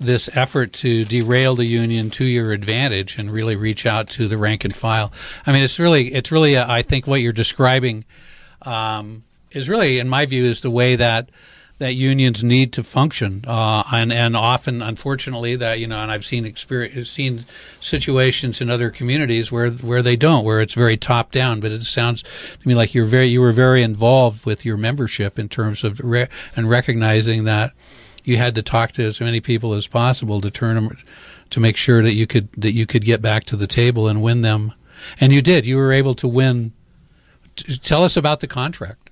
this 0.00 0.28
effort 0.32 0.72
to 0.72 1.04
derail 1.04 1.54
the 1.54 1.64
union 1.64 2.10
to 2.10 2.24
your 2.24 2.52
advantage 2.52 3.16
and 3.18 3.30
really 3.30 3.56
reach 3.56 3.86
out 3.86 4.08
to 4.08 4.26
the 4.26 4.36
rank 4.36 4.64
and 4.64 4.74
file. 4.74 5.12
I 5.46 5.52
mean, 5.52 5.62
it's 5.62 5.78
really 5.78 6.12
it's 6.12 6.32
really 6.32 6.56
uh, 6.56 6.70
I 6.70 6.82
think 6.82 7.06
what 7.06 7.20
you're 7.20 7.32
describing 7.32 8.04
um, 8.62 9.24
is 9.50 9.68
really, 9.68 9.98
in 9.98 10.08
my 10.08 10.26
view, 10.26 10.44
is 10.44 10.62
the 10.62 10.70
way 10.70 10.96
that 10.96 11.28
that 11.84 11.92
unions 11.92 12.42
need 12.42 12.72
to 12.72 12.82
function, 12.82 13.44
uh, 13.46 13.82
and 13.92 14.10
and 14.10 14.34
often, 14.34 14.80
unfortunately, 14.80 15.54
that 15.56 15.78
you 15.78 15.86
know, 15.86 15.98
and 15.98 16.10
I've 16.10 16.24
seen 16.24 16.46
experience, 16.46 17.10
seen 17.10 17.44
situations 17.78 18.62
in 18.62 18.70
other 18.70 18.88
communities 18.88 19.52
where 19.52 19.68
where 19.70 20.02
they 20.02 20.16
don't, 20.16 20.46
where 20.46 20.62
it's 20.62 20.72
very 20.72 20.96
top 20.96 21.30
down. 21.30 21.60
But 21.60 21.72
it 21.72 21.82
sounds 21.82 22.22
to 22.22 22.66
me 22.68 22.74
like 22.74 22.94
you're 22.94 23.04
very 23.04 23.26
you 23.26 23.42
were 23.42 23.52
very 23.52 23.82
involved 23.82 24.46
with 24.46 24.64
your 24.64 24.78
membership 24.78 25.38
in 25.38 25.50
terms 25.50 25.84
of 25.84 26.00
re- 26.00 26.28
and 26.56 26.70
recognizing 26.70 27.44
that 27.44 27.74
you 28.24 28.38
had 28.38 28.54
to 28.54 28.62
talk 28.62 28.92
to 28.92 29.04
as 29.04 29.20
many 29.20 29.42
people 29.42 29.74
as 29.74 29.86
possible 29.86 30.40
to 30.40 30.50
turn 30.50 30.76
them 30.76 30.96
to 31.50 31.60
make 31.60 31.76
sure 31.76 32.02
that 32.02 32.14
you 32.14 32.26
could 32.26 32.48
that 32.56 32.72
you 32.72 32.86
could 32.86 33.04
get 33.04 33.20
back 33.20 33.44
to 33.44 33.56
the 33.56 33.66
table 33.66 34.08
and 34.08 34.22
win 34.22 34.40
them, 34.40 34.72
and 35.20 35.34
you 35.34 35.42
did. 35.42 35.66
You 35.66 35.76
were 35.76 35.92
able 35.92 36.14
to 36.14 36.26
win. 36.26 36.72
T- 37.56 37.76
tell 37.76 38.02
us 38.04 38.16
about 38.16 38.40
the 38.40 38.46
contract, 38.46 39.03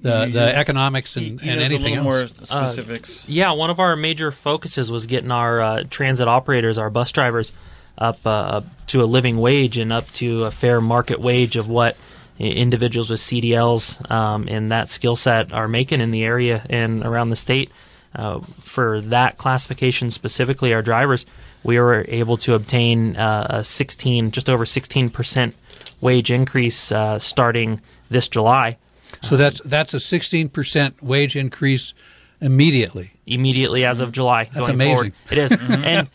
the 0.00 0.28
the 0.32 0.56
economics 0.56 1.16
and, 1.16 1.40
He, 1.40 1.46
he 1.46 1.50
and 1.50 1.60
anything 1.60 1.96
a 1.98 2.02
little 2.02 2.12
else. 2.18 2.38
more 2.40 2.46
specifics. 2.46 3.28
Yeah, 3.28 3.52
one 3.52 3.70
of 3.70 3.80
our 3.80 3.96
major 3.96 4.30
focuses 4.30 4.90
was 4.90 5.06
getting 5.06 5.30
our 5.32 5.60
uh, 5.60 5.84
transit 5.90 6.28
operators, 6.28 6.78
our 6.78 6.90
bus 6.90 7.10
drivers, 7.12 7.52
up 7.96 8.18
uh, 8.24 8.60
to 8.88 9.02
a 9.02 9.06
living 9.06 9.38
wage 9.38 9.76
and 9.78 9.92
up 9.92 10.08
to 10.12 10.44
a 10.44 10.50
fair 10.50 10.80
market 10.80 11.20
wage 11.20 11.56
of 11.56 11.68
what 11.68 11.96
individuals 12.38 13.10
with 13.10 13.18
CDLs 13.18 14.08
um, 14.10 14.46
and 14.48 14.70
that 14.70 14.88
skill 14.88 15.16
set 15.16 15.52
are 15.52 15.66
making 15.66 16.00
in 16.00 16.12
the 16.12 16.22
area 16.22 16.64
and 16.70 17.04
around 17.04 17.30
the 17.30 17.36
state. 17.36 17.70
Uh, 18.14 18.38
for 18.60 19.00
that 19.00 19.36
classification 19.38 20.10
specifically, 20.10 20.72
our 20.72 20.80
drivers, 20.82 21.26
we 21.64 21.78
were 21.78 22.04
able 22.08 22.36
to 22.36 22.54
obtain 22.54 23.16
uh, 23.16 23.46
a 23.50 23.64
16, 23.64 24.30
just 24.30 24.48
over 24.48 24.64
16 24.64 25.10
percent 25.10 25.54
wage 26.00 26.30
increase 26.30 26.92
uh, 26.92 27.18
starting 27.18 27.80
this 28.08 28.28
July. 28.28 28.76
So 29.22 29.36
that's 29.36 29.60
that's 29.64 29.94
a 29.94 30.00
sixteen 30.00 30.48
percent 30.48 31.02
wage 31.02 31.36
increase 31.36 31.94
immediately. 32.40 33.12
immediately 33.26 33.84
as 33.84 34.00
of 34.00 34.12
July. 34.12 34.44
That's 34.44 34.66
going 34.66 34.74
amazing. 34.74 34.94
Forward. 34.94 35.12
It 35.30 35.38
is, 35.38 35.52
and 35.52 36.08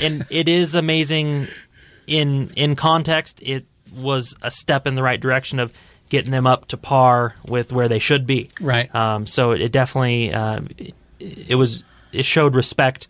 and 0.00 0.26
it 0.30 0.48
is 0.48 0.74
amazing. 0.74 1.48
In 2.06 2.50
in 2.56 2.76
context, 2.76 3.40
it 3.42 3.64
was 3.94 4.34
a 4.42 4.50
step 4.50 4.86
in 4.86 4.96
the 4.96 5.02
right 5.02 5.20
direction 5.20 5.58
of 5.58 5.72
getting 6.08 6.30
them 6.30 6.46
up 6.46 6.68
to 6.68 6.76
par 6.76 7.34
with 7.46 7.72
where 7.72 7.88
they 7.88 7.98
should 7.98 8.26
be. 8.26 8.50
Right. 8.60 8.92
Um, 8.94 9.26
so 9.26 9.52
it 9.52 9.72
definitely 9.72 10.32
um, 10.32 10.68
it, 10.76 10.94
it 11.20 11.54
was 11.54 11.84
it 12.12 12.24
showed 12.24 12.54
respect 12.54 13.08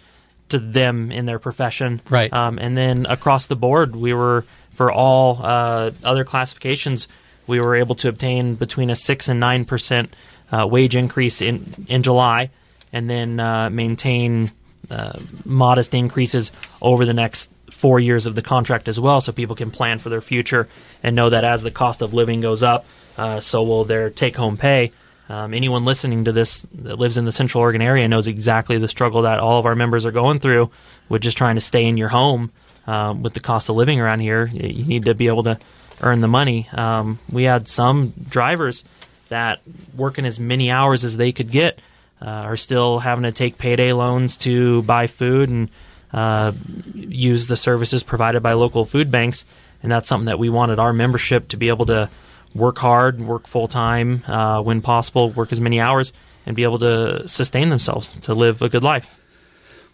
to 0.50 0.58
them 0.58 1.10
in 1.10 1.26
their 1.26 1.38
profession. 1.38 2.00
Right. 2.10 2.32
Um, 2.32 2.58
and 2.58 2.76
then 2.76 3.06
across 3.06 3.46
the 3.46 3.56
board, 3.56 3.96
we 3.96 4.12
were 4.12 4.44
for 4.74 4.92
all 4.92 5.40
uh, 5.42 5.90
other 6.04 6.24
classifications, 6.24 7.08
we 7.52 7.60
were 7.60 7.76
able 7.76 7.94
to 7.96 8.08
obtain 8.08 8.54
between 8.54 8.90
a 8.90 8.96
six 8.96 9.28
and 9.28 9.38
nine 9.38 9.64
percent 9.64 10.16
uh, 10.50 10.66
wage 10.66 10.96
increase 10.96 11.42
in 11.42 11.86
in 11.86 12.02
July, 12.02 12.50
and 12.92 13.08
then 13.08 13.38
uh, 13.38 13.68
maintain 13.70 14.50
uh, 14.90 15.20
modest 15.44 15.94
increases 15.94 16.50
over 16.80 17.04
the 17.04 17.14
next 17.14 17.50
four 17.70 18.00
years 18.00 18.26
of 18.26 18.34
the 18.34 18.42
contract 18.42 18.88
as 18.88 18.98
well, 18.98 19.20
so 19.20 19.32
people 19.32 19.56
can 19.56 19.70
plan 19.70 19.98
for 19.98 20.08
their 20.08 20.20
future 20.22 20.66
and 21.02 21.14
know 21.14 21.30
that 21.30 21.44
as 21.44 21.62
the 21.62 21.70
cost 21.70 22.02
of 22.02 22.14
living 22.14 22.40
goes 22.40 22.62
up, 22.62 22.84
uh, 23.18 23.40
so 23.40 23.62
will 23.62 23.84
their 23.84 24.10
take 24.10 24.36
home 24.36 24.56
pay. 24.56 24.92
Um, 25.28 25.54
anyone 25.54 25.84
listening 25.84 26.24
to 26.24 26.32
this 26.32 26.66
that 26.82 26.98
lives 26.98 27.16
in 27.16 27.24
the 27.24 27.32
Central 27.32 27.62
Oregon 27.62 27.82
area 27.82 28.08
knows 28.08 28.26
exactly 28.28 28.78
the 28.78 28.88
struggle 28.88 29.22
that 29.22 29.38
all 29.38 29.58
of 29.58 29.66
our 29.66 29.74
members 29.74 30.04
are 30.04 30.12
going 30.12 30.40
through 30.40 30.70
with 31.08 31.22
just 31.22 31.36
trying 31.36 31.56
to 31.56 31.60
stay 31.60 31.84
in 31.84 31.96
your 31.96 32.08
home 32.08 32.50
um, 32.86 33.22
with 33.22 33.34
the 33.34 33.40
cost 33.40 33.68
of 33.68 33.76
living 33.76 34.00
around 34.00 34.20
here. 34.20 34.46
You 34.46 34.84
need 34.84 35.04
to 35.04 35.14
be 35.14 35.28
able 35.28 35.44
to 35.44 35.58
earn 36.02 36.20
the 36.20 36.28
money. 36.28 36.68
Um, 36.72 37.18
we 37.30 37.44
had 37.44 37.68
some 37.68 38.12
drivers 38.28 38.84
that 39.28 39.60
working 39.96 40.26
as 40.26 40.38
many 40.38 40.70
hours 40.70 41.04
as 41.04 41.16
they 41.16 41.32
could 41.32 41.50
get 41.50 41.78
uh, 42.20 42.26
are 42.26 42.56
still 42.56 42.98
having 42.98 43.24
to 43.24 43.32
take 43.32 43.58
payday 43.58 43.92
loans 43.92 44.36
to 44.38 44.82
buy 44.82 45.06
food 45.06 45.48
and 45.48 45.70
uh, 46.12 46.52
use 46.94 47.46
the 47.46 47.56
services 47.56 48.02
provided 48.02 48.42
by 48.42 48.52
local 48.52 48.84
food 48.84 49.10
banks. 49.10 49.44
And 49.82 49.90
that's 49.90 50.08
something 50.08 50.26
that 50.26 50.38
we 50.38 50.50
wanted 50.50 50.78
our 50.78 50.92
membership 50.92 51.48
to 51.48 51.56
be 51.56 51.68
able 51.68 51.86
to 51.86 52.10
work 52.54 52.78
hard, 52.78 53.20
work 53.20 53.46
full 53.46 53.68
time 53.68 54.22
uh, 54.26 54.62
when 54.62 54.82
possible, 54.82 55.30
work 55.30 55.52
as 55.52 55.60
many 55.60 55.80
hours, 55.80 56.12
and 56.46 56.54
be 56.54 56.62
able 56.62 56.78
to 56.80 57.26
sustain 57.26 57.70
themselves 57.70 58.14
to 58.16 58.34
live 58.34 58.62
a 58.62 58.68
good 58.68 58.84
life. 58.84 59.18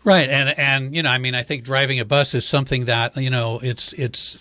Right, 0.04 0.28
and 0.28 0.56
and 0.58 0.94
you 0.94 1.02
know, 1.02 1.10
I 1.10 1.18
mean, 1.18 1.34
I 1.34 1.42
think 1.42 1.64
driving 1.64 2.00
a 2.00 2.04
bus 2.04 2.34
is 2.34 2.44
something 2.44 2.86
that 2.86 3.16
you 3.16 3.30
know, 3.30 3.58
it's 3.62 3.92
it's 3.94 4.38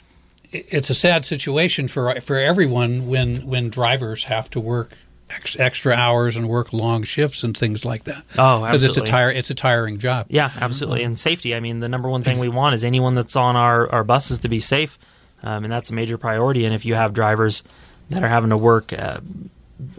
it's 0.51 0.89
a 0.89 0.95
sad 0.95 1.25
situation 1.25 1.87
for 1.87 2.19
for 2.21 2.37
everyone 2.37 3.07
when 3.07 3.45
when 3.47 3.69
drivers 3.69 4.25
have 4.25 4.49
to 4.51 4.59
work 4.59 4.93
ex, 5.29 5.57
extra 5.59 5.93
hours 5.93 6.35
and 6.35 6.47
work 6.47 6.73
long 6.73 7.03
shifts 7.03 7.43
and 7.43 7.57
things 7.57 7.85
like 7.85 8.05
that. 8.05 8.23
Oh, 8.37 8.63
because 8.63 8.83
it's 8.83 8.97
a 8.97 9.01
tire 9.01 9.31
it's 9.31 9.49
a 9.49 9.55
tiring 9.55 9.99
job. 9.99 10.27
Yeah, 10.29 10.51
absolutely. 10.55 11.03
And 11.03 11.19
safety. 11.19 11.55
I 11.55 11.59
mean, 11.59 11.79
the 11.79 11.89
number 11.89 12.09
one 12.09 12.23
thing 12.23 12.39
we 12.39 12.49
want 12.49 12.75
is 12.75 12.83
anyone 12.83 13.15
that's 13.15 13.35
on 13.35 13.55
our, 13.55 13.89
our 13.91 14.03
buses 14.03 14.39
to 14.39 14.49
be 14.49 14.59
safe. 14.59 14.97
Um, 15.43 15.63
and 15.65 15.71
that's 15.71 15.91
a 15.91 15.93
major 15.93 16.17
priority. 16.17 16.65
And 16.65 16.73
if 16.73 16.85
you 16.85 16.95
have 16.95 17.13
drivers 17.13 17.63
that 18.09 18.23
are 18.23 18.27
having 18.27 18.49
to 18.49 18.57
work 18.57 18.91
uh, 18.91 19.19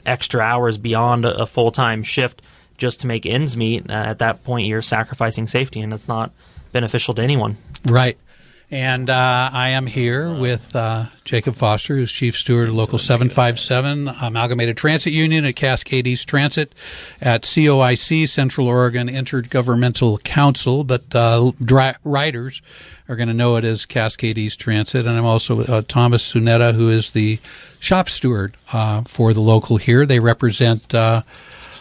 extra 0.05 0.41
hours 0.41 0.79
beyond 0.79 1.25
a, 1.25 1.43
a 1.43 1.47
full 1.47 1.71
time 1.71 2.03
shift 2.03 2.43
just 2.77 3.01
to 3.01 3.07
make 3.07 3.25
ends 3.25 3.57
meet, 3.57 3.89
uh, 3.89 3.93
at 3.93 4.19
that 4.19 4.43
point 4.45 4.67
you're 4.67 4.83
sacrificing 4.83 5.47
safety, 5.47 5.81
and 5.81 5.93
it's 5.93 6.09
not 6.09 6.33
beneficial 6.73 7.15
to 7.15 7.23
anyone. 7.23 7.57
Right. 7.85 8.19
And 8.71 9.09
uh, 9.09 9.49
I 9.51 9.71
am 9.71 9.87
here 9.87 10.31
with 10.31 10.77
uh, 10.77 11.07
Jacob 11.25 11.55
Foster, 11.55 11.95
who's 11.95 12.13
Chief 12.13 12.37
Steward 12.37 12.69
of 12.69 12.75
Local 12.75 12.99
757 12.99 14.09
Amalgamated 14.21 14.77
Transit 14.77 15.15
Union 15.15 15.47
at 15.47 15.57
Cascade 15.57 16.07
East 16.07 16.29
Transit 16.29 16.75
at 17.19 17.45
COIC, 17.45 18.29
Central 18.29 18.67
Oregon 18.67 19.09
Intergovernmental 19.09 20.23
Council, 20.23 20.85
but 20.85 21.15
uh, 21.15 21.53
dri- 21.65 21.95
riders 22.05 22.61
are 23.09 23.17
going 23.17 23.29
to 23.29 23.35
know 23.35 23.57
it 23.57 23.65
as 23.65 23.87
Cascade 23.87 24.37
East 24.37 24.61
Transit. 24.61 25.07
And 25.07 25.17
I'm 25.17 25.25
also 25.25 25.65
uh, 25.65 25.81
Thomas 25.89 26.31
Tsuneta, 26.31 26.75
who 26.75 26.91
is 26.91 27.13
the 27.13 27.39
shop 27.81 28.11
steward 28.11 28.55
uh, 28.75 29.01
for 29.05 29.33
the 29.33 29.41
local 29.41 29.79
here. 29.79 30.05
They 30.05 30.21
represent. 30.21 30.95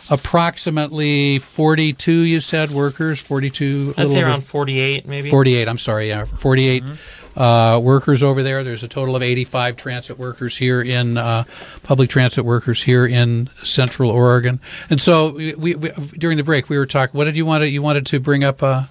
Approximately 0.10 1.40
42, 1.40 2.12
you 2.12 2.42
said, 2.42 2.72
workers, 2.72 3.20
42? 3.22 3.96
I'd 3.98 4.10
say 4.10 4.22
around 4.22 4.42
48, 4.46 5.08
maybe. 5.08 5.30
48, 5.30 5.68
I'm 5.68 5.78
sorry, 5.78 6.10
yeah, 6.10 6.26
48 6.26 6.84
Mm-hmm. 6.84 7.40
uh, 7.42 7.80
workers 7.80 8.24
over 8.24 8.42
there. 8.44 8.64
There's 8.64 8.84
a 8.84 8.88
total 8.88 9.16
of 9.16 9.22
85 9.24 9.76
transit 9.78 10.18
workers 10.18 10.56
here 10.58 10.82
in, 10.82 11.18
uh, 11.18 11.44
public 11.84 12.10
transit 12.10 12.46
workers 12.46 12.82
here 12.84 13.06
in 13.06 13.50
Central 13.64 14.10
Oregon. 14.10 14.60
And 14.90 15.02
so 15.02 15.30
we, 15.32 15.54
we, 15.56 15.76
we 15.76 15.90
during 16.18 16.38
the 16.38 16.44
break, 16.44 16.70
we 16.70 16.78
were 16.78 16.86
talking, 16.86 17.18
what 17.18 17.26
did 17.26 17.36
you 17.36 17.46
want 17.46 17.64
to, 17.64 17.70
you 17.70 17.82
wanted 17.82 18.06
to 18.08 18.20
bring 18.20 18.44
up? 18.44 18.62
Uh, 18.64 18.84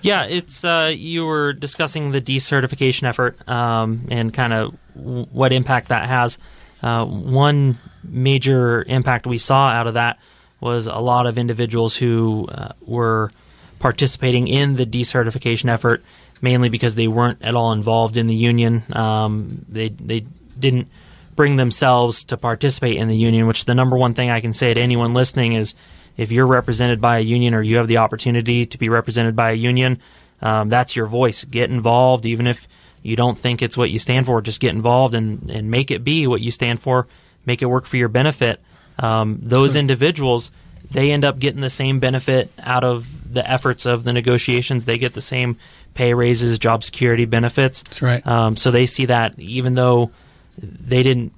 Yeah, 0.00 0.24
it's 0.24 0.64
uh, 0.64 0.92
you 0.96 1.26
were 1.26 1.52
discussing 1.52 2.12
the 2.12 2.20
decertification 2.20 3.04
effort 3.08 3.36
um, 3.48 4.06
and 4.10 4.32
kind 4.32 4.52
of 4.52 4.74
w- 4.96 5.26
what 5.32 5.52
impact 5.52 5.88
that 5.88 6.08
has. 6.08 6.38
Uh, 6.82 7.04
one 7.06 7.78
major 8.02 8.82
impact 8.88 9.26
we 9.26 9.38
saw 9.38 9.68
out 9.68 9.86
of 9.86 9.94
that 9.94 10.18
was 10.62 10.86
a 10.86 10.98
lot 10.98 11.26
of 11.26 11.36
individuals 11.36 11.96
who 11.96 12.46
uh, 12.46 12.72
were 12.86 13.32
participating 13.80 14.46
in 14.46 14.76
the 14.76 14.86
decertification 14.86 15.68
effort, 15.68 16.02
mainly 16.40 16.68
because 16.68 16.94
they 16.94 17.08
weren't 17.08 17.42
at 17.42 17.54
all 17.54 17.72
involved 17.72 18.16
in 18.16 18.28
the 18.28 18.34
union. 18.34 18.82
Um, 18.92 19.66
they 19.68 19.88
they 19.88 20.24
didn't 20.58 20.88
bring 21.34 21.56
themselves 21.56 22.24
to 22.24 22.36
participate 22.36 22.96
in 22.96 23.08
the 23.08 23.16
union. 23.16 23.46
Which 23.46 23.64
the 23.64 23.74
number 23.74 23.96
one 23.96 24.14
thing 24.14 24.30
I 24.30 24.40
can 24.40 24.52
say 24.52 24.72
to 24.72 24.80
anyone 24.80 25.14
listening 25.14 25.54
is, 25.54 25.74
if 26.16 26.30
you're 26.30 26.46
represented 26.46 27.00
by 27.00 27.18
a 27.18 27.22
union 27.22 27.54
or 27.54 27.62
you 27.62 27.76
have 27.78 27.88
the 27.88 27.98
opportunity 27.98 28.64
to 28.66 28.78
be 28.78 28.88
represented 28.88 29.34
by 29.34 29.50
a 29.50 29.54
union, 29.54 30.00
um, 30.40 30.68
that's 30.68 30.94
your 30.94 31.06
voice. 31.06 31.44
Get 31.44 31.70
involved, 31.70 32.24
even 32.24 32.46
if 32.46 32.68
you 33.02 33.16
don't 33.16 33.38
think 33.38 33.62
it's 33.62 33.76
what 33.76 33.90
you 33.90 33.98
stand 33.98 34.26
for. 34.26 34.40
Just 34.40 34.60
get 34.60 34.74
involved 34.74 35.14
and 35.14 35.50
and 35.50 35.70
make 35.70 35.90
it 35.90 36.04
be 36.04 36.28
what 36.28 36.40
you 36.40 36.52
stand 36.52 36.80
for. 36.80 37.08
Make 37.44 37.62
it 37.62 37.66
work 37.66 37.86
for 37.86 37.96
your 37.96 38.08
benefit. 38.08 38.60
Um, 39.02 39.38
those 39.42 39.76
individuals, 39.76 40.50
they 40.90 41.10
end 41.10 41.24
up 41.24 41.38
getting 41.38 41.60
the 41.60 41.70
same 41.70 42.00
benefit 42.00 42.50
out 42.58 42.84
of 42.84 43.06
the 43.34 43.48
efforts 43.48 43.86
of 43.86 44.04
the 44.04 44.12
negotiations. 44.12 44.84
They 44.84 44.98
get 44.98 45.14
the 45.14 45.20
same 45.20 45.56
pay 45.94 46.14
raises, 46.14 46.58
job 46.58 46.84
security 46.84 47.24
benefits. 47.24 47.82
That's 47.82 48.02
right. 48.02 48.26
Um, 48.26 48.56
so 48.56 48.70
they 48.70 48.86
see 48.86 49.06
that 49.06 49.38
even 49.38 49.74
though 49.74 50.10
they 50.58 51.02
didn't 51.02 51.32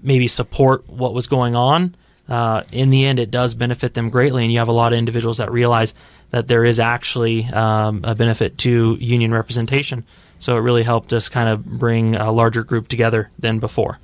maybe 0.00 0.28
support 0.28 0.88
what 0.88 1.14
was 1.14 1.26
going 1.26 1.56
on, 1.56 1.94
uh, 2.28 2.62
in 2.72 2.90
the 2.90 3.06
end, 3.06 3.18
it 3.18 3.30
does 3.30 3.54
benefit 3.54 3.94
them 3.94 4.10
greatly. 4.10 4.42
And 4.42 4.52
you 4.52 4.58
have 4.58 4.68
a 4.68 4.72
lot 4.72 4.92
of 4.92 4.98
individuals 4.98 5.38
that 5.38 5.50
realize 5.50 5.94
that 6.30 6.46
there 6.46 6.64
is 6.64 6.78
actually 6.78 7.46
um, 7.46 8.02
a 8.04 8.14
benefit 8.14 8.58
to 8.58 8.96
union 9.00 9.32
representation. 9.32 10.04
So 10.38 10.56
it 10.56 10.60
really 10.60 10.82
helped 10.82 11.12
us 11.12 11.28
kind 11.28 11.48
of 11.48 11.64
bring 11.64 12.16
a 12.16 12.30
larger 12.30 12.62
group 12.62 12.88
together 12.88 13.30
than 13.38 13.58
before. 13.58 13.98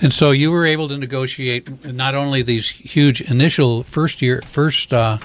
And 0.00 0.12
so 0.12 0.30
you 0.30 0.50
were 0.50 0.64
able 0.66 0.88
to 0.88 0.96
negotiate 0.98 1.84
not 1.84 2.14
only 2.14 2.42
these 2.42 2.68
huge 2.68 3.20
initial 3.20 3.82
first 3.82 4.22
year 4.22 4.42
first 4.46 4.92
uh, 4.92 5.18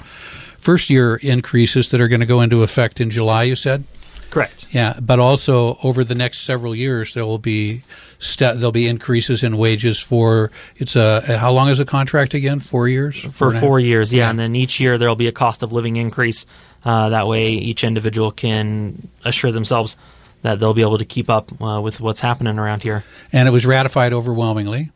first 0.58 0.90
year 0.90 1.16
increases 1.16 1.88
that 1.90 2.00
are 2.00 2.08
going 2.08 2.20
to 2.20 2.26
go 2.26 2.40
into 2.40 2.62
effect 2.62 3.00
in 3.00 3.10
July. 3.10 3.44
You 3.44 3.56
said, 3.56 3.84
Correct. 4.30 4.66
yeah, 4.70 4.98
but 5.00 5.18
also 5.18 5.78
over 5.82 6.04
the 6.04 6.14
next 6.14 6.40
several 6.40 6.74
years 6.74 7.14
there 7.14 7.24
will 7.24 7.38
be 7.38 7.82
st- 8.18 8.56
there'll 8.58 8.72
be 8.72 8.86
increases 8.88 9.42
in 9.42 9.56
wages 9.56 10.00
for 10.00 10.50
it's 10.76 10.96
a 10.96 11.38
how 11.38 11.52
long 11.52 11.68
is 11.68 11.80
a 11.80 11.84
contract 11.84 12.34
again? 12.34 12.60
Four 12.60 12.88
years 12.88 13.16
for 13.32 13.50
and 13.50 13.60
four 13.60 13.78
years. 13.80 14.12
Yeah, 14.12 14.24
Yeah. 14.24 14.30
and 14.30 14.38
then 14.38 14.54
each 14.54 14.80
year 14.80 14.98
there 14.98 15.08
will 15.08 15.16
be 15.16 15.28
a 15.28 15.32
cost 15.32 15.62
of 15.62 15.72
living 15.72 15.96
increase. 15.96 16.46
Uh, 16.84 17.08
that 17.10 17.26
way, 17.26 17.48
each 17.52 17.82
individual 17.82 18.30
can 18.30 19.08
assure 19.24 19.50
themselves 19.52 19.96
that 20.44 20.60
they'll 20.60 20.74
be 20.74 20.82
able 20.82 20.98
to 20.98 21.04
keep 21.06 21.28
up 21.30 21.50
uh, 21.60 21.80
with 21.80 22.00
what's 22.00 22.20
happening 22.20 22.58
around 22.58 22.82
here. 22.82 23.02
and 23.32 23.48
it 23.48 23.50
was 23.50 23.64
ratified 23.66 24.12
overwhelmingly, 24.12 24.90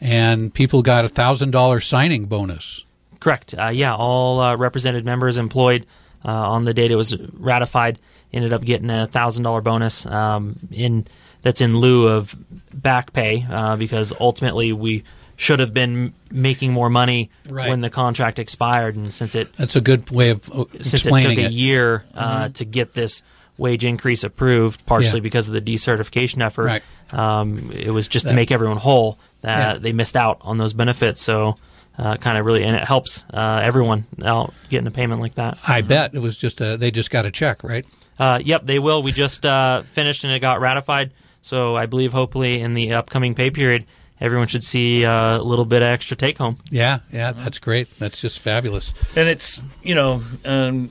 and 0.00 0.52
people 0.54 0.82
got 0.82 1.04
a 1.04 1.08
thousand 1.08 1.50
dollar 1.50 1.80
signing 1.80 2.26
bonus. 2.26 2.84
Correct. 3.20 3.54
Uh, 3.58 3.68
yeah, 3.68 3.94
all 3.94 4.40
uh, 4.40 4.56
represented 4.56 5.04
members 5.04 5.38
employed 5.38 5.84
uh, 6.24 6.28
on 6.30 6.64
the 6.64 6.72
date 6.74 6.90
it 6.90 6.96
was 6.96 7.16
ratified 7.34 8.00
ended 8.32 8.52
up 8.52 8.62
getting 8.62 8.90
a 8.90 9.06
thousand 9.06 9.42
dollar 9.42 9.60
bonus 9.60 10.04
um, 10.06 10.58
in 10.70 11.06
that's 11.42 11.60
in 11.60 11.76
lieu 11.78 12.06
of 12.08 12.36
back 12.72 13.12
pay 13.12 13.44
uh, 13.50 13.74
because 13.76 14.12
ultimately 14.20 14.72
we 14.72 15.02
should 15.36 15.60
have 15.60 15.72
been 15.72 16.12
making 16.30 16.72
more 16.72 16.90
money 16.90 17.30
Right. 17.48 17.68
when 17.70 17.80
the 17.80 17.90
contract 17.90 18.38
expired, 18.40 18.96
and 18.96 19.12
since 19.14 19.34
it 19.34 19.48
That's 19.56 19.76
a 19.76 19.80
good 19.80 20.10
way 20.10 20.30
of 20.30 20.48
uh, 20.50 20.64
since 20.82 20.94
it 20.94 20.98
took 21.08 21.12
explaining 21.14 21.38
a 21.38 21.42
it. 21.42 21.44
Mm-hmm. 21.46 21.52
year 21.58 22.04
uh, 22.14 22.48
to 22.50 22.64
get 22.64 22.92
this 22.94 23.22
wage 23.58 23.84
increase 23.84 24.24
approved, 24.24 24.86
partially 24.86 25.18
Yeah. 25.18 25.24
because 25.24 25.48
of 25.48 25.54
the 25.54 25.60
decertification 25.60 26.42
effort. 26.44 26.64
Right. 26.64 26.82
Um, 27.12 27.70
it 27.74 27.90
was 27.90 28.08
just 28.08 28.24
That- 28.26 28.30
to 28.30 28.36
make 28.36 28.50
everyone 28.50 28.76
whole 28.78 29.18
that 29.42 29.74
Yeah. 29.74 29.78
they 29.80 29.92
missed 29.92 30.16
out 30.16 30.38
on 30.42 30.56
those 30.58 30.72
benefits. 30.72 31.20
So, 31.22 31.56
uh, 31.98 32.16
kind 32.16 32.38
of 32.38 32.46
really, 32.46 32.62
and 32.64 32.74
it 32.76 32.84
helps 32.84 33.24
uh, 33.34 33.60
everyone 33.62 34.06
out 34.24 34.54
getting 34.70 34.86
a 34.86 34.90
payment 34.92 35.20
like 35.20 35.34
that. 35.34 35.58
I 35.66 35.80
bet 35.82 36.14
it 36.14 36.20
was 36.22 36.36
just 36.36 36.60
a, 36.60 36.76
they 36.76 36.90
just 36.90 37.10
got 37.10 37.26
a 37.26 37.30
check, 37.30 37.62
right? 37.64 37.84
Uh, 38.18 38.38
yep, 38.44 38.64
they 38.66 38.78
will. 38.78 39.02
We 39.02 39.12
just 39.12 39.44
uh, 39.44 39.82
finished 39.82 40.24
and 40.24 40.32
it 40.32 40.40
got 40.40 40.60
ratified. 40.60 41.10
So 41.42 41.76
I 41.76 41.86
believe, 41.86 42.12
hopefully, 42.12 42.60
in 42.60 42.74
the 42.74 42.94
upcoming 42.94 43.34
pay 43.34 43.50
period, 43.50 43.84
everyone 44.20 44.48
should 44.48 44.64
see 44.64 45.04
uh, 45.04 45.38
a 45.38 45.42
little 45.42 45.64
bit 45.64 45.82
of 45.82 45.88
extra 45.88 46.16
take 46.16 46.36
home. 46.38 46.58
Yeah, 46.70 46.98
yeah, 47.12 47.30
that's 47.32 47.58
great. 47.60 47.96
That's 47.98 48.20
just 48.20 48.40
fabulous. 48.40 48.92
and 49.16 49.28
it's 49.28 49.60
you 49.82 49.94
know 49.94 50.22
um, 50.44 50.90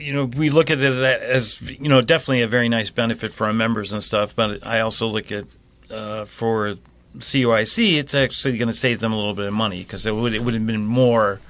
you 0.00 0.12
know 0.12 0.24
we 0.24 0.48
look 0.50 0.70
at 0.70 0.80
it 0.80 0.92
as 1.22 1.60
you 1.62 1.88
know 1.88 2.00
definitely 2.00 2.40
a 2.42 2.48
very 2.48 2.68
nice 2.68 2.90
benefit 2.90 3.32
for 3.32 3.46
our 3.46 3.52
members 3.52 3.92
and 3.92 4.02
stuff 4.02 4.34
but 4.34 4.66
i 4.66 4.80
also 4.80 5.06
look 5.06 5.30
at 5.30 5.44
uh, 5.92 6.24
for 6.24 6.76
COIC, 7.18 7.98
it's 7.98 8.14
actually 8.14 8.56
going 8.56 8.68
to 8.68 8.72
save 8.72 9.00
them 9.00 9.12
a 9.12 9.16
little 9.16 9.34
bit 9.34 9.46
of 9.48 9.52
money 9.52 9.82
because 9.82 10.06
it 10.06 10.12
would 10.14 10.32
it 10.32 10.42
would 10.44 10.54
have 10.54 10.66
been 10.66 10.86
more 10.86 11.40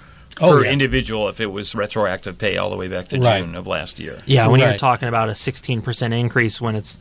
Oh, 0.40 0.52
per 0.52 0.64
yeah. 0.64 0.70
individual 0.70 1.28
if 1.28 1.38
it 1.38 1.46
was 1.52 1.74
retroactive 1.74 2.38
pay 2.38 2.56
all 2.56 2.70
the 2.70 2.76
way 2.76 2.88
back 2.88 3.08
to 3.08 3.18
Right. 3.20 3.42
June 3.42 3.54
of 3.54 3.66
last 3.66 3.98
year. 3.98 4.22
Yeah, 4.24 4.46
when 4.46 4.60
you're 4.60 4.78
talking 4.78 5.06
about 5.08 5.28
a 5.28 5.32
16% 5.32 6.18
increase 6.18 6.60
when 6.62 6.76
it's 6.76 6.98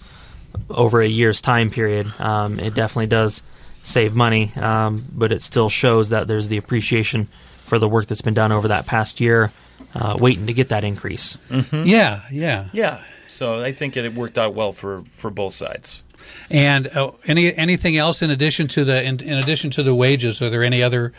over 0.70 1.00
a 1.02 1.08
year's 1.08 1.40
time 1.40 1.70
period, 1.70 2.12
um, 2.20 2.60
it 2.60 2.74
definitely 2.74 3.06
does 3.08 3.42
save 3.84 4.14
money, 4.14 4.52
um, 4.58 5.06
but 5.14 5.32
it 5.32 5.42
still 5.42 5.70
shows 5.70 6.10
that 6.10 6.28
there's 6.28 6.50
the 6.50 6.58
appreciation 6.58 7.30
for 7.64 7.80
the 7.80 7.88
work 7.88 8.08
that's 8.08 8.22
been 8.22 8.34
done 8.34 8.52
over 8.52 8.68
that 8.68 8.86
past 8.86 9.22
year, 9.22 9.54
uh, 9.94 10.18
waiting 10.20 10.48
to 10.48 10.54
get 10.54 10.70
that 10.70 10.84
increase. 10.84 11.38
Yeah, 11.72 12.22
yeah. 12.32 12.70
Yeah, 12.74 13.04
so 13.28 13.62
I 13.62 13.72
think 13.72 13.98
it 13.98 14.14
worked 14.14 14.38
out 14.38 14.54
well 14.54 14.74
for 14.74 15.04
for 15.14 15.30
both 15.30 15.54
sides. 15.54 16.04
And 16.50 16.88
uh, 16.88 17.12
any 17.26 17.56
anything 17.56 17.98
else 17.98 18.22
in 18.22 18.32
addition 18.32 18.68
to 18.70 18.84
the 18.84 19.04
in, 19.04 19.20
in 19.20 19.38
addition 19.38 19.72
to 19.72 19.84
the 19.84 19.96
wages? 19.96 20.42
Are 20.42 20.50
there 20.50 20.64
any 20.64 20.84
other 20.84 21.14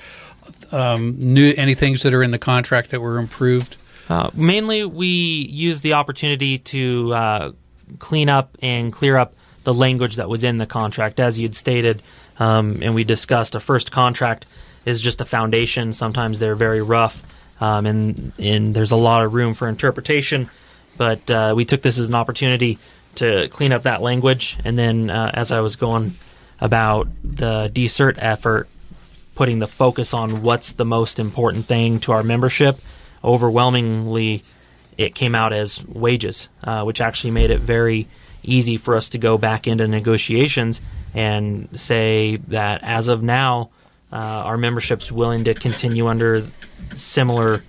um, 0.72 1.16
new 1.18 1.52
any 1.56 1.74
things 1.74 2.02
that 2.02 2.14
are 2.14 2.22
in 2.22 2.30
the 2.30 2.38
contract 2.38 2.90
that 2.90 3.00
were 3.00 3.18
improved? 3.18 3.76
Uh, 4.08 4.30
mainly, 4.34 4.84
we 4.84 5.06
use 5.06 5.82
the 5.82 5.92
opportunity 5.92 6.58
to 6.58 7.14
uh, 7.14 7.52
clean 7.98 8.28
up 8.28 8.58
and 8.60 8.92
clear 8.92 9.16
up 9.16 9.34
the 9.64 9.74
language 9.74 10.16
that 10.16 10.28
was 10.28 10.42
in 10.42 10.58
the 10.58 10.66
contract, 10.66 11.20
as 11.20 11.38
you'd 11.38 11.54
stated, 11.54 12.02
um, 12.38 12.80
and 12.82 12.94
we 12.94 13.04
discussed. 13.04 13.54
A 13.54 13.60
first 13.60 13.92
contract 13.92 14.46
is 14.84 15.00
just 15.00 15.20
a 15.20 15.24
foundation. 15.24 15.92
Sometimes 15.92 16.38
they're 16.38 16.56
very 16.56 16.82
rough, 16.82 17.22
um, 17.60 17.86
and 17.86 18.32
and 18.38 18.74
there's 18.74 18.90
a 18.90 18.96
lot 18.96 19.24
of 19.24 19.34
room 19.34 19.54
for 19.54 19.68
interpretation. 19.68 20.50
But 20.96 21.30
uh, 21.30 21.54
we 21.56 21.64
took 21.64 21.82
this 21.82 21.98
as 21.98 22.08
an 22.08 22.14
opportunity 22.14 22.78
to 23.16 23.48
clean 23.48 23.72
up 23.72 23.84
that 23.84 24.02
language, 24.02 24.58
and 24.64 24.78
then 24.78 25.10
uh, 25.10 25.30
as 25.34 25.52
I 25.52 25.60
was 25.60 25.76
going 25.76 26.14
about 26.60 27.08
the 27.24 27.70
decert 27.72 28.16
effort, 28.18 28.68
putting 29.34 29.58
the 29.58 29.66
focus 29.66 30.12
on 30.12 30.42
what's 30.42 30.72
the 30.72 30.84
most 30.84 31.18
important 31.18 31.64
thing 31.64 32.00
to 32.00 32.12
our 32.12 32.22
membership, 32.22 32.78
overwhelmingly 33.24 34.44
it 34.98 35.14
came 35.14 35.34
out 35.34 35.54
as 35.54 35.82
wages, 35.86 36.50
uh, 36.62 36.82
which 36.84 37.00
actually 37.00 37.30
made 37.30 37.50
it 37.50 37.60
very 37.60 38.06
easy 38.42 38.76
for 38.76 38.96
us 38.96 39.08
to 39.10 39.18
go 39.18 39.38
back 39.38 39.66
into 39.66 39.88
negotiations 39.88 40.80
and 41.14 41.68
say 41.74 42.36
that 42.48 42.82
as 42.82 43.08
of 43.08 43.22
now, 43.22 43.70
uh, 44.12 44.16
our 44.16 44.56
membership's 44.56 45.10
willing 45.12 45.44
to 45.44 45.54
continue 45.54 46.06
under 46.06 46.46
similar 46.94 47.62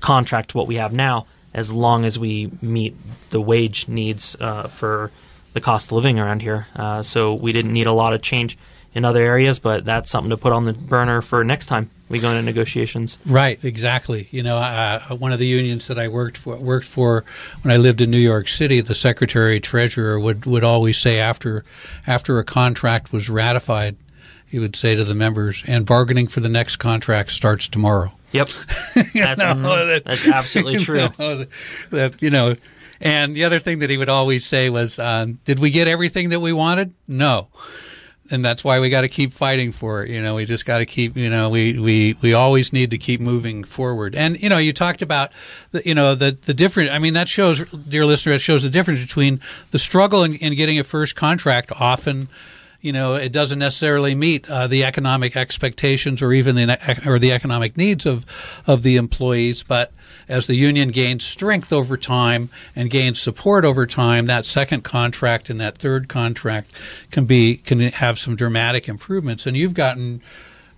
contract 0.00 0.50
to 0.50 0.56
what 0.58 0.66
we 0.66 0.76
have 0.76 0.92
now, 0.92 1.26
as 1.54 1.72
long 1.72 2.04
as 2.04 2.18
we 2.18 2.50
meet 2.60 2.94
the 3.30 3.40
wage 3.40 3.88
needs 3.88 4.36
uh, 4.40 4.68
for 4.68 5.10
the 5.54 5.60
cost 5.60 5.88
of 5.88 5.92
living 5.92 6.18
around 6.18 6.42
here. 6.42 6.66
Uh, 6.76 7.02
so 7.02 7.34
we 7.34 7.52
didn't 7.52 7.72
need 7.72 7.86
a 7.86 7.92
lot 7.92 8.12
of 8.12 8.20
change 8.20 8.58
in 8.94 9.04
other 9.04 9.20
areas, 9.20 9.58
but 9.58 9.84
that's 9.84 10.10
something 10.10 10.30
to 10.30 10.36
put 10.36 10.52
on 10.52 10.64
the 10.64 10.72
burner 10.72 11.20
for 11.20 11.44
next 11.44 11.66
time 11.66 11.90
we 12.08 12.18
go 12.18 12.30
into 12.30 12.42
negotiations. 12.42 13.18
Right, 13.26 13.62
exactly. 13.62 14.28
You 14.30 14.42
know, 14.42 14.56
uh, 14.56 15.00
one 15.16 15.32
of 15.32 15.38
the 15.38 15.46
unions 15.46 15.86
that 15.88 15.98
I 15.98 16.08
worked 16.08 16.38
for 16.38 16.56
worked 16.56 16.86
for 16.86 17.24
when 17.62 17.72
I 17.72 17.76
lived 17.76 18.00
in 18.00 18.10
New 18.10 18.18
York 18.18 18.48
City, 18.48 18.80
the 18.80 18.94
secretary 18.94 19.60
treasurer 19.60 20.18
would 20.18 20.46
would 20.46 20.64
always 20.64 20.98
say 20.98 21.18
after 21.18 21.64
after 22.06 22.38
a 22.38 22.44
contract 22.44 23.12
was 23.12 23.28
ratified, 23.28 23.96
he 24.48 24.58
would 24.58 24.76
say 24.76 24.94
to 24.94 25.04
the 25.04 25.14
members, 25.14 25.62
"And 25.66 25.84
bargaining 25.86 26.28
for 26.28 26.40
the 26.40 26.48
next 26.48 26.76
contract 26.76 27.32
starts 27.32 27.68
tomorrow." 27.68 28.12
Yep, 28.32 28.48
that's, 28.94 29.14
know, 29.14 29.54
mhm, 29.54 29.86
that- 29.88 30.04
that's 30.04 30.28
absolutely 30.28 30.78
true. 30.84 31.08
Know, 31.18 31.46
that 31.90 32.20
you 32.22 32.30
know, 32.30 32.56
and 33.00 33.34
the 33.36 33.44
other 33.44 33.58
thing 33.58 33.80
that 33.80 33.90
he 33.90 33.96
would 33.96 34.08
always 34.08 34.44
say 34.46 34.70
was, 34.70 34.98
um, 34.98 35.38
"Did 35.44 35.58
we 35.58 35.70
get 35.70 35.88
everything 35.88 36.28
that 36.30 36.40
we 36.40 36.52
wanted? 36.52 36.92
No." 37.08 37.48
and 38.28 38.44
that's 38.44 38.64
why 38.64 38.80
we 38.80 38.90
got 38.90 39.02
to 39.02 39.08
keep 39.08 39.32
fighting 39.32 39.70
for 39.70 40.02
it. 40.02 40.10
You 40.10 40.20
know, 40.20 40.34
we 40.34 40.46
just 40.46 40.64
got 40.66 40.78
to 40.78 40.84
keep, 40.84 41.16
you 41.16 41.30
know, 41.30 41.48
we, 41.48 41.78
we, 41.78 42.16
we 42.20 42.34
always 42.34 42.72
need 42.72 42.90
to 42.90 42.98
keep 42.98 43.20
moving 43.20 43.62
forward. 43.62 44.16
And, 44.16 44.42
you 44.42 44.48
know, 44.48 44.58
you 44.58 44.72
talked 44.72 45.00
about 45.00 45.30
the, 45.70 45.86
you 45.86 45.94
know, 45.94 46.16
the, 46.16 46.36
the 46.44 46.52
different, 46.52 46.90
I 46.90 46.98
mean, 46.98 47.14
that 47.14 47.28
shows, 47.28 47.62
dear 47.70 48.04
listener, 48.04 48.32
it 48.32 48.40
shows 48.40 48.64
the 48.64 48.68
difference 48.68 49.00
between 49.00 49.40
the 49.70 49.78
struggle 49.78 50.24
in, 50.24 50.34
in 50.34 50.56
getting 50.56 50.76
a 50.76 50.82
first 50.82 51.14
contract 51.14 51.70
often, 51.78 52.28
you 52.86 52.92
know, 52.92 53.16
it 53.16 53.32
doesn't 53.32 53.58
necessarily 53.58 54.14
meet 54.14 54.48
uh, 54.48 54.68
the 54.68 54.84
economic 54.84 55.36
expectations 55.36 56.22
or 56.22 56.32
even 56.32 56.54
the 56.54 57.02
or 57.04 57.18
the 57.18 57.32
economic 57.32 57.76
needs 57.76 58.06
of 58.06 58.24
of 58.64 58.84
the 58.84 58.94
employees. 58.94 59.64
But 59.64 59.92
as 60.28 60.46
the 60.46 60.54
union 60.54 60.90
gains 60.90 61.24
strength 61.24 61.72
over 61.72 61.96
time 61.96 62.48
and 62.76 62.88
gains 62.88 63.20
support 63.20 63.64
over 63.64 63.86
time, 63.86 64.26
that 64.26 64.46
second 64.46 64.84
contract 64.84 65.50
and 65.50 65.60
that 65.60 65.78
third 65.78 66.08
contract 66.08 66.70
can 67.10 67.24
be 67.24 67.56
can 67.56 67.80
have 67.80 68.20
some 68.20 68.36
dramatic 68.36 68.88
improvements. 68.88 69.48
And 69.48 69.56
you've 69.56 69.74
gotten 69.74 70.22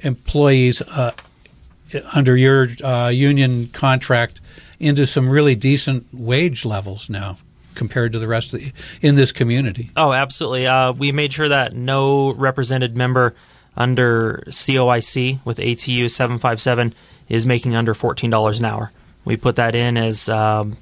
employees 0.00 0.80
uh, 0.80 1.12
under 2.14 2.38
your 2.38 2.68
uh, 2.82 3.08
union 3.08 3.68
contract 3.68 4.40
into 4.80 5.06
some 5.06 5.28
really 5.28 5.54
decent 5.54 6.06
wage 6.14 6.64
levels 6.64 7.10
now 7.10 7.36
compared 7.78 8.12
to 8.12 8.18
the 8.18 8.28
rest 8.28 8.52
of 8.52 8.60
the 8.60 8.72
in 9.00 9.14
this 9.14 9.32
community. 9.32 9.90
Oh, 9.96 10.12
absolutely. 10.12 10.66
Uh, 10.66 10.92
we 10.92 11.12
made 11.12 11.32
sure 11.32 11.48
that 11.48 11.72
no 11.72 12.34
represented 12.34 12.96
member 12.96 13.34
under 13.76 14.42
COIC 14.48 15.40
with 15.46 15.58
ATU 15.58 16.10
757 16.10 16.94
is 17.28 17.46
making 17.46 17.74
under 17.74 17.94
$14 17.94 18.58
an 18.58 18.64
hour. 18.64 18.92
We 19.24 19.36
put 19.36 19.56
that 19.56 19.74
in 19.74 19.96
as 19.96 20.28
um, 20.28 20.76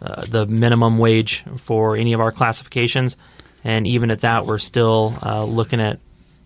uh, 0.00 0.24
the 0.26 0.46
minimum 0.46 0.98
wage 0.98 1.44
for 1.58 1.96
any 1.96 2.12
of 2.12 2.20
our 2.20 2.32
classifications. 2.32 3.16
And 3.64 3.86
even 3.86 4.10
at 4.10 4.20
that, 4.20 4.46
we're 4.46 4.58
still 4.58 5.18
uh, 5.22 5.44
looking 5.44 5.80
at 5.80 5.98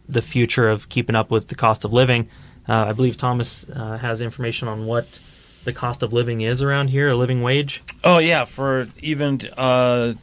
the 0.09 0.22
future 0.22 0.68
of 0.68 0.88
keeping 0.88 1.14
up 1.14 1.30
with 1.30 1.48
the 1.48 1.55
cost 1.55 1.84
of 1.84 1.92
living. 1.92 2.28
Uh, 2.68 2.86
I 2.88 2.92
believe 2.92 3.16
Thomas 3.16 3.66
uh, 3.68 3.98
has 3.98 4.22
information 4.22 4.68
on 4.68 4.86
what 4.86 5.20
the 5.64 5.72
cost 5.72 6.02
of 6.02 6.12
living 6.12 6.40
is 6.40 6.62
around 6.62 6.88
here, 6.88 7.08
a 7.08 7.16
living 7.16 7.42
wage? 7.42 7.82
Oh 8.02 8.18
yeah, 8.18 8.44
for 8.44 8.88
even 9.00 9.40
uh, 9.56 10.14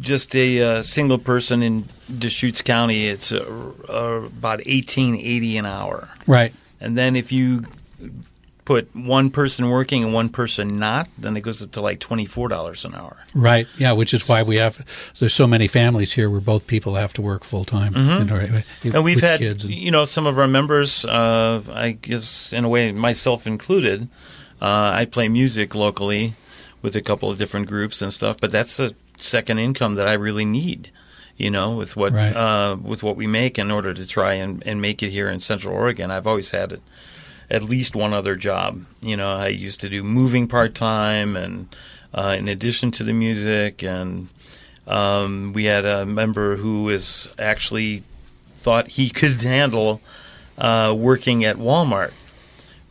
just 0.00 0.34
a 0.34 0.62
uh, 0.62 0.82
single 0.82 1.18
person 1.18 1.62
in 1.62 1.88
Deschutes 2.18 2.62
County, 2.62 3.08
it's 3.08 3.32
uh, 3.32 3.72
uh, 3.88 4.26
about 4.26 4.60
eighteen 4.66 5.16
eighty 5.16 5.56
an 5.56 5.66
hour. 5.66 6.08
Right. 6.26 6.52
And 6.80 6.96
then 6.96 7.16
if 7.16 7.32
you 7.32 7.64
put 8.66 8.94
one 8.96 9.30
person 9.30 9.70
working 9.70 10.02
and 10.02 10.12
one 10.12 10.28
person 10.28 10.78
not, 10.78 11.08
then 11.16 11.36
it 11.36 11.40
goes 11.40 11.62
up 11.62 11.70
to 11.70 11.80
like 11.80 12.00
twenty 12.00 12.26
four 12.26 12.48
dollars 12.48 12.84
an 12.84 12.94
hour. 12.94 13.16
Right. 13.34 13.66
Yeah, 13.78 13.92
which 13.92 14.12
is 14.12 14.28
why 14.28 14.42
we 14.42 14.56
have 14.56 14.84
there's 15.18 15.32
so 15.32 15.46
many 15.46 15.68
families 15.68 16.12
here 16.12 16.28
where 16.28 16.40
both 16.40 16.66
people 16.66 16.96
have 16.96 17.12
to 17.14 17.22
work 17.22 17.44
full 17.44 17.64
time. 17.64 17.94
Mm-hmm. 17.94 18.92
And 18.94 19.04
we've 19.04 19.20
had 19.20 19.40
and, 19.40 19.62
you 19.64 19.90
know 19.90 20.04
some 20.04 20.26
of 20.26 20.38
our 20.38 20.48
members, 20.48 21.04
uh, 21.04 21.62
I 21.72 21.92
guess 21.92 22.52
in 22.52 22.64
a 22.64 22.68
way 22.68 22.92
myself 22.92 23.46
included. 23.46 24.08
Uh, 24.60 24.90
I 24.94 25.04
play 25.04 25.28
music 25.28 25.74
locally 25.74 26.34
with 26.82 26.96
a 26.96 27.02
couple 27.02 27.30
of 27.30 27.38
different 27.38 27.68
groups 27.68 28.00
and 28.02 28.12
stuff, 28.12 28.36
but 28.40 28.50
that's 28.50 28.78
a 28.78 28.92
second 29.18 29.58
income 29.58 29.94
that 29.96 30.08
I 30.08 30.12
really 30.12 30.44
need. 30.44 30.90
You 31.36 31.50
know, 31.50 31.72
with 31.72 31.96
what 31.96 32.14
right. 32.14 32.34
uh, 32.34 32.76
with 32.82 33.02
what 33.02 33.16
we 33.16 33.26
make 33.26 33.58
in 33.58 33.70
order 33.70 33.92
to 33.92 34.06
try 34.06 34.34
and, 34.34 34.66
and 34.66 34.80
make 34.80 35.02
it 35.02 35.10
here 35.10 35.28
in 35.28 35.40
Central 35.40 35.74
Oregon. 35.74 36.10
I've 36.10 36.26
always 36.26 36.50
had 36.50 36.72
it, 36.72 36.80
at 37.50 37.62
least 37.62 37.94
one 37.94 38.14
other 38.14 38.36
job. 38.36 38.86
You 39.02 39.18
know, 39.18 39.34
I 39.34 39.48
used 39.48 39.82
to 39.82 39.90
do 39.90 40.02
moving 40.02 40.48
part 40.48 40.74
time, 40.74 41.36
and 41.36 41.68
uh, 42.14 42.36
in 42.38 42.48
addition 42.48 42.90
to 42.92 43.04
the 43.04 43.12
music, 43.12 43.82
and 43.82 44.28
um, 44.86 45.52
we 45.52 45.64
had 45.64 45.84
a 45.84 46.06
member 46.06 46.56
who 46.56 46.66
who 46.86 46.88
is 46.88 47.28
actually 47.38 48.02
thought 48.54 48.88
he 48.88 49.10
could 49.10 49.42
handle 49.42 50.00
uh, 50.58 50.94
working 50.96 51.44
at 51.44 51.56
Walmart 51.56 52.12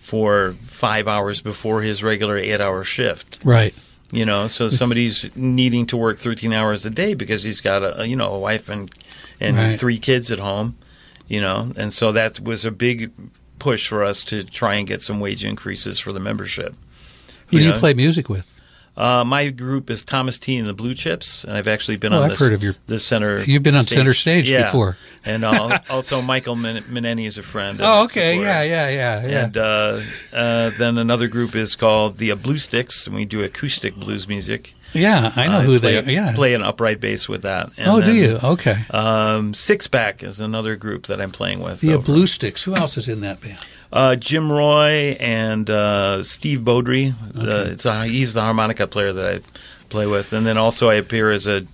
for 0.05 0.53
five 0.67 1.07
hours 1.07 1.41
before 1.41 1.81
his 1.81 2.03
regular 2.03 2.37
eight 2.37 2.61
hour 2.61 2.83
shift. 2.83 3.39
Right. 3.43 3.73
You 4.11 4.23
know, 4.23 4.45
so 4.45 4.69
somebody's 4.69 5.35
needing 5.35 5.87
to 5.87 5.97
work 5.97 6.19
13 6.19 6.53
hours 6.53 6.85
a 6.85 6.91
day 6.91 7.15
because 7.15 7.41
he's 7.41 7.59
got 7.59 7.81
a, 7.81 8.07
you 8.07 8.15
know, 8.15 8.31
a 8.31 8.37
wife 8.37 8.69
and, 8.69 8.93
and 9.39 9.57
right. 9.57 9.73
three 9.73 9.97
kids 9.97 10.31
at 10.31 10.37
home, 10.37 10.77
you 11.27 11.41
know, 11.41 11.71
and 11.75 11.91
so 11.91 12.11
that 12.11 12.39
was 12.39 12.65
a 12.65 12.71
big 12.71 13.11
push 13.57 13.87
for 13.87 14.03
us 14.03 14.23
to 14.25 14.43
try 14.43 14.75
and 14.75 14.87
get 14.87 15.01
some 15.01 15.19
wage 15.19 15.43
increases 15.43 15.97
for 15.97 16.13
the 16.13 16.19
membership. 16.19 16.75
Who 17.47 17.57
you 17.57 17.63
do 17.63 17.69
know? 17.69 17.73
you 17.73 17.79
play 17.79 17.95
music 17.95 18.29
with? 18.29 18.54
Uh, 18.97 19.25
my 19.25 19.49
group 19.49 19.89
is 19.89 20.03
Thomas 20.03 20.39
T 20.39 20.55
and 20.57 20.67
the 20.67 20.73
Blue 20.73 20.93
Chips, 20.93 21.43
and 21.43 21.57
I've 21.57 21.67
actually 21.67 21.97
been 21.97 22.13
oh, 22.13 22.21
on 22.21 22.31
I've 22.31 22.39
heard 22.39 22.53
of 22.53 22.63
your, 22.63 22.75
the 22.87 22.99
center. 22.99 23.43
You've 23.43 23.63
been 23.63 23.75
on 23.75 23.83
stage. 23.83 23.97
center 23.97 24.13
stage 24.13 24.49
yeah. 24.49 24.65
before, 24.65 24.97
and 25.25 25.43
uh, 25.43 25.79
also 25.89 26.21
Michael 26.21 26.55
Meneni 26.55 27.25
is 27.25 27.37
a 27.37 27.43
friend. 27.43 27.77
Oh, 27.81 28.05
okay, 28.05 28.39
yeah, 28.39 28.63
yeah, 28.63 28.89
yeah, 28.89 29.27
yeah. 29.27 29.45
And 29.45 29.57
uh, 29.57 30.01
uh, 30.31 30.71
then 30.77 30.97
another 30.97 31.27
group 31.27 31.55
is 31.55 31.75
called 31.75 32.17
the 32.17 32.33
Blue 32.35 32.57
Sticks, 32.57 33.05
and 33.05 33.15
we 33.15 33.25
do 33.25 33.43
acoustic 33.43 33.95
blues 33.95 34.29
music. 34.29 34.73
Yeah, 34.93 35.33
I 35.35 35.49
know 35.49 35.59
who 35.59 35.77
play, 35.77 35.91
they. 35.91 35.97
are. 35.97 36.09
Yeah, 36.09 36.33
play 36.33 36.53
an 36.53 36.63
upright 36.63 37.01
bass 37.01 37.27
with 37.27 37.41
that. 37.41 37.71
And 37.77 37.91
oh, 37.91 37.99
then, 37.99 38.09
do 38.09 38.15
you? 38.15 38.39
Okay. 38.41 38.85
Um, 38.91 39.53
Six 39.53 39.87
Pack 39.87 40.23
is 40.23 40.39
another 40.39 40.77
group 40.77 41.07
that 41.07 41.19
I'm 41.19 41.33
playing 41.33 41.59
with. 41.59 41.81
The 41.81 41.97
Blue 41.97 42.27
Sticks. 42.27 42.63
Who 42.63 42.75
else 42.75 42.95
is 42.95 43.09
in 43.09 43.19
that 43.21 43.41
band? 43.41 43.59
Uh, 43.91 44.15
Jim 44.15 44.51
Roy 44.51 45.15
and 45.19 45.69
uh, 45.69 46.23
Steve 46.23 46.59
Beaudry. 46.59 47.13
Okay. 47.37 47.89
A, 47.89 48.05
he's 48.05 48.33
the 48.33 48.41
harmonica 48.41 48.87
player 48.87 49.13
that 49.13 49.35
I 49.35 49.41
play 49.89 50.07
with, 50.07 50.33
and 50.33 50.45
then 50.45 50.57
also 50.57 50.89
I 50.89 50.95
appear 50.95 51.31
as 51.31 51.47
a 51.47 51.65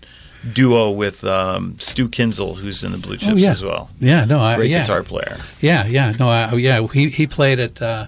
duo 0.54 0.90
with 0.90 1.24
um, 1.24 1.80
Stu 1.80 2.10
Kinzel, 2.10 2.58
who's 2.58 2.84
in 2.84 2.92
the 2.92 2.98
Blue 2.98 3.18
Chips 3.18 3.32
oh, 3.32 3.36
yeah. 3.36 3.52
as 3.52 3.64
well. 3.64 3.90
Yeah, 4.00 4.26
no, 4.26 4.40
I, 4.40 4.56
great 4.56 4.72
yeah. 4.72 4.82
guitar 4.82 5.04
player. 5.04 5.40
Yeah, 5.62 5.86
yeah, 5.88 6.12
no, 6.20 6.30
I, 6.30 6.54
yeah. 6.56 6.86
He 6.88 7.10
he 7.10 7.28
played 7.28 7.60
at. 7.60 7.82
Uh, 7.82 8.08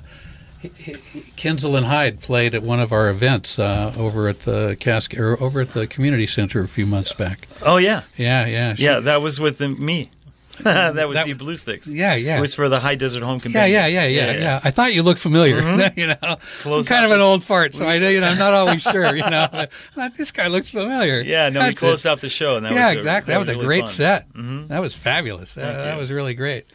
Kinzel 1.35 1.75
and 1.75 1.87
Hyde 1.87 2.21
played 2.21 2.55
at 2.55 2.63
one 2.63 2.79
of 2.79 2.93
our 2.93 3.09
events 3.09 3.59
uh, 3.59 3.93
over 3.97 4.29
at 4.29 4.43
the 4.43 4.77
Cascade 4.79 5.19
or 5.19 5.41
over 5.43 5.59
at 5.59 5.73
the 5.73 5.87
community 5.87 6.25
center 6.25 6.63
a 6.63 6.69
few 6.69 6.85
months 6.85 7.11
back. 7.11 7.49
Oh 7.63 7.75
yeah, 7.75 8.03
yeah, 8.15 8.45
yeah, 8.45 8.73
yeah. 8.77 9.01
That 9.01 9.21
was 9.21 9.41
with 9.41 9.59
me. 9.59 10.09
that 10.63 11.07
was 11.07 11.15
that, 11.15 11.25
the 11.25 11.33
Blue 11.33 11.55
Sticks. 11.55 11.87
Yeah, 11.87 12.13
yeah. 12.15 12.37
It 12.37 12.41
was 12.41 12.53
for 12.53 12.69
the 12.69 12.79
High 12.79 12.95
Desert 12.95 13.23
Home. 13.23 13.41
Yeah, 13.45 13.65
yeah, 13.65 13.87
yeah, 13.87 14.05
yeah, 14.05 14.31
yeah. 14.31 14.37
yeah. 14.37 14.59
I 14.63 14.71
thought 14.71 14.93
you 14.93 15.01
looked 15.01 15.19
familiar. 15.19 15.61
Mm-hmm. 15.61 15.99
you 15.99 16.07
know, 16.07 16.37
Close 16.61 16.85
I'm 16.85 16.89
kind 16.89 17.05
of 17.05 17.11
an 17.11 17.21
old 17.21 17.43
fart, 17.43 17.73
so 17.73 17.85
I, 17.87 17.95
you 17.95 18.19
know, 18.19 18.27
I'm 18.27 18.37
not 18.37 18.53
always 18.53 18.81
sure. 18.81 19.15
You 19.15 19.29
know, 19.29 19.47
but, 19.95 20.15
this 20.15 20.31
guy 20.31 20.47
looks 20.47 20.69
familiar. 20.69 21.21
Yeah, 21.21 21.49
no, 21.49 21.61
That's 21.61 21.71
we 21.71 21.75
closed 21.75 22.05
it. 22.05 22.09
out 22.09 22.21
the 22.21 22.29
show, 22.29 22.57
and 22.57 22.65
that 22.65 22.73
yeah, 22.73 22.89
was 22.89 22.97
exactly. 22.97 23.33
A, 23.33 23.39
that, 23.39 23.45
that, 23.45 23.55
was, 23.55 23.63
a 23.63 23.67
great 23.67 23.85
fun. 23.85 23.93
set. 23.93 24.33
Mm-hmm. 24.33 24.67
That 24.67 24.79
was 24.79 24.93
fabulous. 24.93 25.57
Uh, 25.57 25.61
that 25.61 25.97
was 25.97 26.11
really 26.11 26.33
great. 26.33 26.65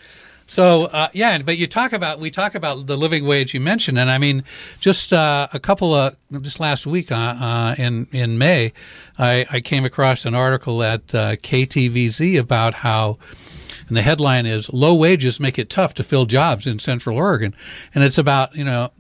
So 0.49 0.85
uh, 0.87 1.09
yeah, 1.13 1.39
but 1.43 1.59
you 1.59 1.67
talk 1.67 1.93
about 1.93 2.21
we 2.21 2.31
talk 2.31 2.55
about 2.55 2.87
the 2.87 2.97
living 2.97 3.27
wage 3.27 3.53
you 3.53 3.61
mentioned, 3.61 3.99
and 3.99 4.11
I 4.11 4.17
mean, 4.17 4.45
just 4.81 5.13
uh, 5.13 5.47
a 5.53 5.61
couple 5.61 5.95
of 5.95 6.17
just 6.41 6.59
last 6.59 6.87
week 6.87 7.13
uh, 7.13 7.15
uh 7.15 7.75
in 7.77 8.09
in 8.13 8.39
May, 8.39 8.73
I, 9.19 9.45
I, 9.51 9.61
came 9.61 9.85
across 9.85 10.25
an 10.25 10.35
article 10.35 10.83
at 10.83 11.15
uh, 11.15 11.37
KTVZ 11.37 12.41
about 12.41 12.73
how 12.73 13.19
and 13.89 13.97
the 13.97 14.03
headline 14.03 14.47
is 14.47 14.73
"Low 14.73 14.95
Wages 14.95 15.41
Make 15.41 15.59
It 15.59 15.71
Tough 15.71 15.95
to 15.95 16.05
Fill 16.05 16.27
Jobs 16.27 16.67
in 16.67 16.79
Central 16.79 17.17
Oregon," 17.17 17.55
and 17.95 18.05
it's 18.05 18.19
about 18.19 18.55
you 18.55 18.65
know 18.65 18.91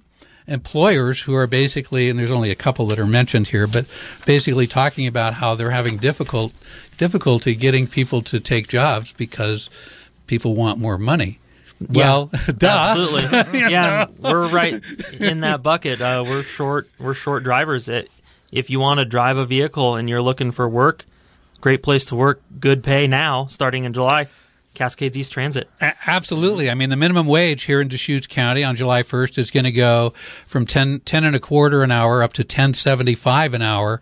employers 0.48 1.22
who 1.22 1.34
are 1.34 1.46
basically, 1.46 2.08
and 2.08 2.18
there's 2.18 2.30
only 2.30 2.50
a 2.50 2.56
couple 2.56 2.86
that 2.86 2.98
are 2.98 3.06
mentioned 3.06 3.48
here, 3.48 3.66
but 3.66 3.84
basically 4.24 4.66
talking 4.66 5.06
about 5.06 5.34
how 5.34 5.54
they're 5.54 5.70
having 5.70 5.98
difficult 5.98 6.52
difficulty 6.96 7.54
getting 7.54 7.86
people 7.86 8.22
to 8.22 8.40
take 8.40 8.66
jobs 8.66 9.12
because 9.12 9.70
people 10.26 10.56
want 10.56 10.78
more 10.78 10.98
money. 10.98 11.38
Well, 11.80 12.30
yeah, 12.32 12.40
duh. 12.58 12.68
Absolutely. 12.68 13.60
yeah, 13.60 14.06
we're 14.18 14.48
right 14.48 14.82
in 15.12 15.40
that 15.40 15.62
bucket. 15.62 16.00
Uh, 16.00 16.24
we're 16.26 16.42
short. 16.42 16.88
We're 16.98 17.14
short 17.14 17.44
drivers. 17.44 17.88
It, 17.88 18.10
if 18.50 18.70
you 18.70 18.80
want 18.80 18.98
to 18.98 19.04
drive 19.04 19.36
a 19.36 19.46
vehicle 19.46 19.96
and 19.96 20.08
you're 20.08 20.22
looking 20.22 20.50
for 20.50 20.68
work, 20.68 21.04
great 21.60 21.82
place 21.82 22.06
to 22.06 22.16
work. 22.16 22.42
Good 22.58 22.82
pay 22.82 23.06
now, 23.06 23.46
starting 23.46 23.84
in 23.84 23.92
July. 23.92 24.26
Cascades 24.74 25.16
East 25.16 25.32
Transit. 25.32 25.68
A- 25.80 25.94
absolutely. 26.06 26.70
I 26.70 26.74
mean, 26.74 26.90
the 26.90 26.96
minimum 26.96 27.26
wage 27.26 27.64
here 27.64 27.80
in 27.80 27.88
Deschutes 27.88 28.26
County 28.26 28.62
on 28.62 28.76
July 28.76 29.02
1st 29.02 29.38
is 29.38 29.50
going 29.50 29.64
to 29.64 29.72
go 29.72 30.12
from 30.46 30.66
10, 30.66 31.00
10 31.00 31.24
and 31.24 31.34
a 31.34 31.40
quarter 31.40 31.82
an 31.82 31.90
hour 31.90 32.22
up 32.22 32.32
to 32.34 32.42
1075 32.42 33.54
an 33.54 33.62
hour. 33.62 34.00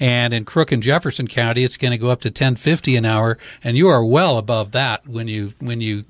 And 0.00 0.34
in 0.34 0.44
Crook 0.44 0.72
and 0.72 0.82
Jefferson 0.82 1.28
County, 1.28 1.64
it's 1.64 1.76
going 1.76 1.92
to 1.92 1.98
go 1.98 2.10
up 2.10 2.20
to 2.22 2.28
1050 2.28 2.96
an 2.96 3.04
hour. 3.04 3.38
And 3.62 3.76
you 3.76 3.88
are 3.88 4.04
well 4.04 4.36
above 4.36 4.72
that 4.72 5.06
when 5.06 5.28
you, 5.28 5.52
when 5.60 5.80
you 5.80 6.04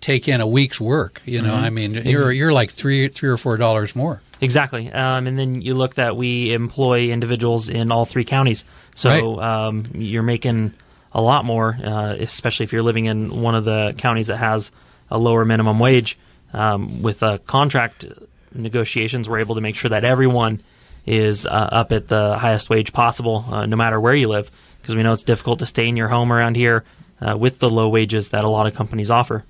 take 0.00 0.28
in 0.28 0.40
a 0.40 0.46
week's 0.46 0.80
work. 0.80 1.22
You 1.24 1.42
know, 1.42 1.54
mm-hmm. 1.54 1.64
I 1.64 1.70
mean, 1.70 1.94
you're, 1.94 2.32
you're 2.32 2.52
like 2.52 2.70
three, 2.70 3.08
three 3.08 3.28
or 3.28 3.36
four 3.36 3.56
dollars 3.56 3.96
more. 3.96 4.22
Exactly. 4.40 4.90
Um, 4.92 5.26
and 5.26 5.38
then 5.38 5.62
you 5.62 5.74
look 5.74 5.94
that 5.94 6.16
we 6.16 6.52
employ 6.52 7.10
individuals 7.10 7.68
in 7.68 7.90
all 7.90 8.04
three 8.04 8.24
counties. 8.24 8.64
So 8.94 9.36
right. 9.36 9.66
um, 9.66 9.86
you're 9.94 10.22
making 10.22 10.74
a 11.12 11.20
lot 11.20 11.44
more, 11.44 11.78
uh, 11.82 12.14
especially 12.18 12.64
if 12.64 12.72
you're 12.72 12.82
living 12.82 13.06
in 13.06 13.40
one 13.42 13.54
of 13.54 13.64
the 13.64 13.94
counties 13.98 14.26
that 14.26 14.36
has 14.38 14.70
a 15.10 15.18
lower 15.18 15.44
minimum 15.44 15.78
wage. 15.78 16.18
Um, 16.52 17.02
with 17.02 17.22
uh, 17.22 17.38
contract 17.46 18.04
negotiations, 18.54 19.28
we're 19.28 19.40
able 19.40 19.54
to 19.54 19.60
make 19.60 19.76
sure 19.76 19.90
that 19.90 20.04
everyone 20.04 20.62
is 21.06 21.46
uh, 21.46 21.50
up 21.50 21.92
at 21.92 22.08
the 22.08 22.36
highest 22.38 22.70
wage 22.70 22.92
possible, 22.92 23.44
uh, 23.50 23.66
no 23.66 23.76
matter 23.76 24.00
where 24.00 24.14
you 24.14 24.28
live, 24.28 24.50
because 24.80 24.94
we 24.96 25.02
know 25.02 25.12
it's 25.12 25.24
difficult 25.24 25.58
to 25.60 25.66
stay 25.66 25.88
in 25.88 25.96
your 25.96 26.08
home 26.08 26.32
around 26.32 26.56
here. 26.56 26.84
uh, 27.20 27.36
with 27.36 27.58
the 27.58 27.68
low 27.68 27.88
wages 27.88 28.30
that 28.30 28.44
a 28.44 28.48
lot 28.48 28.66
of 28.66 28.74
companies 28.74 29.10
offer. 29.10 29.44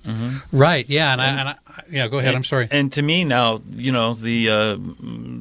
Right. 0.52 0.88
Yeah. 0.88 1.12
And, 1.12 1.20
I, 1.20 1.26
and 1.26 1.48
I, 1.50 1.54
yeah. 1.90 2.08
Go 2.08 2.18
ahead. 2.18 2.34
I'm 2.34 2.44
sorry. 2.44 2.68
And 2.70 2.92
to 2.94 3.02
me 3.02 3.24
now, 3.24 3.58
you 3.70 3.92
know, 3.92 4.14
the 4.14 4.50
uh, 4.50 4.76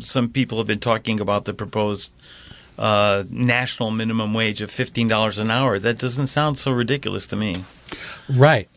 some 0.01 0.29
people 0.29 0.57
have 0.57 0.67
been 0.67 0.79
talking 0.79 1.19
about 1.19 1.45
the 1.45 1.53
proposed 1.53 2.13
uh, 2.77 3.23
national 3.29 3.91
minimum 3.91 4.33
wage 4.33 4.61
of 4.61 4.71
fifteen 4.71 5.07
dollars 5.07 5.37
an 5.37 5.51
hour. 5.51 5.79
That 5.79 5.97
doesn't 5.97 6.27
sound 6.27 6.59
so 6.59 6.71
ridiculous 6.71 7.27
to 7.27 7.35
me. 7.35 7.63
Right. 8.29 8.69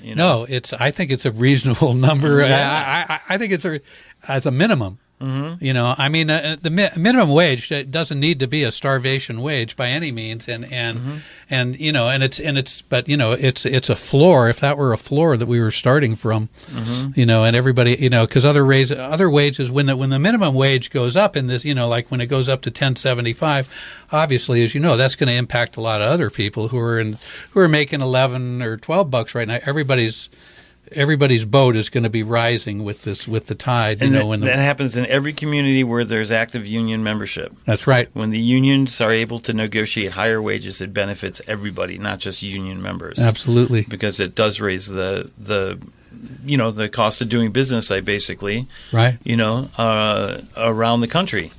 You 0.00 0.14
know? 0.14 0.40
No, 0.40 0.46
it's. 0.48 0.72
I 0.72 0.90
think 0.90 1.10
it's 1.10 1.24
a 1.24 1.30
reasonable 1.30 1.94
number. 2.08 2.40
Yeah. 2.40 3.06
I, 3.08 3.14
I, 3.14 3.20
I 3.30 3.38
think 3.38 3.52
it's 3.52 3.64
a 3.64 3.80
as 4.28 4.46
a 4.46 4.50
minimum. 4.50 4.98
Mm-hmm. 5.24 5.64
You 5.64 5.72
know, 5.72 5.94
I 5.96 6.08
mean, 6.08 6.28
uh, 6.30 6.56
the 6.60 6.70
mi- 6.70 6.88
minimum 6.96 7.30
wage 7.30 7.70
uh, 7.72 7.82
doesn't 7.84 8.20
need 8.20 8.38
to 8.40 8.46
be 8.46 8.62
a 8.62 8.70
starvation 8.72 9.40
wage 9.40 9.76
by 9.76 9.88
any 9.88 10.12
means, 10.12 10.48
and 10.48 10.70
and 10.72 10.98
Mm-hmm. 10.98 11.16
and 11.50 11.80
you 11.80 11.92
know, 11.92 12.08
and 12.08 12.22
it's 12.22 12.38
and 12.40 12.58
it's, 12.58 12.82
but 12.82 13.08
you 13.08 13.16
know, 13.16 13.32
it's 13.32 13.64
it's 13.64 13.88
a 13.88 13.96
floor. 13.96 14.48
If 14.48 14.60
that 14.60 14.76
were 14.76 14.92
a 14.92 14.98
floor 14.98 15.36
that 15.36 15.46
we 15.46 15.60
were 15.60 15.70
starting 15.70 16.16
from, 16.16 16.48
Mm-hmm. 16.70 17.18
you 17.18 17.26
know, 17.26 17.44
and 17.44 17.56
everybody, 17.56 17.96
you 17.96 18.10
know, 18.10 18.26
because 18.26 18.44
other 18.44 18.64
raise 18.64 18.92
other 18.92 19.30
wages 19.30 19.70
when 19.70 19.86
the 19.86 19.96
when 19.96 20.10
the 20.10 20.18
minimum 20.18 20.54
wage 20.54 20.90
goes 20.90 21.16
up 21.16 21.36
in 21.36 21.46
this, 21.46 21.64
you 21.64 21.74
know, 21.74 21.88
like 21.88 22.10
when 22.10 22.20
it 22.20 22.26
goes 22.26 22.48
up 22.48 22.60
to 22.62 22.70
ten 22.70 22.96
seventy 22.96 23.32
five, 23.32 23.68
obviously, 24.12 24.62
as 24.64 24.74
you 24.74 24.80
know, 24.80 24.96
that's 24.96 25.16
going 25.16 25.28
to 25.28 25.34
impact 25.34 25.76
a 25.76 25.80
lot 25.80 26.00
of 26.02 26.08
other 26.08 26.30
people 26.30 26.68
who 26.68 26.78
are 26.78 26.98
in 27.00 27.18
who 27.52 27.60
are 27.60 27.68
making 27.68 28.00
eleven 28.00 28.60
or 28.62 28.76
twelve 28.76 29.10
bucks 29.10 29.34
right 29.34 29.48
now. 29.48 29.58
Everybody's 29.64 30.28
everybody's 30.94 31.44
boat 31.44 31.76
is 31.76 31.88
going 31.90 32.04
to 32.04 32.10
be 32.10 32.22
rising 32.22 32.84
with 32.84 33.02
this 33.02 33.26
with 33.28 33.46
the 33.46 33.54
tide. 33.54 34.00
You 34.00 34.06
And 34.06 34.12
know, 34.14 34.20
that, 34.20 34.26
when 34.26 34.40
the, 34.40 34.46
that 34.46 34.58
happens 34.58 34.96
in 34.96 35.06
every 35.06 35.32
community 35.32 35.84
where 35.84 36.04
there's 36.04 36.30
active 36.32 36.66
union 36.66 37.02
membership. 37.02 37.52
that's 37.66 37.86
right. 37.86 38.08
When 38.12 38.30
the 38.30 38.38
unions 38.38 39.00
are 39.00 39.12
able 39.12 39.38
to 39.40 39.52
negotiate 39.52 40.12
higher 40.12 40.40
wages, 40.40 40.80
it 40.80 40.92
benefits 40.94 41.40
everybody, 41.46 41.98
not 41.98 42.18
just 42.18 42.42
union 42.42 42.82
members. 42.82 43.18
Absolutely. 43.18 43.82
because 43.88 44.20
it 44.20 44.34
does 44.34 44.60
raise 44.60 44.86
the 44.86 45.30
the 45.38 45.78
you 46.44 46.56
know 46.56 46.70
the 46.70 46.88
cost 46.88 47.20
of 47.20 47.28
doing 47.28 47.50
business. 47.52 47.90
I 47.90 48.00
basically 48.00 48.68
Right. 48.92 49.18
you 49.24 49.36
know 49.36 49.68
uh, 49.76 50.40
around 50.56 51.00
the 51.00 51.08
country. 51.08 51.50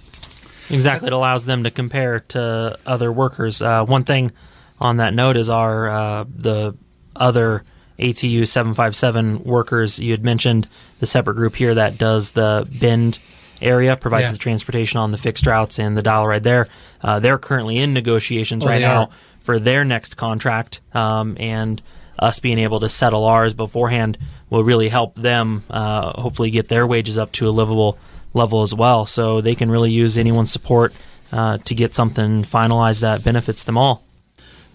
Exactly. 0.70 1.08
It 1.08 1.14
allows 1.14 1.46
them 1.46 1.64
to 1.64 1.72
compare 1.72 2.20
to 2.20 2.78
other 2.86 3.12
workers. 3.12 3.62
Uh, 3.62 3.86
one 3.86 4.04
thing 4.04 4.32
on 4.80 4.98
that 4.98 5.14
note 5.14 5.38
is 5.38 5.50
our 5.50 5.88
uh, 5.90 6.26
the 6.36 6.76
other 7.16 7.64
ATU 8.00 8.46
757 8.48 9.44
workers. 9.44 10.00
You 10.00 10.12
had 10.12 10.24
mentioned 10.24 10.68
the 11.00 11.06
separate 11.06 11.36
group 11.36 11.56
here 11.56 11.74
that 11.76 11.98
does 11.98 12.32
the 12.32 12.68
Bend 12.80 13.20
area, 13.62 13.96
provides 13.96 14.26
Yeah. 14.26 14.32
the 14.34 14.38
transportation 14.38 15.00
on 15.00 15.12
the 15.12 15.18
fixed 15.18 15.46
routes 15.48 15.80
and 15.80 15.98
the 15.98 16.02
dial 16.02 16.28
ride 16.28 16.44
there. 16.44 16.68
Uh, 17.02 17.20
they're 17.20 17.38
currently 17.38 17.78
in 17.78 17.94
negotiations 17.94 18.66
Oh, 18.66 18.68
right 18.70 18.82
now 18.82 19.04
are. 19.04 19.10
for 19.42 19.60
their 19.60 19.86
next 19.86 20.16
contract, 20.16 20.82
um, 20.94 21.38
and 21.40 21.82
us 22.20 22.40
being 22.40 22.60
able 22.60 22.80
to 22.82 22.90
settle 22.90 23.26
ours 23.26 23.54
beforehand 23.54 24.18
will 24.50 24.64
really 24.64 24.90
help 24.90 25.16
them 25.16 25.64
uh, 25.70 26.20
hopefully 26.22 26.50
get 26.50 26.68
their 26.70 26.86
wages 26.88 27.18
up 27.18 27.32
to 27.34 27.48
a 27.48 27.52
livable 27.52 27.98
level 28.34 28.62
as 28.62 28.74
well. 28.74 29.06
So 29.06 29.42
they 29.42 29.56
can 29.56 29.70
really 29.72 29.92
use 29.92 30.18
anyone's 30.18 30.52
support 30.52 30.94
uh, 31.32 31.58
to 31.66 31.76
get 31.76 31.96
something 31.96 32.44
finalized 32.44 33.00
that 33.02 33.24
benefits 33.24 33.64
them 33.64 33.78
all. 33.78 34.05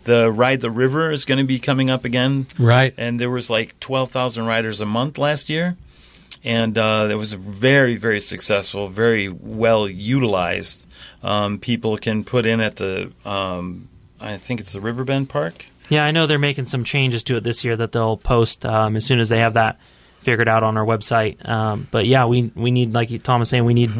The 0.05 0.31
ride 0.33 0.61
the 0.61 0.71
river 0.71 1.11
is 1.11 1.25
going 1.25 1.39
to 1.39 1.45
be 1.45 1.59
coming 1.59 1.91
up 1.91 2.05
again, 2.05 2.47
Right. 2.59 2.95
and 2.97 3.21
there 3.21 3.31
was 3.31 3.51
like 3.51 3.79
twelve 3.81 4.11
thousand 4.11 4.47
riders 4.47 4.81
a 4.81 4.87
month 4.87 5.19
last 5.19 5.49
year, 5.51 5.77
and 6.43 6.79
uh, 6.79 7.09
it 7.11 7.17
was 7.17 7.35
very 7.35 7.97
very 7.97 8.21
successful, 8.21 8.89
very 8.89 9.29
well 9.29 9.89
utilized. 9.89 10.87
Um, 11.23 11.59
people 11.59 11.99
can 11.99 12.25
put 12.25 12.47
in 12.47 12.61
at 12.61 12.77
the 12.77 13.13
um, 13.27 13.89
I 14.21 14.37
think 14.39 14.61
it's 14.61 14.73
the 14.73 14.81
Riverbend 14.81 15.29
Park. 15.29 15.67
Yeah, 15.91 16.05
I 16.05 16.13
know 16.13 16.27
they're 16.27 16.39
making 16.39 16.67
some 16.67 16.85
changes 16.85 17.23
to 17.25 17.37
it 17.37 17.45
this 17.45 17.65
year 17.65 17.77
that 17.77 17.93
they'll 17.93 18.17
post 18.17 18.65
um, 18.65 18.97
as 18.97 19.05
soon 19.05 19.19
as 19.21 19.29
they 19.29 19.41
have 19.41 19.55
that 19.55 19.79
figured 20.23 20.49
out 20.49 20.63
on 20.63 20.77
our 20.79 20.85
website. 20.85 21.47
Um, 21.49 21.89
but 21.91 22.07
yeah, 22.07 22.25
we 22.27 22.51
we 22.55 22.71
need 22.71 22.95
like 22.95 23.23
Tom 23.23 23.41
was 23.41 23.49
saying, 23.51 23.65
we 23.67 23.75
need 23.75 23.91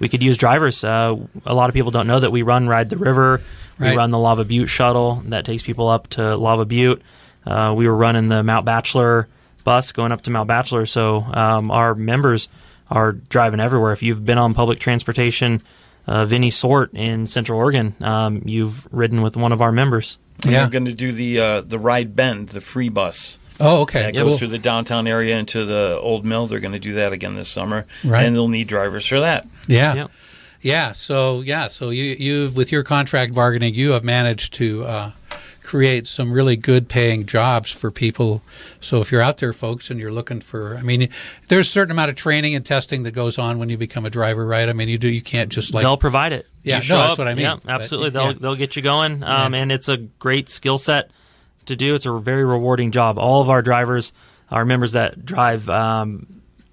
we 0.00 0.08
could 0.08 0.22
use 0.22 0.36
drivers. 0.36 0.82
Uh, 0.82 1.16
a 1.46 1.54
lot 1.54 1.68
of 1.70 1.74
people 1.74 1.90
don't 1.92 2.06
know 2.08 2.18
that 2.18 2.32
we 2.32 2.42
run 2.42 2.66
Ride 2.66 2.88
the 2.90 2.96
River. 2.96 3.40
We 3.78 3.94
run 3.96 4.10
the 4.10 4.18
Lava 4.18 4.44
Butte 4.44 4.68
shuttle 4.68 5.22
that 5.26 5.44
takes 5.44 5.62
people 5.62 5.88
up 5.88 6.08
to 6.08 6.36
Lava 6.36 6.64
Butte. 6.64 7.02
Uh, 7.46 7.74
we 7.76 7.86
were 7.86 7.94
running 7.96 8.28
the 8.28 8.42
Mount 8.42 8.64
Bachelor 8.66 9.28
bus 9.64 9.92
going 9.92 10.12
up 10.12 10.22
to 10.22 10.30
Mount 10.30 10.48
Bachelor. 10.48 10.86
So 10.86 11.18
um, 11.22 11.70
our 11.70 11.94
members 11.94 12.48
are 12.90 13.12
driving 13.12 13.60
everywhere. 13.60 13.92
If 13.92 14.02
you've 14.02 14.24
been 14.24 14.38
on 14.38 14.54
public 14.54 14.78
transportation 14.80 15.62
of 16.06 16.32
any 16.32 16.50
sort 16.50 16.92
in 16.94 17.26
Central 17.26 17.58
Oregon, 17.58 17.94
um, 18.00 18.42
you've 18.46 18.86
ridden 18.92 19.22
with 19.22 19.36
one 19.36 19.52
of 19.52 19.60
our 19.60 19.72
members. 19.72 20.18
And 20.42 20.52
Yeah. 20.52 20.64
We're 20.64 20.70
going 20.70 20.84
to 20.86 20.92
do 20.92 21.12
the 21.12 21.40
uh, 21.40 21.60
the 21.60 21.78
ride 21.78 22.16
Bend, 22.16 22.48
the 22.50 22.60
free 22.60 22.88
bus. 22.88 23.38
Oh, 23.60 23.80
okay. 23.82 24.02
that 24.04 24.14
Cool. 24.14 24.24
goes 24.30 24.38
through 24.38 24.48
the 24.48 24.58
downtown 24.58 25.06
area 25.08 25.36
into 25.36 25.64
the 25.64 25.98
old 26.00 26.24
mill. 26.24 26.46
They're 26.46 26.60
going 26.60 26.72
to 26.72 26.78
do 26.78 26.94
that 26.94 27.12
again 27.12 27.34
this 27.34 27.48
summer, 27.48 27.86
Right. 28.04 28.24
and 28.24 28.34
they'll 28.34 28.48
need 28.48 28.68
drivers 28.68 29.04
for 29.04 29.20
that. 29.20 29.46
Yeah. 29.66 29.94
Yep. 29.94 30.10
Yeah. 30.60 30.92
So 30.92 31.40
yeah. 31.40 31.68
So 31.68 31.90
you 31.90 32.16
you've 32.18 32.56
with 32.56 32.72
your 32.72 32.82
contract 32.82 33.34
bargaining, 33.34 33.74
you 33.74 33.90
have 33.90 34.04
managed 34.04 34.52
to 34.54 34.84
uh, 34.84 35.10
create 35.62 36.06
some 36.08 36.32
really 36.32 36.56
good 36.56 36.88
paying 36.88 37.26
jobs 37.26 37.70
for 37.70 37.90
people. 37.90 38.42
So 38.80 39.00
if 39.00 39.12
you're 39.12 39.20
out 39.20 39.38
there, 39.38 39.52
folks, 39.52 39.90
and 39.90 40.00
you're 40.00 40.10
looking 40.12 40.40
for, 40.40 40.76
I 40.76 40.82
mean, 40.82 41.10
there's 41.48 41.68
a 41.68 41.70
certain 41.70 41.92
amount 41.92 42.08
of 42.10 42.16
training 42.16 42.54
and 42.54 42.64
testing 42.64 43.02
that 43.02 43.10
goes 43.12 43.38
on 43.38 43.58
when 43.58 43.68
you 43.68 43.76
become 43.76 44.04
a 44.06 44.10
driver, 44.10 44.46
right? 44.46 44.68
I 44.68 44.72
mean, 44.72 44.88
you 44.88 44.98
do 44.98 45.08
you 45.08 45.20
can't 45.22 45.50
just 45.50 45.72
like 45.74 45.82
they'll 45.82 45.96
provide 45.96 46.32
it. 46.32 46.46
Yeah, 46.62 46.78
no, 46.88 46.98
that's 46.98 47.12
up, 47.12 47.18
what 47.18 47.28
I 47.28 47.34
mean. 47.34 47.44
Yeah, 47.44 47.56
But, 47.62 47.70
absolutely. 47.72 48.18
yeah. 48.20 48.32
They'll 48.32 48.38
they'll 48.40 48.56
get 48.56 48.76
you 48.76 48.82
going, 48.82 49.22
um, 49.22 49.54
Yeah. 49.54 49.60
and 49.60 49.72
it's 49.72 49.88
a 49.88 49.96
great 49.96 50.48
skill 50.48 50.78
set 50.78 51.10
to 51.66 51.76
do. 51.76 51.94
It's 51.94 52.06
a 52.06 52.18
very 52.18 52.44
rewarding 52.44 52.90
job. 52.90 53.18
All 53.18 53.40
of 53.42 53.48
our 53.48 53.62
drivers, 53.62 54.12
our 54.50 54.64
members 54.64 54.92
that 54.92 55.24
drive, 55.24 55.68
um, 55.68 56.26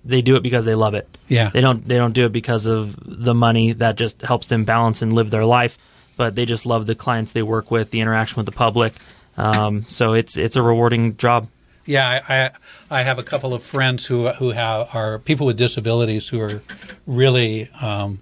they 0.06 0.22
do 0.22 0.36
it 0.36 0.43
because 0.43 0.66
they 0.66 0.76
love 0.76 0.93
it. 0.93 1.18
Yeah. 1.28 1.49
They 1.49 1.62
don't 1.62 1.88
they 1.88 1.97
don't 1.97 2.14
do 2.14 2.26
it 2.26 2.32
because 2.32 2.68
of 2.68 2.95
the 3.03 3.34
money 3.34 3.74
that 3.74 3.95
just 3.97 4.22
helps 4.22 4.47
them 4.47 4.64
balance 4.64 5.01
and 5.01 5.12
live 5.14 5.32
their 5.32 5.45
life, 5.45 5.78
but 6.16 6.36
they 6.36 6.45
just 6.45 6.66
love 6.66 6.86
the 6.86 6.95
clients 6.95 7.32
they 7.32 7.41
work 7.43 7.72
with, 7.72 7.89
the 7.91 7.99
interaction 8.01 8.38
with 8.38 8.45
the 8.45 8.51
public. 8.51 8.93
Um, 9.38 9.86
so 9.89 10.14
it's 10.14 10.38
it's 10.38 10.56
a 10.56 10.62
rewarding 10.62 11.18
job. 11.18 11.47
Yeah, 11.88 12.22
I, 12.28 12.36
I 12.43 12.51
I 12.99 13.03
have 13.03 13.20
a 13.20 13.24
couple 13.24 13.53
of 13.53 13.62
friends 13.64 14.06
who 14.06 14.30
who 14.30 14.51
have 14.51 14.89
are 14.95 15.20
people 15.20 15.45
with 15.47 15.58
disabilities 15.58 16.30
who 16.30 16.39
are 16.39 16.62
really 17.06 17.70
um, 17.82 18.22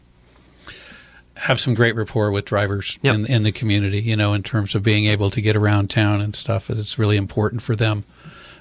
have 1.36 1.60
some 1.60 1.74
great 1.74 1.96
rapport 1.96 2.32
with 2.32 2.46
drivers 2.46 2.98
Yep. 3.02 3.16
in 3.16 3.26
in 3.28 3.44
the 3.44 3.52
community. 3.52 4.02
You 4.02 4.16
know, 4.16 4.34
in 4.34 4.44
terms 4.44 4.76
of 4.76 4.84
being 4.84 5.06
able 5.06 5.30
to 5.32 5.42
get 5.42 5.56
around 5.56 5.90
town 5.90 6.22
and 6.22 6.36
stuff, 6.36 6.70
it's 6.70 6.98
really 7.00 7.18
important 7.18 7.62
for 7.62 7.76
them. 7.76 8.06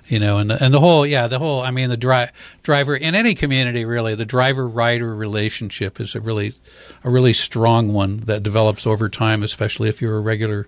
You 0.08 0.18
know, 0.18 0.38
and 0.38 0.50
and 0.50 0.74
the 0.74 0.80
whole 0.80 1.06
yeah, 1.06 1.26
the 1.28 1.38
whole 1.38 1.60
I 1.60 1.70
mean 1.70 1.88
the 1.88 1.96
dri- 1.96 2.28
driver 2.62 2.96
in 2.96 3.14
any 3.14 3.34
community 3.34 3.84
really 3.84 4.14
the 4.14 4.24
driver 4.26 4.66
rider 4.66 5.14
relationship 5.14 6.00
is 6.00 6.14
a 6.14 6.20
really 6.20 6.54
a 7.04 7.10
really 7.10 7.32
strong 7.32 7.92
one 7.92 8.18
that 8.26 8.42
develops 8.42 8.86
over 8.86 9.08
time, 9.08 9.42
especially 9.42 9.88
if 9.88 10.02
you're 10.02 10.16
a 10.16 10.20
regular 10.20 10.66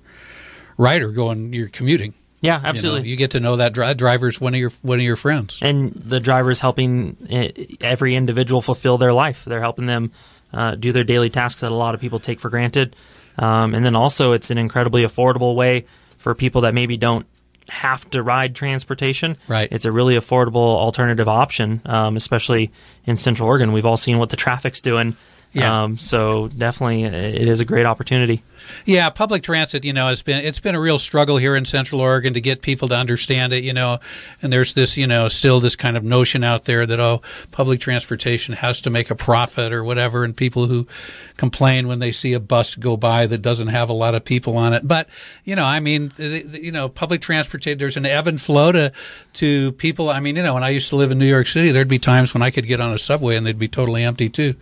rider 0.78 1.10
going 1.10 1.52
you're 1.52 1.68
commuting. 1.68 2.14
Yeah, 2.40 2.58
You 2.58 2.62
know, 2.62 2.68
absolutely. 2.68 3.08
You, 3.08 3.16
get 3.16 3.30
to 3.30 3.40
know 3.40 3.56
that 3.56 3.72
dri- 3.72 3.94
driver's 3.94 4.38
one 4.40 4.54
of 4.54 4.60
your 4.60 4.70
one 4.82 4.98
of 4.98 5.04
your 5.04 5.16
friends. 5.16 5.58
and 5.62 5.92
the 5.92 6.20
drivers 6.20 6.60
helping 6.60 7.16
eh, 7.30 7.50
every 7.80 8.14
individual 8.14 8.60
fulfill 8.60 8.98
their 8.98 9.12
life. 9.14 9.44
They're 9.46 9.60
helping 9.62 9.86
them 9.86 10.12
uh, 10.52 10.74
do 10.74 10.92
their 10.92 11.04
daily 11.04 11.30
tasks 11.30 11.62
that 11.62 11.72
a 11.72 11.74
lot 11.74 11.94
of 11.94 12.00
people 12.00 12.18
take 12.18 12.40
for 12.40 12.50
granted. 12.50 12.94
Um, 13.38 13.74
and 13.74 13.84
then 13.84 13.96
also, 13.96 14.32
it's 14.32 14.50
an 14.50 14.58
incredibly 14.58 15.04
affordable 15.04 15.56
way 15.56 15.86
for 16.18 16.34
people 16.34 16.60
that 16.62 16.74
maybe 16.74 16.96
don't 16.96 17.26
have 17.68 18.08
to 18.10 18.22
ride 18.22 18.54
transportation. 18.54 19.36
Right. 19.48 19.68
It's 19.70 19.84
a 19.84 19.92
really 19.92 20.16
affordable 20.16 20.56
alternative 20.56 21.28
option, 21.28 21.80
um, 21.86 22.16
especially 22.16 22.70
in 23.04 23.16
Central 23.16 23.48
Oregon. 23.48 23.72
We've 23.72 23.86
all 23.86 23.96
seen 23.96 24.18
what 24.18 24.30
the 24.30 24.36
traffic's 24.36 24.80
doing. 24.80 25.16
Yeah. 25.54 25.84
Um, 25.84 25.98
so 25.98 26.48
definitely, 26.48 27.04
uh, 27.04 27.12
it 27.12 27.46
is 27.46 27.60
a 27.60 27.64
great 27.64 27.86
opportunity. 27.86 28.42
Yeah, 28.84 29.08
public 29.10 29.44
transit, 29.44 29.84
you 29.84 29.92
know, 29.92 30.08
has 30.08 30.20
been 30.20 30.44
it's 30.44 30.58
been 30.58 30.74
a 30.74 30.80
real 30.80 30.98
struggle 30.98 31.36
here 31.36 31.54
in 31.54 31.64
Central 31.64 32.00
Oregon 32.00 32.34
to 32.34 32.40
get 32.40 32.60
people 32.60 32.88
to 32.88 32.96
understand 32.96 33.52
it, 33.52 33.62
you 33.62 33.72
know. 33.72 34.00
And 34.42 34.52
there's 34.52 34.74
this, 34.74 34.96
you 34.96 35.06
know, 35.06 35.28
still 35.28 35.60
this 35.60 35.76
kind 35.76 35.96
of 35.96 36.02
notion 36.02 36.42
out 36.42 36.64
there 36.64 36.86
that 36.86 36.98
oh, 36.98 37.22
public 37.52 37.78
transportation 37.78 38.54
has 38.54 38.80
to 38.80 38.90
make 38.90 39.10
a 39.10 39.14
profit 39.14 39.72
or 39.72 39.84
whatever 39.84 40.24
and 40.24 40.36
people 40.36 40.66
who 40.66 40.88
complain 41.36 41.86
when 41.86 42.00
they 42.00 42.10
see 42.10 42.32
a 42.32 42.40
bus 42.40 42.74
go 42.74 42.96
by 42.96 43.26
that 43.26 43.38
doesn't 43.38 43.68
have 43.68 43.88
a 43.88 43.92
lot 43.94 44.14
of 44.14 44.24
people 44.24 44.56
on 44.56 44.72
it. 44.72 44.88
But, 44.88 45.08
you 45.44 45.54
know, 45.54 45.64
I 45.64 45.78
mean, 45.78 46.12
you 46.18 46.72
know, 46.72 46.88
public 46.88 47.20
transportation 47.20 47.78
there's 47.78 47.96
an 47.96 48.06
ebb 48.06 48.26
and 48.26 48.40
flow 48.40 48.72
to 48.72 48.92
to 49.34 49.72
people. 49.72 50.10
I 50.10 50.18
mean, 50.18 50.34
you 50.34 50.42
know, 50.42 50.54
when 50.54 50.64
I 50.64 50.70
used 50.70 50.88
to 50.88 50.96
live 50.96 51.12
in 51.12 51.18
New 51.18 51.26
York 51.26 51.46
City, 51.46 51.70
there'd 51.70 51.86
be 51.86 52.00
times 52.00 52.34
when 52.34 52.42
I 52.42 52.50
could 52.50 52.66
get 52.66 52.80
on 52.80 52.92
a 52.92 52.98
subway 52.98 53.36
and 53.36 53.46
they'd 53.46 53.58
be 53.58 53.68
totally 53.68 54.02
empty 54.02 54.28
too. 54.28 54.54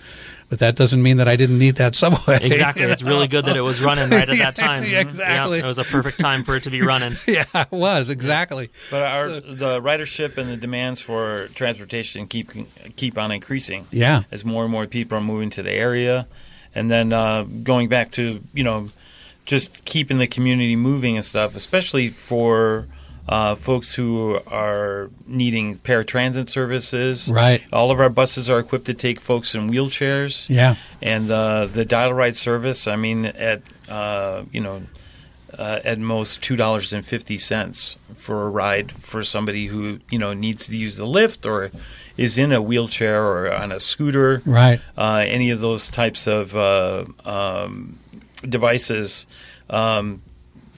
But 0.52 0.58
that 0.58 0.76
doesn't 0.76 1.02
mean 1.02 1.16
that 1.16 1.28
I 1.28 1.36
didn't 1.36 1.58
need 1.58 1.76
that 1.76 1.94
subway. 1.94 2.38
Exactly. 2.42 2.82
It's 2.84 3.02
know? 3.02 3.08
really 3.08 3.26
good 3.26 3.46
that 3.46 3.56
it 3.56 3.62
was 3.62 3.80
running 3.80 4.10
right 4.10 4.28
at 4.28 4.36
Yeah, 4.36 4.50
that 4.50 4.54
time. 4.54 4.82
yeah, 4.84 5.02
Mhm. 5.02 5.08
exactly. 5.08 5.58
it 5.60 5.64
was 5.64 5.78
a 5.78 5.84
perfect 5.84 6.18
time 6.18 6.44
for 6.44 6.54
it 6.56 6.64
to 6.64 6.70
be 6.70 6.82
running. 6.92 7.16
yeah, 7.26 7.44
it 7.54 7.72
was 7.72 8.10
exactly. 8.10 8.68
But 8.90 9.00
our 9.00 9.28
the 9.40 9.80
ridership 9.80 10.36
and 10.36 10.50
the 10.50 10.58
demands 10.58 11.00
for 11.00 11.48
transportation 11.54 12.26
keep 12.26 12.50
keep 12.96 13.16
on 13.16 13.32
increasing. 13.32 13.86
Yeah. 13.90 14.24
as 14.30 14.44
more 14.44 14.64
and 14.64 14.70
more 14.70 14.86
people 14.86 15.16
are 15.16 15.22
moving 15.22 15.48
to 15.56 15.62
the 15.62 15.72
area, 15.72 16.26
and 16.74 16.90
then 16.90 17.14
uh, 17.14 17.44
going 17.44 17.88
back 17.88 18.10
to 18.10 18.42
you 18.52 18.62
know 18.62 18.90
just 19.46 19.86
keeping 19.86 20.18
the 20.18 20.26
community 20.26 20.76
moving 20.76 21.16
and 21.16 21.24
stuff, 21.24 21.56
especially 21.56 22.10
for 22.10 22.88
uh, 23.28 23.54
folks 23.54 23.94
who 23.94 24.40
are 24.46 25.10
needing 25.26 25.78
paratransit 25.78 26.48
services. 26.48 27.28
Right. 27.28 27.62
All 27.72 27.90
of 27.90 28.00
our 28.00 28.10
buses 28.10 28.50
are 28.50 28.58
equipped 28.58 28.86
to 28.86 28.94
take 28.94 29.20
folks 29.20 29.54
in 29.54 29.70
wheelchairs. 29.70 30.48
Yeah. 30.48 30.76
And 31.00 31.30
uh, 31.30 31.66
the 31.66 31.84
dial 31.84 32.12
ride 32.12 32.36
service, 32.36 32.88
I 32.88 32.96
mean, 32.96 33.26
at 33.26 33.62
uh, 33.88 34.44
you 34.50 34.60
know, 34.60 34.82
uh, 35.56 35.80
at 35.84 35.98
most 35.98 36.42
two 36.42 36.56
dollars 36.56 36.92
and 36.92 37.04
fifty 37.04 37.38
cents 37.38 37.96
for 38.16 38.46
a 38.46 38.50
ride 38.50 38.92
for 38.92 39.22
somebody 39.24 39.66
who 39.66 39.98
you 40.10 40.18
know 40.18 40.32
needs 40.32 40.66
to 40.66 40.76
use 40.76 40.96
the 40.96 41.06
lift 41.06 41.44
or 41.44 41.70
is 42.16 42.38
in 42.38 42.52
a 42.52 42.60
wheelchair 42.60 43.22
or 43.22 43.52
on 43.52 43.72
a 43.72 43.80
scooter. 43.80 44.42
Right. 44.44 44.80
Uh, 44.96 45.24
any 45.26 45.50
of 45.50 45.60
those 45.60 45.88
types 45.88 46.26
of 46.26 46.56
uh, 46.56 47.04
um, 47.24 47.98
devices. 48.48 49.26
Um, 49.70 50.22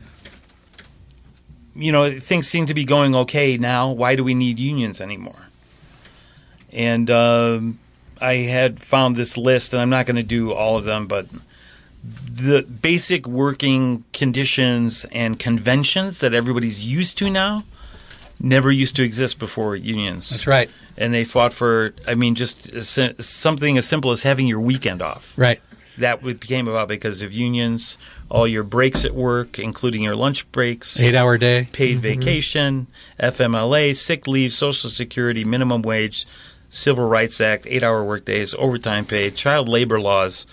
you 1.74 1.92
know, 1.92 2.10
things 2.18 2.48
seem 2.48 2.66
to 2.66 2.74
be 2.74 2.84
going 2.84 3.14
okay 3.14 3.56
now. 3.56 3.90
Why 3.90 4.14
do 4.14 4.24
we 4.24 4.34
need 4.34 4.58
unions 4.58 5.00
anymore? 5.00 5.48
And 6.72 7.10
um, 7.10 7.78
I 8.20 8.34
had 8.34 8.80
found 8.80 9.16
this 9.16 9.36
list, 9.38 9.72
and 9.72 9.80
I'm 9.80 9.90
not 9.90 10.04
going 10.04 10.16
to 10.16 10.22
do 10.22 10.52
all 10.52 10.76
of 10.76 10.84
them, 10.84 11.06
but 11.06 11.26
the 12.02 12.66
basic 12.66 13.26
working 13.26 14.04
conditions 14.12 15.06
and 15.12 15.38
conventions 15.38 16.18
that 16.18 16.34
everybody's 16.34 16.84
used 16.84 17.16
to 17.18 17.30
now 17.30 17.64
never 18.40 18.70
used 18.70 18.96
to 18.96 19.02
exist 19.02 19.38
before 19.38 19.76
unions 19.76 20.30
That's 20.30 20.46
right. 20.46 20.70
and 20.96 21.12
they 21.12 21.24
fought 21.24 21.52
for 21.52 21.94
i 22.08 22.14
mean 22.14 22.34
just 22.34 22.82
something 23.22 23.76
as 23.78 23.86
simple 23.86 24.10
as 24.12 24.22
having 24.22 24.46
your 24.46 24.60
weekend 24.60 25.02
off 25.02 25.32
Right. 25.36 25.60
that 25.98 26.22
became 26.22 26.66
about 26.66 26.88
because 26.88 27.20
of 27.22 27.32
unions 27.32 27.98
all 28.30 28.46
your 28.48 28.62
breaks 28.62 29.04
at 29.04 29.14
work 29.14 29.58
including 29.58 30.02
your 30.02 30.16
lunch 30.16 30.50
breaks 30.52 30.98
Eight 30.98 31.14
hour 31.14 31.36
day. 31.36 31.68
paid 31.72 31.94
mm-hmm. 31.98 32.20
vacation 32.20 32.86
fmla 33.18 33.94
sick 33.94 34.26
leave 34.26 34.52
social 34.52 34.88
security 34.90 35.44
minimum 35.44 35.82
wage 35.82 36.26
civil 36.70 37.06
rights 37.08 37.40
act 37.40 37.66
eight 37.68 37.82
hour 37.82 38.02
work 38.04 38.24
days 38.24 38.54
overtime 38.54 39.04
pay 39.04 39.30
child 39.30 39.68
labor 39.68 40.00
laws 40.00 40.46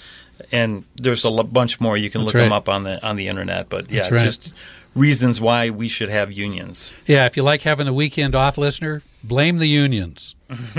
and 0.52 0.84
there's 0.96 1.24
a 1.26 1.30
l- 1.30 1.44
bunch 1.44 1.80
more 1.80 1.96
you 1.98 2.10
can 2.10 2.22
That's 2.22 2.34
look 2.36 2.44
them 2.44 2.52
up 2.52 2.68
on 2.70 2.84
the 2.84 3.04
on 3.06 3.16
the 3.16 3.28
internet 3.28 3.70
but 3.70 3.90
yeah 3.90 4.08
right. 4.10 4.24
just 4.24 4.54
reasons 4.96 5.40
why 5.40 5.70
we 5.70 5.88
should 5.88 6.10
have 6.10 6.32
unions 6.32 6.92
Yeah, 7.06 7.26
if 7.26 7.38
you 7.38 7.44
like 7.44 7.62
having 7.62 7.86
the 7.86 7.94
weekend 7.94 8.34
off, 8.36 8.58
listener, 8.58 9.04
blame 9.24 9.58
the 9.58 9.68
unions. 9.68 10.36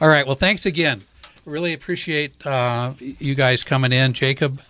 All 0.00 0.08
right. 0.08 0.26
Well, 0.26 0.34
thanks 0.36 0.66
again. 0.66 1.02
Really 1.44 1.72
appreciate 1.72 2.44
uh, 2.46 2.94
you 2.98 3.34
guys 3.34 3.62
coming 3.64 3.92
in. 3.92 4.12
Jacob 4.12 4.62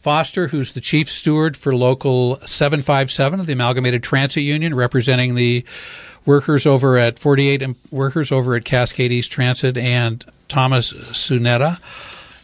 Foster, 0.00 0.48
who's 0.48 0.72
the 0.74 0.80
chief 0.80 1.08
steward 1.10 1.56
for 1.56 1.74
Local 1.74 2.36
757 2.46 3.40
of 3.40 3.46
the 3.46 3.52
Amalgamated 3.54 4.02
Transit 4.02 4.42
Union, 4.42 4.74
representing 4.74 5.34
the 5.34 5.64
workers 6.26 6.66
over 6.66 6.96
at 6.98 7.18
48 7.18 7.62
em- 7.62 7.76
workers 7.90 8.30
over 8.30 8.54
at 8.54 8.64
Cascade 8.64 9.12
East 9.12 9.32
Transit, 9.32 9.76
and 9.76 10.24
Thomas 10.48 10.92
Tsuneta, 10.92 11.78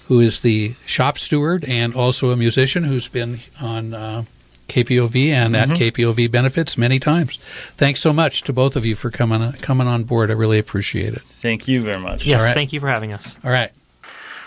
who 0.08 0.20
is 0.20 0.40
the 0.40 0.74
shop 0.84 1.18
steward 1.18 1.64
and 1.64 1.94
also 1.94 2.30
a 2.30 2.36
musician 2.36 2.84
who's 2.84 3.08
been 3.08 3.40
on 3.60 3.92
uh, 3.94 4.24
KPOV 4.68 5.28
and 5.28 5.56
at 5.56 5.68
KPOV 5.68 6.30
benefits 6.30 6.76
many 6.76 6.98
times. 6.98 7.38
Thanks 7.76 8.00
so 8.00 8.12
much 8.12 8.42
to 8.42 8.52
both 8.52 8.74
of 8.76 8.84
you 8.84 8.94
for 8.96 9.10
coming 9.10 9.52
coming 9.54 9.86
on 9.86 10.04
board. 10.04 10.30
I 10.30 10.34
really 10.34 10.58
appreciate 10.58 11.14
it. 11.14 11.22
thank 11.22 11.68
you 11.68 11.82
very 11.82 12.00
much 12.00 12.26
Yes, 12.26 12.40
All 12.42 12.48
right. 12.48 12.54
thank 12.54 12.72
you 12.72 12.80
for 12.80 12.88
having 12.88 13.12
us. 13.12 13.36
All 13.44 13.50
right. 13.50 13.70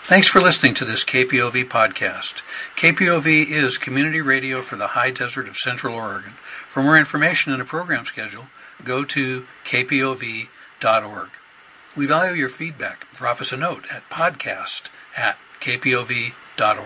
Thanks 0.06 0.26
for 0.26 0.40
listening 0.40 0.74
to 0.74 0.84
this 0.84 1.04
KPOV 1.04 1.66
podcast. 1.68 2.42
KPOV 2.76 3.48
is 3.48 3.78
community 3.78 4.20
radio 4.20 4.60
for 4.60 4.74
the 4.76 4.88
high 4.88 5.10
desert 5.12 5.46
of 5.48 5.56
Central 5.56 5.94
Oregon. 5.94 6.32
For 6.68 6.82
more 6.82 6.96
information 6.98 7.52
and 7.52 7.62
a 7.62 7.64
program 7.64 8.04
schedule, 8.04 8.46
go 8.82 9.04
to 9.04 9.46
kpov.org. 9.64 11.28
We 11.96 12.06
value 12.06 12.34
your 12.34 12.48
feedback. 12.48 13.06
Drop 13.16 13.40
us 13.40 13.52
a 13.52 13.56
note 13.56 13.84
at 13.92 14.08
podcast 14.10 14.88
at 15.16 15.38
kpov.org. 15.60 16.78